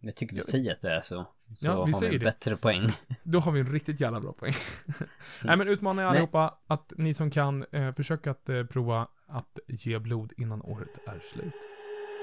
Jag 0.00 0.16
tycker 0.16 0.36
vi 0.36 0.42
säger 0.42 0.72
att 0.72 0.80
det 0.80 0.90
är 0.90 1.00
så. 1.00 1.26
Så 1.54 1.66
Ja, 1.66 1.84
vi 1.84 1.92
har 1.92 1.98
säger 1.98 2.10
vi 2.10 2.16
en 2.16 2.20
det. 2.20 2.24
bättre 2.24 2.56
poäng. 2.56 2.88
Då 3.22 3.38
har 3.38 3.52
vi 3.52 3.60
en 3.60 3.72
riktigt 3.72 4.00
jävla 4.00 4.20
bra 4.20 4.32
poäng. 4.32 4.52
Nej 5.44 5.56
men 5.56 5.68
utmanar 5.68 6.02
jag 6.02 6.10
allihopa 6.10 6.54
att 6.66 6.92
ni 6.96 7.14
som 7.14 7.30
kan 7.30 7.64
eh, 7.72 7.94
försöka 7.94 8.30
att 8.30 8.48
eh, 8.48 8.64
prova 8.64 9.08
att 9.28 9.58
ge 9.66 9.98
blod 9.98 10.32
innan 10.36 10.62
året 10.62 10.98
är 11.06 11.20
slut. 11.22 11.54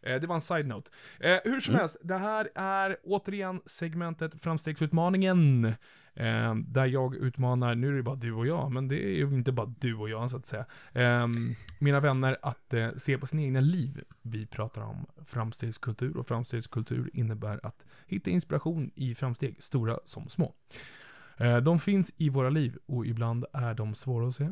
Eh, 0.02 0.22
det 0.22 0.28
var 0.28 0.36
en 0.36 0.42
side-note. 0.42 0.92
Eh, 1.20 1.38
hur 1.44 1.60
som 1.60 1.74
Mm. 1.74 1.80
helst, 1.80 1.98
det 2.04 2.18
här 2.18 2.50
är 2.56 2.98
återigen 3.04 3.62
segmentet 3.66 4.42
Framstegsutmaningen. 4.42 5.66
Eh, 6.14 6.56
där 6.56 6.86
jag 6.86 7.16
utmanar, 7.16 7.76
nu 7.76 7.88
är 7.88 7.92
det 7.94 8.04
bara 8.04 8.16
du 8.16 8.34
och 8.34 8.48
jag, 8.48 8.72
men 8.72 8.88
det 8.88 9.06
är 9.06 9.16
ju 9.16 9.36
inte 9.36 9.52
bara 9.52 9.74
du 9.80 9.96
och 9.96 10.10
jag 10.10 10.32
så 10.32 10.38
att 10.38 10.46
säga. 10.46 10.66
Eh, 10.94 11.28
mina 11.80 12.00
vänner 12.00 12.38
att 12.42 12.74
se 12.96 13.18
på 13.18 13.28
sina 13.28 13.42
egna 13.44 13.60
liv. 13.62 14.04
Vi 14.22 14.48
pratar 14.48 14.82
om 14.82 15.06
framstegskultur 15.26 16.18
och 16.18 16.28
framstegskultur 16.28 17.10
innebär 17.14 17.60
att 17.64 17.86
hitta 18.08 18.30
inspiration 18.30 18.92
i 18.96 19.16
framsteg, 19.16 19.64
stora 19.64 20.00
som 20.06 20.30
små. 20.30 20.54
Eh, 21.38 21.58
De 21.58 21.80
finns 21.80 22.14
i 22.18 22.30
våra 22.30 22.50
liv 22.50 22.78
och 22.86 23.06
ibland 23.06 23.46
är 23.54 23.74
de 23.74 23.96
svåra 23.96 24.28
att 24.28 24.36
se. 24.36 24.50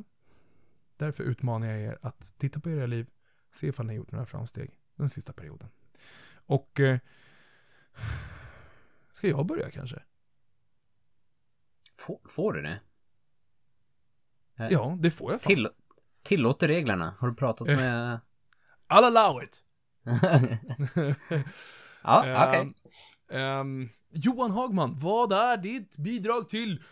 Därför 0.98 1.24
utmanar 1.24 1.68
jag 1.68 1.80
er 1.82 1.98
att 2.02 2.34
titta 2.38 2.60
på 2.60 2.70
era 2.70 2.86
liv, 2.86 3.08
se 3.52 3.68
ifall 3.68 3.86
ni 3.86 3.94
har 3.94 3.98
gjort 3.98 4.12
några 4.12 4.26
framsteg 4.26 4.80
den 4.96 5.10
sista 5.10 5.34
perioden. 5.34 5.70
Och... 6.46 6.80
Eh, 6.80 7.00
ska 9.12 9.28
jag 9.28 9.46
börja 9.46 9.72
kanske? 9.72 10.04
Får, 12.00 12.20
får 12.30 12.54
du 12.54 12.62
det? 12.62 12.80
Eh, 14.60 14.68
Ja, 14.72 14.98
det 15.00 15.12
får 15.12 15.32
jag 15.32 15.42
fan. 15.42 15.48
Till, 15.56 15.70
tillåter 16.24 16.68
reglerna? 16.68 17.16
Har 17.20 17.28
du 17.28 17.36
pratat 17.36 17.68
Eh. 17.68 17.76
med... 17.78 18.20
I'll 18.90 19.18
allow 19.18 19.44
it! 19.44 19.64
ja, 22.04 22.48
okej. 22.48 22.74
Ehm, 23.30 23.42
ehm, 23.42 23.90
Johan 24.12 24.52
Hagman, 24.52 24.98
vad 24.98 25.34
är 25.34 25.58
ditt 25.58 25.98
bidrag 25.98 26.50
till 26.50 26.84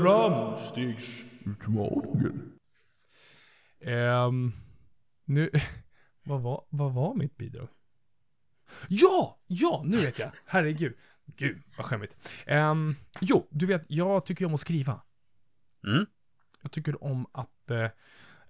framstegsutmaningen? 0.00 2.52
Um, 3.80 4.52
nu, 5.24 5.50
vad 6.26 6.42
var, 6.42 6.64
vad 6.68 6.92
var 6.92 7.14
mitt 7.14 7.36
bidrag? 7.36 7.68
Ja! 8.88 9.40
Ja, 9.46 9.82
nu 9.84 9.96
vet 9.96 10.18
jag. 10.18 10.30
Herregud. 10.46 10.96
Gud, 11.36 11.62
vad 11.76 11.86
skämmigt. 11.86 12.18
Ehm, 12.46 12.94
jo, 13.20 13.48
du 13.50 13.66
vet, 13.66 13.82
jag 13.88 14.26
tycker 14.26 14.46
om 14.46 14.54
att 14.54 14.60
skriva. 14.60 15.00
Mm. 15.84 16.06
Jag 16.62 16.72
tycker 16.72 17.04
om 17.04 17.26
att, 17.32 17.70
eh, 17.70 17.88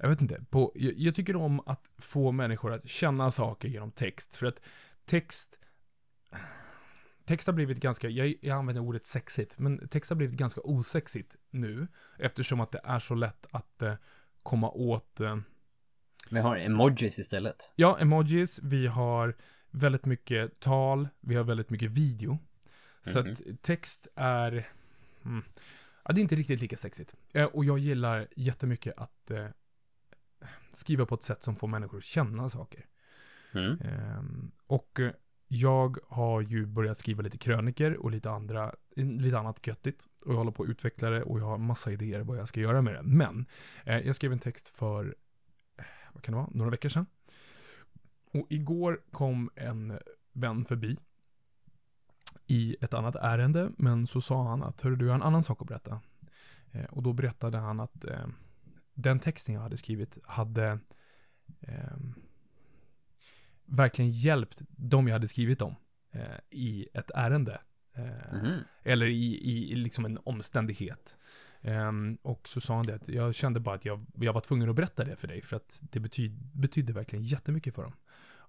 jag 0.03 0.09
vet 0.09 0.21
inte, 0.21 0.41
på, 0.51 0.73
jag, 0.75 0.93
jag 0.97 1.15
tycker 1.15 1.37
om 1.37 1.61
att 1.61 1.91
få 1.99 2.33
människor 2.33 2.73
att 2.73 2.89
känna 2.89 3.31
saker 3.31 3.69
genom 3.69 3.91
text. 3.91 4.37
För 4.37 4.47
att 4.47 4.63
text, 5.05 5.59
text 7.25 7.47
har 7.47 7.55
blivit 7.55 7.81
ganska, 7.81 8.09
jag, 8.09 8.35
jag 8.41 8.59
använder 8.59 8.83
ordet 8.83 9.07
sexigt, 9.07 9.59
men 9.59 9.89
text 9.89 10.11
har 10.11 10.17
blivit 10.17 10.37
ganska 10.37 10.61
osexigt 10.61 11.37
nu. 11.51 11.89
Eftersom 12.19 12.61
att 12.61 12.73
det 12.73 12.81
är 12.85 12.99
så 12.99 13.15
lätt 13.15 13.47
att 13.51 13.83
eh, 13.83 13.95
komma 14.43 14.71
åt, 14.71 15.21
eh, 15.21 15.37
Vi 16.31 16.41
har 16.41 16.57
emojis 16.57 17.19
istället. 17.19 17.73
ja, 17.77 17.99
emojis, 18.01 18.61
vi 18.63 18.87
har 18.87 19.37
väldigt 19.71 20.05
mycket 20.05 20.61
tal, 20.61 21.09
vi 21.21 21.35
har 21.35 21.45
väldigt 21.45 21.71
mycket 21.71 21.91
video. 21.91 22.39
Så 23.03 23.21
Mhm. 23.21 23.33
att 23.33 23.63
text 23.63 24.09
är, 24.17 24.69
mm, 25.25 25.45
ja, 26.05 26.13
det 26.13 26.21
är 26.21 26.23
inte 26.23 26.35
riktigt 26.35 26.61
lika 26.61 26.77
sexigt. 26.77 27.15
Eh, 27.35 27.45
och 27.45 27.65
jag 27.65 27.79
gillar 27.79 28.29
jättemycket 28.37 28.95
att, 28.97 29.31
eh, 29.31 29.47
skriva 30.73 31.07
på 31.07 31.15
ett 31.15 31.23
sätt 31.23 31.43
som 31.43 31.57
får 31.57 31.69
människor 31.69 31.99
att 31.99 32.05
känna 32.05 32.49
saker. 32.49 32.87
Mm. 33.53 33.81
Ehm, 33.81 34.51
och 34.67 35.01
eh, 35.01 35.13
jag 35.49 35.97
har 36.09 36.41
ju 36.41 36.67
börjat 36.67 36.97
skriva 36.97 37.23
lite 37.23 37.39
kröniker 37.39 37.97
och 37.97 38.11
lite 38.11 38.31
andra, 38.31 38.75
lite 38.97 39.39
annat 39.39 39.67
göttigt. 39.67 40.09
Och 40.25 40.33
jag 40.33 40.39
håller 40.39 40.53
på 40.53 40.63
att 40.63 40.69
utveckla 40.69 41.11
det 41.11 41.23
och 41.23 41.41
jag 41.41 41.45
har 41.45 41.59
massa 41.59 41.93
idéer 41.93 42.21
vad 42.21 42.39
jag 42.39 42.49
ska 42.49 42.61
göra 42.61 42.83
med 42.83 42.95
det. 42.95 43.03
Men 43.03 43.47
eh, 43.85 43.99
jag 43.99 44.17
skrev 44.17 44.33
en 44.33 44.39
text 44.39 44.69
för, 44.69 45.15
eh, 45.77 45.85
vad 46.13 46.23
kan 46.23 46.33
det 46.33 46.37
vara, 46.37 46.51
några 46.51 46.71
veckor 46.71 46.89
sedan. 46.89 47.07
Och 48.33 48.47
igår 48.51 49.01
kom 49.11 49.51
en 49.55 49.99
vän 50.33 50.65
förbi 50.65 50.99
i 52.47 52.77
ett 52.81 52.95
annat 52.95 53.17
ärende, 53.17 53.71
men 53.77 54.07
så 54.07 54.21
sa 54.21 54.49
han 54.49 54.63
att, 54.63 54.81
hörru 54.81 54.97
du, 54.97 55.05
jag 55.05 55.13
har 55.13 55.19
en 55.19 55.23
annan 55.23 55.43
sak 55.43 55.63
att 55.63 55.69
berätta. 55.69 56.01
Eh, 56.73 56.85
och 56.85 57.03
då 57.03 57.13
berättade 57.13 57.59
han 57.59 57.81
att 57.81 58.05
eh, 58.05 58.27
den 58.95 59.21
texten 59.21 59.55
jag 59.55 59.63
hade 59.63 59.77
skrivit 59.77 60.19
hade 60.25 60.79
eh, 61.61 61.97
verkligen 63.65 64.11
hjälpt 64.11 64.63
de 64.69 65.09
jag 65.09 65.15
hade 65.15 65.29
skrivit 65.29 65.63
om 65.63 65.77
eh, 66.13 66.39
i 66.51 66.89
ett 66.95 67.11
ärende. 67.15 67.61
Eh, 67.95 68.33
Mhm. 68.33 68.61
Eller 68.83 69.07
i, 69.07 69.35
i, 69.35 69.73
i 69.73 69.75
liksom 69.75 70.05
en 70.05 70.19
omständighet. 70.25 71.19
Ehm, 71.61 72.19
och 72.23 72.49
så 72.49 72.61
sa 72.61 72.75
han 72.77 72.87
det 72.87 72.95
att 72.95 73.09
jag 73.09 73.35
kände 73.35 73.61
bara 73.61 73.75
att 73.75 73.85
jag, 73.85 74.07
jag 74.15 74.33
var 74.33 74.41
tvungen 74.41 74.71
att 74.71 74.77
berätta 74.77 75.05
det 75.05 75.17
för 75.17 75.29
dig 75.29 75.43
för 75.43 75.57
att 75.57 75.83
det 75.83 76.01
betyd, 76.01 76.33
betydde 76.53 76.93
verkligen 76.93 77.25
jättemycket 77.25 77.75
för 77.75 77.83
dem. 77.83 77.95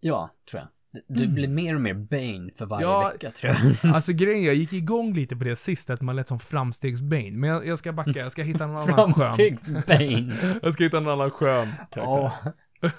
Ja, 0.00 0.30
tror 0.50 0.62
jag. 0.62 0.68
Du 1.06 1.28
blir 1.28 1.48
mer 1.48 1.74
och 1.74 1.80
mer 1.80 1.94
Bane 1.94 2.50
för 2.52 2.66
varje 2.66 2.86
Ja. 2.86 3.10
vecka 3.12 3.30
tror 3.30 3.52
jag. 3.54 3.74
Alltså 3.94 4.12
grejen, 4.12 4.44
jag 4.44 4.54
gick 4.54 4.72
igång 4.72 5.14
lite 5.14 5.36
på 5.36 5.44
det 5.44 5.56
sist, 5.56 5.90
att 5.90 6.00
man 6.00 6.16
lät 6.16 6.28
som 6.28 6.38
framstegsbane. 6.38 7.30
Men 7.30 7.50
jag, 7.50 7.66
jag 7.66 7.78
ska 7.78 7.92
backa, 7.92 8.10
jag 8.10 8.32
ska 8.32 8.42
hitta 8.42 8.64
en 8.64 8.70
annan 8.76 8.86
skön. 8.86 9.12
Framstegs-Bane. 9.12 10.58
Jag 10.62 10.72
ska 10.72 10.84
hitta 10.84 10.98
en 10.98 11.08
annan 11.08 11.30
skön 11.30 11.66
karaktär. 11.90 12.02
Ja. 12.02 12.32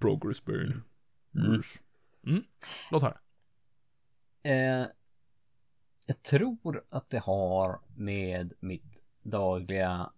Progress 0.00 0.44
Bane. 0.44 0.76
Mm. 1.36 1.60
Mm. 2.26 2.42
Låt 2.90 3.02
höra. 3.02 3.16
Eh, 4.44 4.86
jag 6.06 6.22
tror 6.30 6.84
att 6.90 7.10
det 7.10 7.18
har 7.18 7.80
med 7.96 8.52
mitt 8.60 9.02
dagliga 9.22 10.10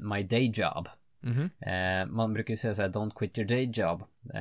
My 0.00 0.22
day 0.22 0.52
job. 0.54 0.88
Mhm. 1.20 1.50
Eh, 1.60 2.06
man 2.06 2.32
brukar 2.34 2.52
ju 2.52 2.56
säga 2.58 2.74
så 2.74 2.82
här, 2.82 2.88
don't 2.88 3.14
quit 3.14 3.38
your 3.38 3.48
day 3.48 3.70
job 3.74 4.02
eh, 4.34 4.40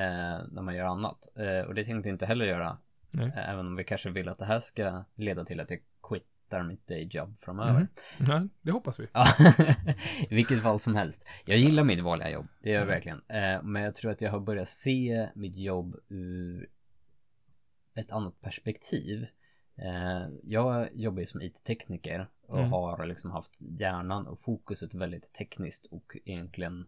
när 0.52 0.62
man 0.62 0.76
gör 0.76 0.86
annat. 0.86 1.28
Eh, 1.38 1.66
och 1.68 1.76
det 1.76 1.84
tänkte 1.86 2.10
jag 2.10 2.14
inte 2.16 2.26
heller 2.26 2.46
göra. 2.46 2.78
Eh, 3.18 3.50
även 3.50 3.68
om 3.68 3.76
vi 3.76 3.84
kanske 3.84 4.10
vill 4.10 4.28
att 4.30 4.40
det 4.40 4.46
här 4.46 4.60
ska 4.60 5.04
leda 5.16 5.46
till 5.46 5.60
att 5.60 5.70
jag 5.70 5.80
quittar 6.10 6.64
mitt 6.64 6.88
day 6.88 7.08
job 7.12 7.38
framöver. 7.40 7.88
Mhm. 8.20 8.30
Ja, 8.32 8.48
det 8.62 8.72
hoppas 8.72 9.00
vi. 9.00 9.04
I 10.30 10.36
vilket 10.36 10.62
fall 10.62 10.80
som 10.80 10.96
helst. 10.96 11.28
Jag 11.46 11.58
gillar 11.58 11.84
mitt 11.84 12.00
vanliga 12.00 12.30
jobb, 12.30 12.48
det 12.62 12.70
gör 12.70 12.76
jag 12.76 12.84
Mm. 12.84 12.94
verkligen. 12.96 13.22
Eh, 13.30 13.64
men 13.64 13.82
jag 13.84 13.96
tror 13.96 14.12
att 14.12 14.22
jag 14.22 14.32
har 14.32 14.40
börjat 14.40 14.68
se 14.68 15.30
mitt 15.36 15.58
jobb 15.58 15.96
ur 16.10 16.70
ett 17.96 18.12
annat 18.12 18.42
perspektiv. 18.42 19.28
Eh, 19.78 20.28
jag 20.44 20.90
jobbar 20.94 21.20
ju 21.20 21.26
som 21.26 21.42
IT-tekniker 21.42 22.30
och 22.48 22.58
Mm. 22.60 22.72
har 22.72 23.06
liksom 23.06 23.32
haft 23.32 23.62
hjärnan 23.62 24.28
och 24.28 24.40
fokuset 24.40 24.94
väldigt 24.94 25.34
tekniskt 25.34 25.86
och 25.86 26.18
egentligen 26.26 26.88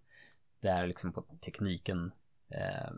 det 0.59 0.67
är 0.69 0.87
liksom 0.87 1.13
på 1.13 1.21
tekniken. 1.45 2.11
Eh, 2.49 2.91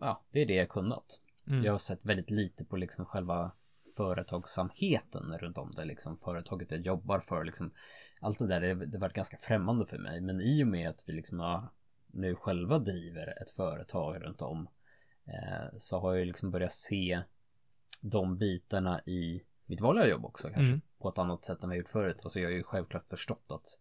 ja, 0.00 0.22
det 0.30 0.42
är 0.42 0.46
det 0.46 0.54
jag 0.54 0.68
kunnat. 0.68 1.20
Mm. 1.52 1.64
Jag 1.64 1.72
har 1.72 1.78
sett 1.78 2.04
väldigt 2.04 2.30
lite 2.30 2.64
på 2.64 2.76
liksom 2.76 3.06
själva 3.06 3.52
företagsamheten 3.96 5.38
runt 5.38 5.58
om 5.58 5.70
det, 5.76 5.84
liksom 5.84 6.16
företaget 6.16 6.70
jag 6.70 6.80
jobbar 6.80 7.20
för, 7.20 7.44
liksom 7.44 7.72
allt 8.20 8.38
det 8.38 8.46
där, 8.46 8.60
det, 8.60 8.74
det 8.86 8.98
varit 8.98 9.12
ganska 9.12 9.36
främmande 9.36 9.86
för 9.86 9.98
mig. 9.98 10.20
Men 10.20 10.40
i 10.40 10.64
och 10.64 10.68
med 10.68 10.88
att 10.88 11.04
vi 11.06 11.12
liksom 11.12 11.40
har, 11.40 11.68
nu 12.06 12.34
själva 12.34 12.78
driver 12.78 13.42
ett 13.42 13.50
företag 13.50 14.22
runt 14.24 14.42
om 14.42 14.68
eh, 15.26 15.68
så 15.78 16.00
har 16.00 16.14
jag 16.14 16.26
liksom 16.26 16.50
börjat 16.50 16.72
se 16.72 17.22
de 18.02 18.38
bitarna 18.38 19.00
i 19.00 19.42
mitt 19.66 19.80
vanliga 19.80 20.06
jobb 20.06 20.24
också 20.24 20.48
kanske 20.48 20.72
Mm. 20.72 20.80
på 20.98 21.08
ett 21.08 21.18
annat 21.18 21.44
sätt 21.44 21.62
än 21.62 21.68
vad 21.68 21.76
jag 21.76 21.80
gjort 21.80 21.90
förut. 21.90 22.20
Alltså 22.22 22.40
jag 22.40 22.48
har 22.48 22.54
ju 22.54 22.62
självklart 22.62 23.08
förstått 23.08 23.46
att 23.48 23.78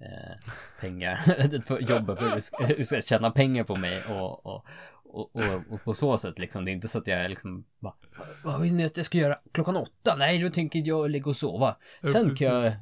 eh, 0.00 0.52
pengar, 0.80 1.16
för 1.62 1.80
jobbet, 1.80 2.18
hur 2.22 2.82
ska, 2.82 3.00
tjäna 3.00 3.30
pengar 3.30 3.64
på 3.64 3.76
mig 3.76 4.02
och, 4.10 4.46
och, 4.46 4.64
och, 5.04 5.30
och, 5.70 5.84
på 5.84 5.94
så 5.94 6.18
sätt 6.18 6.38
liksom. 6.38 6.64
Det 6.64 6.70
är 6.70 6.72
inte 6.72 6.88
så 6.88 6.98
att 6.98 7.06
jag 7.06 7.30
liksom 7.30 7.64
bara, 7.78 7.94
vad 8.44 8.60
vill 8.60 8.74
ni 8.74 8.84
att 8.84 8.96
jag 8.96 9.06
ska 9.06 9.18
göra 9.18 9.38
klockan 9.52 9.76
åtta? 9.76 10.16
Nej, 10.18 10.38
då 10.38 10.50
tänker 10.50 10.82
jag 10.86 11.10
ligga 11.10 11.30
och 11.30 11.36
sova. 11.36 11.76
Sen 12.12 12.34
kan 12.34 12.46
jag 12.46 12.72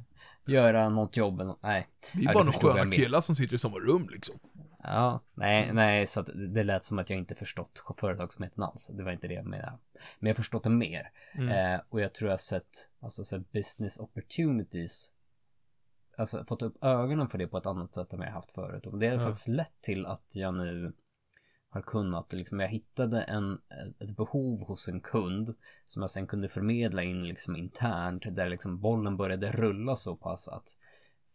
göra 0.47 0.89
något 0.89 1.17
jobb 1.17 1.41
eller 1.41 1.49
något. 1.49 1.63
Nej. 1.63 1.89
Vi 2.15 2.25
är 2.25 2.29
det 2.29 2.35
bara 2.35 2.45
några 2.45 2.59
sköna 2.75 2.91
killar 2.91 3.21
som 3.21 3.37
sitter 3.37 3.55
i 3.55 3.59
samma 3.59 3.79
rum 3.79 4.09
liksom. 4.13 4.39
Ja, 4.83 5.21
nej, 5.35 5.73
nej, 5.73 6.07
så 6.07 6.21
att 6.21 6.29
det 6.55 6.65
lät 6.65 6.85
som 6.85 6.99
att 6.99 7.11
jag 7.11 7.19
inte 7.19 7.35
förstått 7.35 7.83
företagsamheten 7.97 8.63
alls. 8.63 8.87
Det 8.95 9.03
var 9.05 9.13
inte 9.13 9.29
det 9.29 9.35
jag 9.35 9.47
menade. 9.47 9.79
Men 10.19 10.29
jag 10.29 10.35
har 10.35 10.37
förstått 10.37 10.63
det 10.63 10.71
mer. 10.71 11.11
Mm. 11.39 11.75
Eh, 11.75 11.81
och 11.89 12.01
jag 12.01 12.15
tror 12.15 12.29
jag 12.29 12.33
har 12.33 12.39
sett, 12.39 12.91
alltså 13.01 13.25
så 13.25 13.39
business 13.39 13.99
opportunities. 13.99 15.13
Alltså 16.19 16.45
fått 16.45 16.63
upp 16.63 16.85
ögonen 16.85 17.29
för 17.29 17.39
det 17.39 17.47
på 17.47 17.59
ett 17.59 17.67
annat 17.67 17.95
sätt 17.95 18.13
än 18.13 18.21
jag 18.21 18.31
haft 18.31 18.53
förut. 18.53 18.87
Och 18.87 18.99
det 18.99 19.07
har 19.09 19.15
Ja. 19.15 19.21
faktiskt 19.21 19.49
lett 19.49 19.81
till 19.81 20.07
att 20.07 20.33
jag 20.35 20.55
nu 20.55 20.93
har 21.71 21.83
kunnat, 21.83 22.33
liksom 22.33 22.61
jag 22.61 22.69
hittade 22.69 23.23
en, 23.23 23.59
ett 23.99 24.17
behov 24.17 24.67
hos 24.67 24.89
en 24.89 25.01
kund 25.01 25.55
som 25.85 26.03
jag 26.03 26.11
sen 26.11 26.27
kunde 26.27 26.49
förmedla 26.49 27.03
in 27.03 27.23
liksom 27.29 27.57
internt 27.57 28.37
där 28.37 28.49
liksom 28.49 28.81
bollen 28.81 29.17
började 29.17 29.53
rulla 29.53 29.97
så 29.97 30.17
pass 30.17 30.49
att 30.49 30.77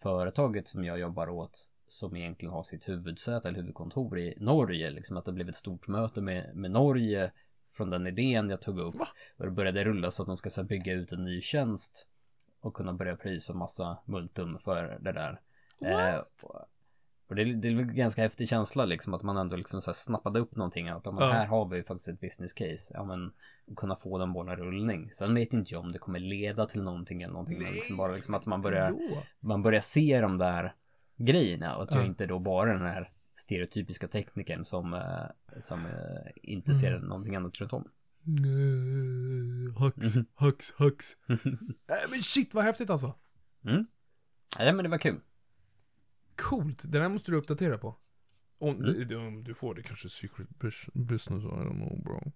företaget 0.01 0.67
som 0.67 0.83
jag 0.83 0.99
jobbar 0.99 1.29
åt 1.29 1.71
som 1.87 2.15
egentligen 2.15 2.53
har 2.53 2.63
sitt 2.63 2.89
huvudsäte 2.89 3.47
eller 3.47 3.57
huvudkontor 3.59 4.17
i 4.19 4.33
Norge, 4.37 4.91
liksom 4.91 5.17
att 5.17 5.25
det 5.25 5.31
blev 5.31 5.49
ett 5.49 5.55
stort 5.55 5.87
möte 5.87 6.21
med, 6.21 6.51
med 6.55 6.71
Norge 6.71 7.31
från 7.71 7.89
den 7.89 8.07
idén 8.07 8.49
jag 8.49 8.61
tog 8.61 8.79
upp 8.79 8.95
och 9.37 9.45
det 9.45 9.51
började 9.51 9.83
rulla 9.83 10.11
så 10.11 10.23
att 10.23 10.27
de 10.27 10.37
ska 10.37 10.49
så 10.49 10.63
bygga 10.63 10.93
ut 10.93 11.11
en 11.11 11.23
ny 11.23 11.41
tjänst 11.41 12.09
och 12.61 12.73
kunna 12.73 12.93
börja 12.93 13.15
prisa 13.15 13.53
massa 13.53 13.97
multum 14.05 14.57
för 14.57 14.97
det 15.01 15.11
där. 15.11 15.41
Eh, 15.81 16.19
och- 17.27 17.35
det, 17.35 17.43
det 17.43 17.67
är 17.67 17.75
väl 17.75 17.89
en 17.89 17.95
ganska 17.95 18.21
häftig 18.21 18.49
känsla 18.49 18.85
liksom 18.85 19.13
att 19.13 19.23
man 19.23 19.37
ändå 19.37 19.55
liksom 19.55 19.81
så 19.81 19.89
här 19.89 19.95
snappade 19.95 20.39
upp 20.39 20.55
någonting 20.55 20.87
att 20.89 21.05
ja, 21.05 21.11
här 21.31 21.47
har 21.47 21.67
vi 21.67 21.83
faktiskt 21.83 22.07
ett 22.09 22.19
business 22.21 22.53
case. 22.53 22.93
Ja 22.93 23.03
men 23.03 23.31
kunna 23.75 23.95
få 23.95 24.17
den 24.17 24.33
bollen 24.33 24.55
rullning. 24.55 25.11
Sen 25.11 25.35
vet 25.35 25.53
inte 25.53 25.73
jag 25.73 25.81
om 25.83 25.91
det 25.91 25.99
kommer 25.99 26.19
leda 26.19 26.65
till 26.65 26.83
någonting 26.83 27.21
eller 27.21 27.33
någonting. 27.33 27.63
Men 27.63 27.73
liksom 27.73 27.97
bara 27.97 28.11
liksom 28.11 28.33
att 28.33 28.45
man 28.45 28.61
börjar 28.61 28.87
Ändå. 28.87 29.17
man 29.39 29.61
börjar 29.61 29.81
se 29.81 30.21
de 30.21 30.37
där 30.37 30.75
grejerna 31.17 31.75
och 31.77 31.83
att 31.83 31.91
jag 31.91 32.01
Ja. 32.03 32.05
inte 32.07 32.25
då 32.25 32.39
bara 32.39 32.73
den 32.73 32.81
här 32.87 33.11
stereotypiska 33.35 34.07
teknikern 34.07 34.65
som, 34.65 34.93
eh, 34.93 35.59
som 35.59 35.85
eh, 35.85 35.91
inte 36.43 36.75
ser 36.75 36.95
Mm. 36.95 37.07
någonting 37.07 37.35
annat 37.35 37.57
runt 37.61 37.73
om. 37.73 37.87
Nej, 38.23 39.73
Hax, 39.79 40.05
hax, 40.35 40.73
hax. 40.77 41.17
Nej 41.87 42.03
men 42.11 42.21
shit 42.21 42.53
vad 42.53 42.63
häftigt 42.63 42.89
alltså. 42.89 43.15
Ja 44.59 44.73
men 44.73 44.77
det 44.83 44.89
var 44.89 44.97
kul. 44.97 45.19
Coolt, 46.35 46.83
det 46.91 46.99
där 46.99 47.09
måste 47.09 47.31
du 47.31 47.37
uppdatera 47.37 47.77
på. 47.77 47.95
Om, 48.57 48.75
Mm. 48.83 49.07
det- 49.07 49.15
om 49.15 49.43
du 49.43 49.53
får 49.53 49.75
det 49.75 49.83
kanske 49.83 50.09
secret 50.09 50.49
bus- 50.59 50.89
business, 50.93 51.43
I 51.43 51.47
don't 51.47 51.75
know 51.75 52.03
bro. 52.03 52.31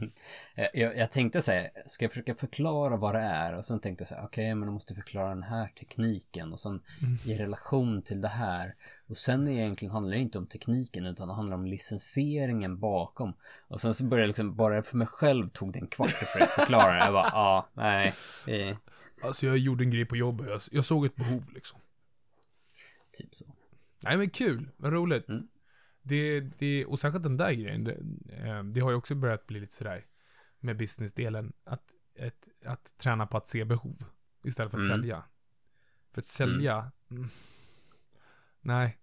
Jag, 0.72 0.96
jag, 0.96 1.10
tänkte 1.10 1.42
säga, 1.42 1.70
ska 1.86 2.04
jag 2.04 2.12
försöka 2.12 2.34
förklara 2.34 2.96
vad 2.96 3.14
det 3.14 3.20
är? 3.20 3.54
Och 3.54 3.64
sen 3.64 3.80
tänkte 3.80 4.02
jag 4.02 4.08
så 4.08 4.14
här, 4.14 4.24
okej, 4.24 4.44
okay, 4.44 4.54
men 4.54 4.68
jag 4.68 4.72
måste 4.72 4.94
förklara 4.94 5.28
den 5.28 5.42
här 5.42 5.68
tekniken 5.78 6.52
och 6.52 6.60
sen 6.60 6.80
mm. 7.02 7.18
i 7.24 7.38
relation 7.38 8.02
till 8.02 8.20
det 8.20 8.28
här. 8.28 8.74
Och 9.06 9.18
sen 9.18 9.48
egentligen 9.48 9.92
handlar 9.92 10.16
det 10.16 10.22
inte 10.22 10.38
om 10.38 10.46
tekniken 10.46 11.06
utan 11.06 11.28
det 11.28 11.34
handlar 11.34 11.56
om 11.56 11.66
licensieringen 11.66 12.78
bakom. 12.78 13.32
Och 13.68 13.80
sen 13.80 13.94
så 13.94 14.04
började 14.04 14.22
jag 14.22 14.28
liksom, 14.28 14.56
bara 14.56 14.82
för 14.82 14.96
mig 14.96 15.06
själv 15.06 15.48
tog 15.48 15.72
det 15.72 15.78
en 15.78 15.86
kvart 15.86 16.10
för 16.10 16.40
att 16.40 16.52
förklara 16.52 16.92
det. 16.92 16.98
Jag 16.98 17.12
bara, 17.12 17.30
ja, 17.32 17.38
ah, 17.38 17.68
nej. 17.74 18.12
Eh. 18.46 18.76
Alltså 19.24 19.46
jag 19.46 19.58
gjorde 19.58 19.84
en 19.84 19.90
grej 19.90 20.04
på 20.04 20.16
jobbet, 20.16 20.46
jag, 20.48 20.60
jag 20.70 20.84
såg 20.84 21.06
ett 21.06 21.16
behov 21.16 21.42
liksom. 21.54 21.80
Typ 23.12 23.34
så. 23.34 23.44
Nej 24.02 24.16
men 24.16 24.30
kul, 24.30 24.68
vad 24.76 24.92
roligt. 24.92 25.28
Mm. 25.28 25.48
Det, 26.08 26.40
det, 26.40 26.84
och 26.84 26.98
särskilt 26.98 27.22
den 27.22 27.36
där 27.36 27.52
grejen, 27.52 27.84
det, 27.84 27.92
eh, 28.28 28.64
det, 28.64 28.80
har 28.80 28.90
ju 28.90 28.96
också 28.96 29.14
börjat 29.14 29.46
bli 29.46 29.60
lite 29.60 29.74
sådär 29.74 30.06
med 30.60 30.76
businessdelen, 30.76 31.52
att, 31.64 31.84
ett, 32.14 32.48
att 32.64 32.98
träna 32.98 33.26
på 33.26 33.36
att 33.36 33.46
se 33.46 33.64
behov 33.64 33.98
istället 34.44 34.70
för 34.70 34.78
att 34.78 34.84
mm. 34.84 34.96
sälja. 34.96 35.24
För 36.12 36.20
att 36.20 36.26
sälja, 36.26 36.92
mm. 37.10 37.22
mm 37.22 37.30
nej. 38.60 38.98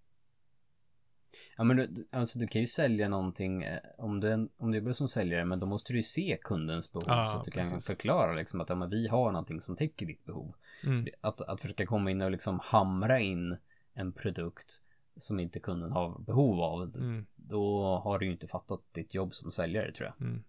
Ja 1.56 1.64
men 1.64 1.76
du, 1.76 2.06
alltså 2.12 2.38
du 2.38 2.46
kan 2.46 2.60
ju 2.60 2.66
sälja 2.66 3.08
någonting 3.08 3.62
eh, 3.62 3.78
om 3.98 4.20
du, 4.20 4.48
om 4.56 4.70
du 4.70 4.78
jobbar 4.78 4.92
som 4.92 5.08
säljare 5.08 5.44
men 5.44 5.60
då 5.60 5.66
måste 5.66 5.92
du 5.92 5.96
ju 5.96 6.02
se 6.02 6.38
kundens 6.42 6.92
behov 6.92 7.04
ja, 7.06 7.26
så 7.26 7.38
att 7.38 7.44
du 7.44 7.50
precis. 7.50 7.70
kan 7.70 7.80
förklara 7.80 8.32
liksom 8.32 8.60
att 8.60 8.68
ja, 8.68 8.74
men 8.74 8.90
vi 8.90 9.08
har 9.08 9.32
någonting 9.32 9.60
som 9.60 9.76
täcker 9.76 10.06
ditt 10.06 10.24
behov. 10.24 10.54
Mm. 10.84 11.06
Att, 11.20 11.40
att 11.40 11.60
försöka 11.60 11.86
komma 11.86 12.10
in 12.10 12.22
och 12.22 12.30
liksom 12.30 12.60
hamra 12.62 13.18
in 13.18 13.56
en 13.94 14.12
produkt 14.12 14.82
som 15.16 15.40
inte 15.40 15.60
kunden 15.60 15.92
har 15.92 16.18
behov 16.18 16.60
av. 16.60 16.82
Mm. 16.82 17.26
Då 17.36 17.84
har 18.04 18.18
du 18.18 18.26
ju 18.26 18.32
inte 18.32 18.48
fattat 18.48 18.80
ditt 18.92 19.14
jobb 19.14 19.34
som 19.34 19.52
säljare 19.52 19.92
tror 19.92 20.06
jag. 20.06 20.26
Mm. 20.26 20.44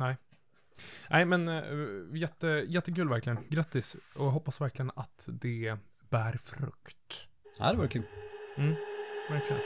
Nej. 0.00 0.16
Nej 1.10 1.24
men 1.24 1.48
äh, 1.48 2.16
jätte, 2.16 2.46
jättekul 2.68 3.08
verkligen. 3.08 3.38
Grattis 3.48 3.96
och 4.18 4.24
hoppas 4.24 4.60
verkligen 4.60 4.90
att 4.96 5.28
det 5.32 5.76
bär 6.10 6.32
frukt. 6.32 7.28
Ja, 7.58 7.72
det 7.72 7.78
var 7.78 7.86
kul. 7.86 8.02
Mm, 8.56 8.74
verkligen. 9.30 9.60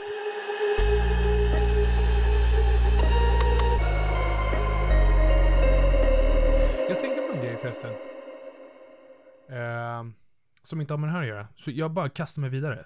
Jag 6.89 6.99
tänkte 6.99 7.21
på 7.21 7.33
en 7.33 7.41
grej 7.41 7.57
förresten. 7.57 7.91
Uh, 9.49 10.11
som 10.61 10.81
inte 10.81 10.93
har 10.93 10.97
med 10.97 11.09
det 11.09 11.13
här 11.13 11.21
att 11.21 11.27
göra. 11.27 11.47
Så 11.55 11.71
jag 11.71 11.91
bara 11.91 12.09
kastar 12.09 12.41
mig 12.41 12.49
vidare. 12.49 12.85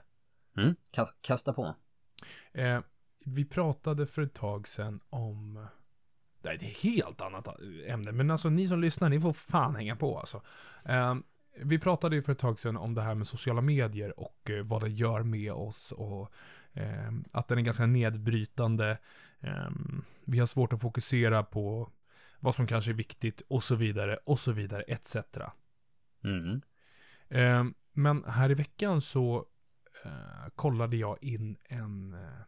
Mm, 0.57 0.75
kasta 1.21 1.53
på. 1.53 1.75
Uh, 2.57 2.79
vi 3.25 3.45
pratade 3.45 4.07
för 4.07 4.21
ett 4.21 4.33
tag 4.33 4.67
sedan 4.67 4.99
om... 5.09 5.67
Det 6.41 6.49
är 6.49 6.53
ett 6.53 6.83
helt 6.83 7.21
annat 7.21 7.47
ämne, 7.87 8.11
men 8.11 8.31
alltså 8.31 8.49
ni 8.49 8.67
som 8.67 8.81
lyssnar, 8.81 9.09
ni 9.09 9.19
får 9.19 9.33
fan 9.33 9.75
hänga 9.75 9.95
på 9.95 10.19
alltså. 10.19 10.41
Uh, 10.89 11.15
vi 11.55 11.79
pratade 11.79 12.15
ju 12.15 12.21
för 12.21 12.31
ett 12.31 12.39
tag 12.39 12.59
sedan 12.59 12.77
om 12.77 12.93
det 12.93 13.01
här 13.01 13.15
med 13.15 13.27
sociala 13.27 13.61
medier 13.61 14.19
och 14.19 14.49
eh, 14.49 14.63
vad 14.63 14.81
det 14.81 14.89
gör 14.89 15.23
med 15.23 15.53
oss 15.53 15.91
och 15.91 16.31
eh, 16.73 17.11
att 17.31 17.47
den 17.47 17.57
är 17.57 17.61
ganska 17.61 17.85
nedbrytande. 17.85 18.97
Eh, 19.39 19.69
vi 20.25 20.39
har 20.39 20.45
svårt 20.45 20.73
att 20.73 20.81
fokusera 20.81 21.43
på 21.43 21.91
vad 22.39 22.55
som 22.55 22.67
kanske 22.67 22.91
är 22.91 22.95
viktigt 22.95 23.41
och 23.47 23.63
så 23.63 23.75
vidare 23.75 24.17
och 24.25 24.39
så 24.39 24.51
vidare 24.51 24.81
etc. 24.81 25.17
Mm. 26.23 26.61
Eh, 27.33 27.63
men 27.93 28.23
här 28.23 28.51
i 28.51 28.53
veckan 28.53 29.01
så 29.01 29.45
eh, 30.05 30.49
kollade 30.55 30.97
jag 30.97 31.23
in 31.23 31.57
en 31.63 32.13
eh, 32.13 32.41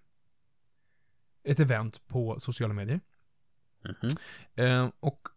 ett 1.43 1.59
event 1.59 2.07
på 2.07 2.39
sociala 2.39 2.73
medier. 2.73 2.99
Mm 3.85 3.95
-hmm. 4.01 4.91
och 4.99 5.27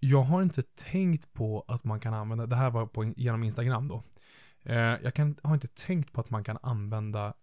jag 0.00 0.22
har 0.22 0.42
inte 0.42 0.62
tänkt 0.62 1.32
på 1.32 1.64
att 1.68 1.84
man 1.84 2.00
kan 2.00 2.14
använda, 2.14 2.46
det 2.46 2.56
här 2.56 2.70
var 2.70 2.86
på, 2.86 3.04
genom 3.04 3.44
Instagram 3.44 3.88
då. 3.88 4.02
Eh, 4.62 4.76
jag 4.76 5.14
kan, 5.14 5.36
har 5.42 5.54
inte 5.54 5.68
tänkt 5.68 6.12
på 6.12 6.20
att 6.20 6.30
man 6.30 6.44
kan 6.44 6.58
använda 6.62 7.34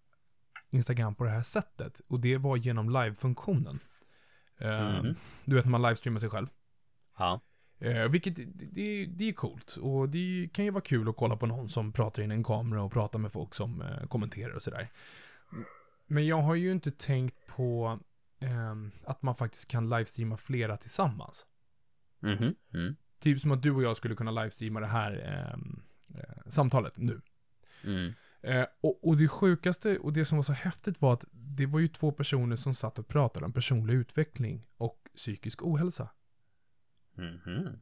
Instagram 0.70 1.16
på 1.16 1.24
det 1.24 1.30
här 1.30 1.41
sättet. 1.41 2.01
Och 2.09 2.20
det 2.20 2.38
var 2.38 2.57
genom 2.57 2.89
live-funktionen. 2.89 3.80
Mm. 4.57 5.16
Du 5.45 5.55
vet 5.55 5.66
när 5.66 5.72
man 5.72 5.82
livestreamar 5.82 6.20
sig 6.20 6.30
själv. 6.30 6.47
Ja. 7.18 7.41
Eh, 7.80 8.07
vilket, 8.07 8.36
det, 8.36 9.05
det 9.05 9.30
är 9.30 9.34
coolt. 9.34 9.78
Och 9.82 10.09
det 10.09 10.49
kan 10.53 10.65
ju 10.65 10.71
vara 10.71 10.84
kul 10.84 11.09
att 11.09 11.15
kolla 11.15 11.38
på 11.38 11.45
någon 11.45 11.69
som 11.69 11.91
pratar 11.91 12.23
in 12.23 12.32
en 12.32 12.43
kamera 12.43 12.84
och 12.84 12.91
pratar 12.91 13.19
med 13.19 13.32
folk 13.32 13.53
som 13.53 13.82
eh, 13.82 14.07
kommenterar 14.07 14.53
och 14.53 14.61
sådär. 14.61 14.91
Men 16.07 16.28
jag 16.28 16.41
har 16.41 16.55
ju 16.55 16.71
inte 16.71 16.91
tänkt 16.91 17.47
på 17.47 17.99
eh, 18.39 18.76
att 19.03 19.21
man 19.21 19.36
faktiskt 19.36 19.67
kan 19.67 19.89
livestreama 19.89 20.38
flera 20.38 20.78
tillsammans. 20.78 21.45
Mm 22.23 22.38
-hmm. 22.38 22.55
mm. 22.73 22.95
Typ 23.19 23.39
som 23.39 23.51
att 23.51 23.63
du 23.63 23.71
och 23.71 23.84
jag 23.84 23.97
skulle 23.97 24.15
kunna 24.15 24.32
livestreama 24.32 24.80
det 24.80 24.88
här 24.88 25.11
ehm, 25.53 25.84
eh, 26.17 26.49
samtalet 26.49 26.97
nu. 26.97 27.21
Mm. 27.84 28.13
Eh, 28.41 28.65
och, 28.82 29.07
och 29.07 29.17
det 29.17 29.28
sjukaste 29.28 29.97
och 29.97 30.13
det 30.13 30.26
som 30.26 30.38
var 30.38 30.43
så 30.43 30.53
häftigt 30.53 31.01
var 31.01 31.13
att 31.13 31.26
det 31.32 31.65
var 31.65 31.80
ju 31.80 31.88
två 31.88 32.11
personer 32.11 32.55
som 32.55 32.73
satt 32.73 32.99
och 32.99 33.07
pratade 33.07 33.45
om 33.45 33.53
personlig 33.53 33.93
utveckling 33.93 34.67
och 34.78 35.09
psykisk 35.15 35.63
ohälsa. 35.63 36.09
Mm 37.18 37.38
-hmm. 37.38 37.80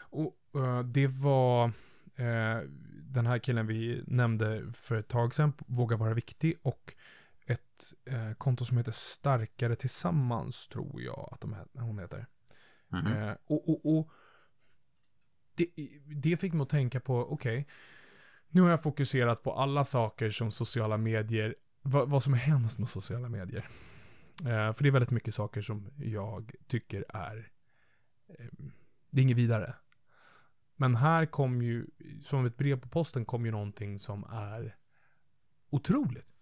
Och 0.00 0.36
uh, 0.56 0.80
det 0.80 1.06
var 1.06 1.66
uh, 1.66 2.68
den 3.02 3.26
här 3.26 3.38
killen 3.38 3.66
vi 3.66 4.04
nämnde 4.06 4.72
för 4.72 4.96
ett 4.96 5.08
tag 5.08 5.34
sedan, 5.34 5.52
Våga 5.66 5.96
vara 5.96 6.14
viktig, 6.14 6.58
och 6.62 6.94
ett 7.46 7.94
uh, 8.12 8.34
konto 8.34 8.64
som 8.64 8.76
heter 8.76 8.92
Starkare 8.92 9.76
Tillsammans, 9.76 10.68
tror 10.68 11.02
jag 11.02 11.28
att 11.32 11.40
de, 11.40 11.56
hon 11.72 11.98
heter. 11.98 12.26
Mm 12.92 13.06
-hmm. 13.06 13.36
och, 13.46 13.68
och, 13.68 13.98
och 13.98 14.10
det, 15.54 15.66
det, 16.06 16.36
fick 16.36 16.52
mig 16.52 16.62
att 16.62 16.68
tänka 16.68 17.00
på, 17.00 17.20
okej, 17.20 17.60
okay, 17.60 17.64
nu 18.48 18.60
har 18.60 18.70
jag 18.70 18.82
fokuserat 18.82 19.42
på 19.42 19.52
alla 19.52 19.84
saker 19.84 20.30
som 20.30 20.50
sociala 20.50 20.96
medier, 20.96 21.54
vad, 21.82 22.10
vad 22.10 22.22
som 22.22 22.34
är 22.34 22.38
hemskt 22.38 22.78
med 22.78 22.88
sociala 22.88 23.28
medier. 23.28 23.68
För 24.42 24.82
det 24.82 24.88
är 24.88 24.90
väldigt 24.90 25.10
mycket 25.10 25.34
saker 25.34 25.62
som 25.62 25.90
jag 25.96 26.52
tycker 26.66 27.04
är, 27.08 27.50
det 29.10 29.20
är 29.20 29.22
inget 29.22 29.36
vidare. 29.36 29.74
Men 30.76 30.94
här 30.94 31.26
kom 31.26 31.62
ju, 31.62 31.86
som 32.22 32.44
ett 32.44 32.56
brev 32.56 32.80
på 32.80 32.88
posten, 32.88 33.24
kom 33.24 33.46
ju 33.46 33.50
någonting 33.50 33.98
som 33.98 34.24
är 34.24 34.76
otroligt. 35.70 36.34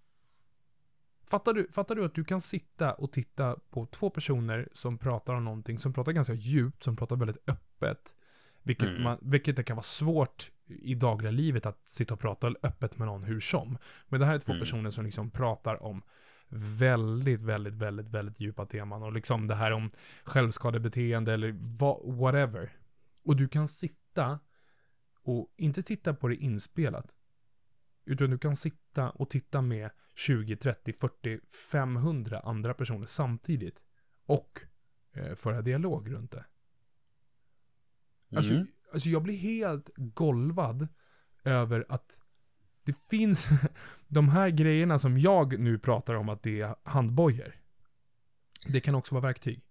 Fattar 1.27 1.55
du, 1.55 1.69
fattar 1.73 1.95
du 1.95 2.05
att 2.05 2.15
du 2.15 2.25
kan 2.25 2.41
sitta 2.41 2.93
och 2.93 3.13
titta 3.13 3.57
på 3.71 3.87
två 3.87 4.11
personer 4.11 4.69
som 4.73 4.99
pratar 4.99 5.35
om 5.35 5.45
någonting, 5.45 5.79
som 5.79 5.93
pratar 5.93 6.13
ganska 6.13 6.35
djupt, 6.35 6.85
som 6.85 6.97
pratar 6.97 7.17
väldigt 7.17 7.49
öppet. 7.51 8.17
Vilket, 8.63 8.89
mm. 8.89 9.03
man, 9.03 9.19
vilket 9.21 9.57
det 9.57 9.63
kan 9.63 9.77
vara 9.77 9.85
svårt 9.85 10.51
i 10.67 10.95
dagliga 10.95 11.31
livet 11.31 11.67
att 11.67 11.89
sitta 11.89 12.15
och 12.15 12.21
prata 12.21 12.55
öppet 12.63 12.99
med 12.99 13.07
någon 13.07 13.25
hur 13.25 13.41
som. 13.41 13.79
Men 14.09 14.21
det 14.21 14.27
här 14.27 14.35
är 14.35 14.39
två 14.39 14.53
mm. 14.53 14.61
personer 14.61 14.91
som 14.91 15.05
liksom 15.05 15.31
pratar 15.31 15.83
om 15.83 16.03
väldigt, 16.49 17.41
väldigt, 17.41 17.75
väldigt, 17.75 18.09
väldigt 18.09 18.41
djupa 18.41 18.67
teman. 18.67 19.03
Och 19.03 19.13
liksom 19.13 19.47
det 19.47 19.55
här 19.55 19.73
om 19.73 19.91
självskadebeteende 20.25 21.33
eller 21.33 21.53
whatever. 22.17 22.77
Och 23.23 23.37
du 23.37 23.49
kan 23.49 23.69
sitta 23.69 24.39
och 25.23 25.55
inte 25.57 25.83
titta 25.83 26.15
på 26.15 26.29
det 26.29 26.37
inspelat. 26.37 27.17
Utan 28.05 28.31
du 28.31 28.39
kan 28.39 28.57
sitta 28.57 29.11
och 29.11 29.31
titta 29.31 29.63
med 29.63 29.91
20, 30.15 30.57
30, 30.57 30.93
40, 30.93 31.41
500 31.73 32.41
andra 32.41 32.75
personer 32.75 33.07
samtidigt. 33.07 33.85
Och 34.27 34.61
eh, 35.13 35.35
föra 35.35 35.63
dialog 35.63 36.13
runt 36.13 36.31
det. 36.31 36.45
Alltså, 38.37 38.55
mm. 38.55 38.67
alltså 38.93 39.09
jag 39.09 39.23
blir 39.23 39.37
helt 39.37 39.91
golvad 39.97 40.89
över 41.45 41.87
att 41.89 42.21
det 42.87 42.97
finns 43.11 43.49
de 44.09 44.29
här 44.29 44.49
grejerna 44.49 44.99
som 44.99 45.19
jag 45.19 45.59
nu 45.59 45.79
pratar 45.79 46.15
om 46.15 46.29
att 46.29 46.43
det 46.43 46.61
är 46.61 46.75
handbojor. 46.83 47.55
Det 48.69 48.81
kan 48.81 48.95
också 48.95 49.15
vara 49.15 49.23
verktyg. 49.23 49.63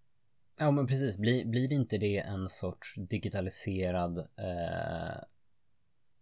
Ja 0.60 0.72
men 0.72 0.88
precis, 0.88 1.18
blir, 1.18 1.46
blir 1.46 1.74
inte 1.74 1.98
det 1.98 2.18
en 2.18 2.50
sorts 2.50 2.96
digitaliserad, 2.96 4.18
eh, 4.18 5.22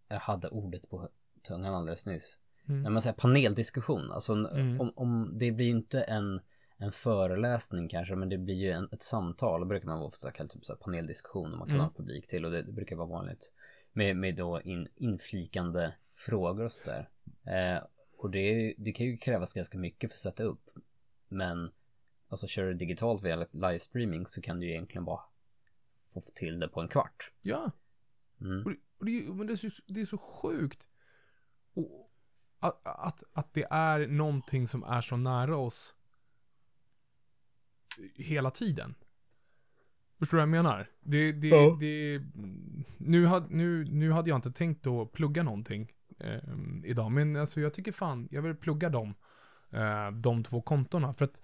jag 0.10 0.20
hade 0.20 0.48
ordet 0.48 0.90
på 0.90 1.10
tungan 1.48 1.74
alldeles 1.74 2.08
nyss. 2.08 2.40
Mm. 2.70 2.82
När 2.82 2.90
man 2.90 3.02
säger 3.02 3.16
paneldiskussion, 3.16 4.12
alltså 4.12 4.34
mm. 4.34 4.82
om, 4.82 4.94
om 4.96 5.38
det 5.40 5.52
blir 5.52 5.70
inte 5.70 6.02
en, 6.02 6.42
en 6.78 6.92
föreläsning 6.92 7.90
kanske, 7.90 8.16
men 8.16 8.30
det 8.30 8.38
blir 8.38 8.56
ju 8.56 8.72
en, 8.72 8.90
ett 8.92 9.02
samtal, 9.02 9.60
då 9.60 9.66
brukar 9.66 9.88
man 9.88 10.02
ofta 10.02 10.32
kalla 10.32 10.50
typ 10.50 10.66
så 10.66 10.76
paneldiskussion 10.76 11.52
och 11.52 11.58
man 11.58 11.68
kan 11.68 11.76
mm. 11.76 11.86
ha 11.86 11.94
publik 11.98 12.28
till 12.28 12.46
och 12.46 12.52
det, 12.52 12.62
det, 12.62 12.72
brukar 12.72 12.96
vara 12.96 13.08
vanligt. 13.08 13.54
Med, 13.94 14.16
med 14.16 14.36
då 14.36 14.62
in, 14.62 14.88
inflikande 14.96 15.94
frågor 16.14 16.64
och 16.64 16.72
sådär. 16.72 17.10
Eh, 17.26 17.84
och 18.18 18.32
det, 18.32 18.76
det 18.78 18.92
kan 18.92 19.06
ju 19.06 19.18
krävas 19.18 19.54
ganska 19.54 19.78
mycket 19.78 20.12
för 20.12 20.16
att 20.16 20.20
sätta 20.20 20.44
upp. 20.44 20.70
Men 21.28 21.72
alltså 22.30 22.48
kör 22.48 22.66
du 22.66 22.74
digitalt 22.74 23.24
via 23.24 23.48
livestreaming 23.52 24.26
så 24.26 24.42
kan 24.42 24.60
du 24.60 24.66
ju 24.66 24.72
egentligen 24.72 25.06
bara 25.06 25.22
få 26.14 26.22
till 26.22 26.60
det 26.60 26.68
på 26.68 26.82
en 26.82 26.88
kvart. 26.88 27.32
Ja. 27.42 27.72
Mm. 28.42 28.64
Och 28.64 28.72
det, 28.72 28.78
och 28.98 29.06
det, 29.06 29.34
men 29.34 29.48
det, 29.48 29.54
är 29.54 29.70
så, 29.70 29.70
det 29.88 30.02
är 30.02 30.06
så 30.06 30.18
sjukt. 30.18 30.88
Och, 31.74 32.12
att, 32.60 32.82
att, 32.84 33.24
att 33.34 33.54
det 33.54 33.68
är 33.70 34.08
någonting 34.08 34.68
som 34.68 34.84
är 34.84 35.02
så 35.02 35.18
nära 35.18 35.58
oss 35.58 35.96
hela 38.16 38.52
tiden. 38.52 38.96
Förstår 40.20 40.38
du 40.38 40.42
vad 40.42 40.48
jag 40.58 40.64
menar? 40.64 40.92
Det, 41.02 41.32
det, 41.32 41.48
Ja. 41.48 41.78
det, 41.80 42.22
nu, 42.98 43.26
had, 43.26 43.52
nu, 43.52 43.84
nu 43.84 44.12
hade 44.12 44.30
jag 44.30 44.38
inte 44.38 44.52
tänkt 44.52 44.88
att 44.88 45.12
plugga 45.12 45.44
någonting 45.44 45.92
eh, 46.20 46.40
idag, 46.84 47.12
men 47.12 47.36
alltså 47.36 47.62
jag 47.62 47.74
tycker 47.74 47.92
fan, 47.92 48.28
jag 48.32 48.42
vill 48.42 48.56
plugga 48.56 48.90
dem, 48.90 49.16
eh, 49.72 50.12
de 50.12 50.44
två 50.44 50.62
kontona, 50.62 51.14
för 51.14 51.26
att 51.26 51.42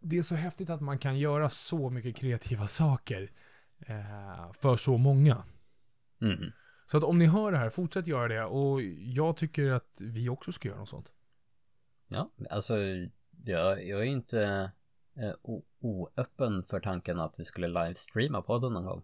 det 0.00 0.18
är 0.18 0.22
så 0.22 0.34
häftigt 0.34 0.70
att 0.70 0.80
man 0.80 0.98
kan 0.98 1.18
göra 1.18 1.48
så 1.48 1.90
mycket 1.90 2.16
kreativa 2.16 2.66
saker 2.66 3.30
eh, 3.78 4.52
för 4.52 4.76
så 4.76 4.98
många. 4.98 5.44
Mm. 6.20 6.52
Så 6.86 6.96
att 6.98 7.04
om 7.04 7.18
ni 7.18 7.26
hör 7.26 7.52
det 7.52 7.58
här, 7.58 7.70
fortsätt 7.70 8.06
göra 8.06 8.28
det, 8.28 8.44
och 8.44 8.82
jag 8.98 9.36
tycker 9.36 9.70
att 9.70 10.00
vi 10.02 10.28
också 10.28 10.52
ska 10.52 10.68
göra 10.68 10.78
något 10.78 10.88
sånt. 10.88 11.12
Ja, 12.08 12.30
alltså 12.50 12.76
jag, 13.44 13.86
jag 13.86 14.00
är 14.00 14.04
inte 14.04 14.70
eh, 15.16 15.32
oöppen 15.80 16.62
för 16.62 16.80
tanken 16.80 17.20
att 17.20 17.34
vi 17.38 17.44
skulle 17.44 17.68
livestreama 17.68 18.42
podden 18.42 18.72
någon 18.72 18.84
gång. 18.84 19.02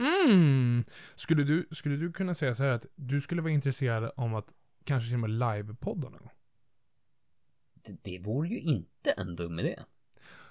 Mm. 0.00 0.84
Skulle 1.14 1.42
du, 1.44 1.68
skulle 1.70 1.96
du 1.96 2.12
kunna 2.12 2.34
säga 2.34 2.54
så 2.54 2.62
här 2.62 2.70
att 2.70 2.86
du 2.94 3.20
skulle 3.20 3.42
vara 3.42 3.52
intresserad 3.52 4.12
om 4.16 4.34
att 4.34 4.54
kanske 4.84 5.08
till 5.08 5.14
och 5.14 5.20
med 5.20 5.30
livepodda 5.30 6.08
någon 6.08 6.18
gång? 6.18 6.30
Det, 7.74 8.02
det 8.02 8.18
vore 8.18 8.48
ju 8.48 8.58
inte 8.58 9.10
en 9.10 9.36
dum 9.36 9.58
idé. 9.58 9.80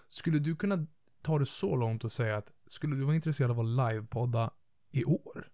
Skulle 0.07 0.39
du 0.39 0.55
kunna 0.55 0.87
ta 1.21 1.39
det 1.39 1.45
så 1.45 1.75
långt 1.75 2.03
och 2.03 2.11
säga 2.11 2.37
att 2.37 2.51
skulle 2.67 2.95
du 2.95 3.03
vara 3.03 3.15
intresserad 3.15 3.51
av 3.51 3.59
att 3.59 3.65
livepodda 3.93 4.51
i 4.91 5.03
år? 5.05 5.51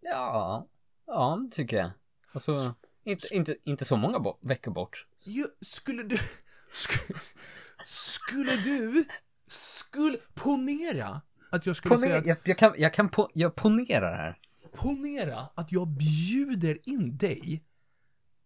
Ja, 0.00 0.68
ja, 1.06 1.40
det 1.44 1.56
tycker 1.56 1.76
jag. 1.76 1.90
Alltså, 2.32 2.74
inte, 3.02 3.34
inte, 3.34 3.56
inte 3.62 3.84
så 3.84 3.96
många 3.96 4.18
bo- 4.18 4.38
veckor 4.40 4.72
bort. 4.72 5.06
Jo, 5.24 5.46
skulle 5.60 6.02
du... 6.02 6.16
Skulle, 6.72 7.18
skulle 7.84 8.56
du... 8.56 9.04
Skulle... 9.46 10.18
Ponera 10.34 11.22
att 11.50 11.66
jag 11.66 11.76
skulle 11.76 11.98
säga 11.98 12.20
Ponera, 12.20 12.20
att... 12.20 12.26
jag, 12.26 12.38
jag 12.44 12.58
kan, 12.58 12.74
jag 12.78 12.94
kan 12.94 13.08
po, 13.08 13.28
jag 13.34 13.54
ponerar 13.54 14.16
här. 14.16 14.38
Ponera 14.74 15.38
att 15.54 15.72
jag 15.72 15.88
bjuder 15.88 16.88
in 16.88 17.16
dig 17.16 17.64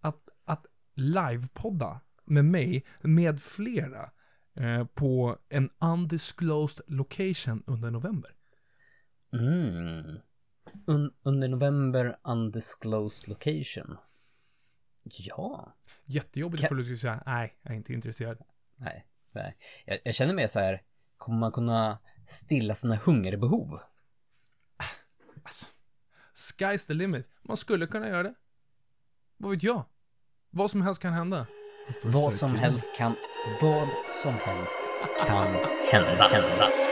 att, 0.00 0.28
att 0.44 0.66
livepodda 0.94 2.00
med 2.24 2.44
mig, 2.44 2.84
med 3.02 3.42
flera, 3.42 4.11
eh, 4.57 4.84
på 4.84 5.38
en 5.48 5.70
undisclosed 5.80 6.84
location 6.86 7.62
under 7.66 7.90
november. 7.90 8.30
Mm. 9.32 10.18
Un, 10.86 11.12
under 11.22 11.48
november 11.48 12.18
undisclosed 12.24 13.28
location. 13.28 13.96
Ja. 15.02 15.74
Jättejobbigt 16.05 16.61
Kan- 16.61 16.68
för 16.68 16.74
du 16.74 16.84
skulle 16.84 16.98
säga 16.98 17.22
nej, 17.26 17.59
jag 17.62 17.72
är 17.72 17.76
inte 17.76 17.92
intresserad. 17.92 18.38
Nej, 18.76 19.07
nej. 19.34 19.57
Jag, 19.86 19.98
jag 20.05 20.14
känner 20.14 20.34
mer 20.34 20.46
så 20.46 20.61
här, 20.61 20.82
kommer 21.16 21.38
man 21.38 21.52
kunna 21.52 21.98
stilla 22.28 22.74
sina 22.74 22.96
hungerbehov? 22.96 23.80
Alltså, 25.42 25.66
sky's 26.34 26.86
the 26.86 26.94
limit. 26.94 27.26
Man 27.42 27.56
skulle 27.56 27.86
kunna 27.86 28.08
göra 28.08 28.22
det. 28.22 28.34
Vad 29.36 29.50
vet 29.50 29.62
jag? 29.62 29.84
Vad 30.50 30.70
som 30.70 30.82
helst 30.82 31.02
kan 31.02 31.12
hända. 31.12 31.46
Vad 32.04 32.34
som 32.34 32.54
helst 32.54 32.96
kan, 32.96 33.14
vad 33.62 33.88
som 34.08 34.34
helst 34.34 34.88
kan 35.26 35.54
hända. 35.90 36.28
hända. 36.28 36.84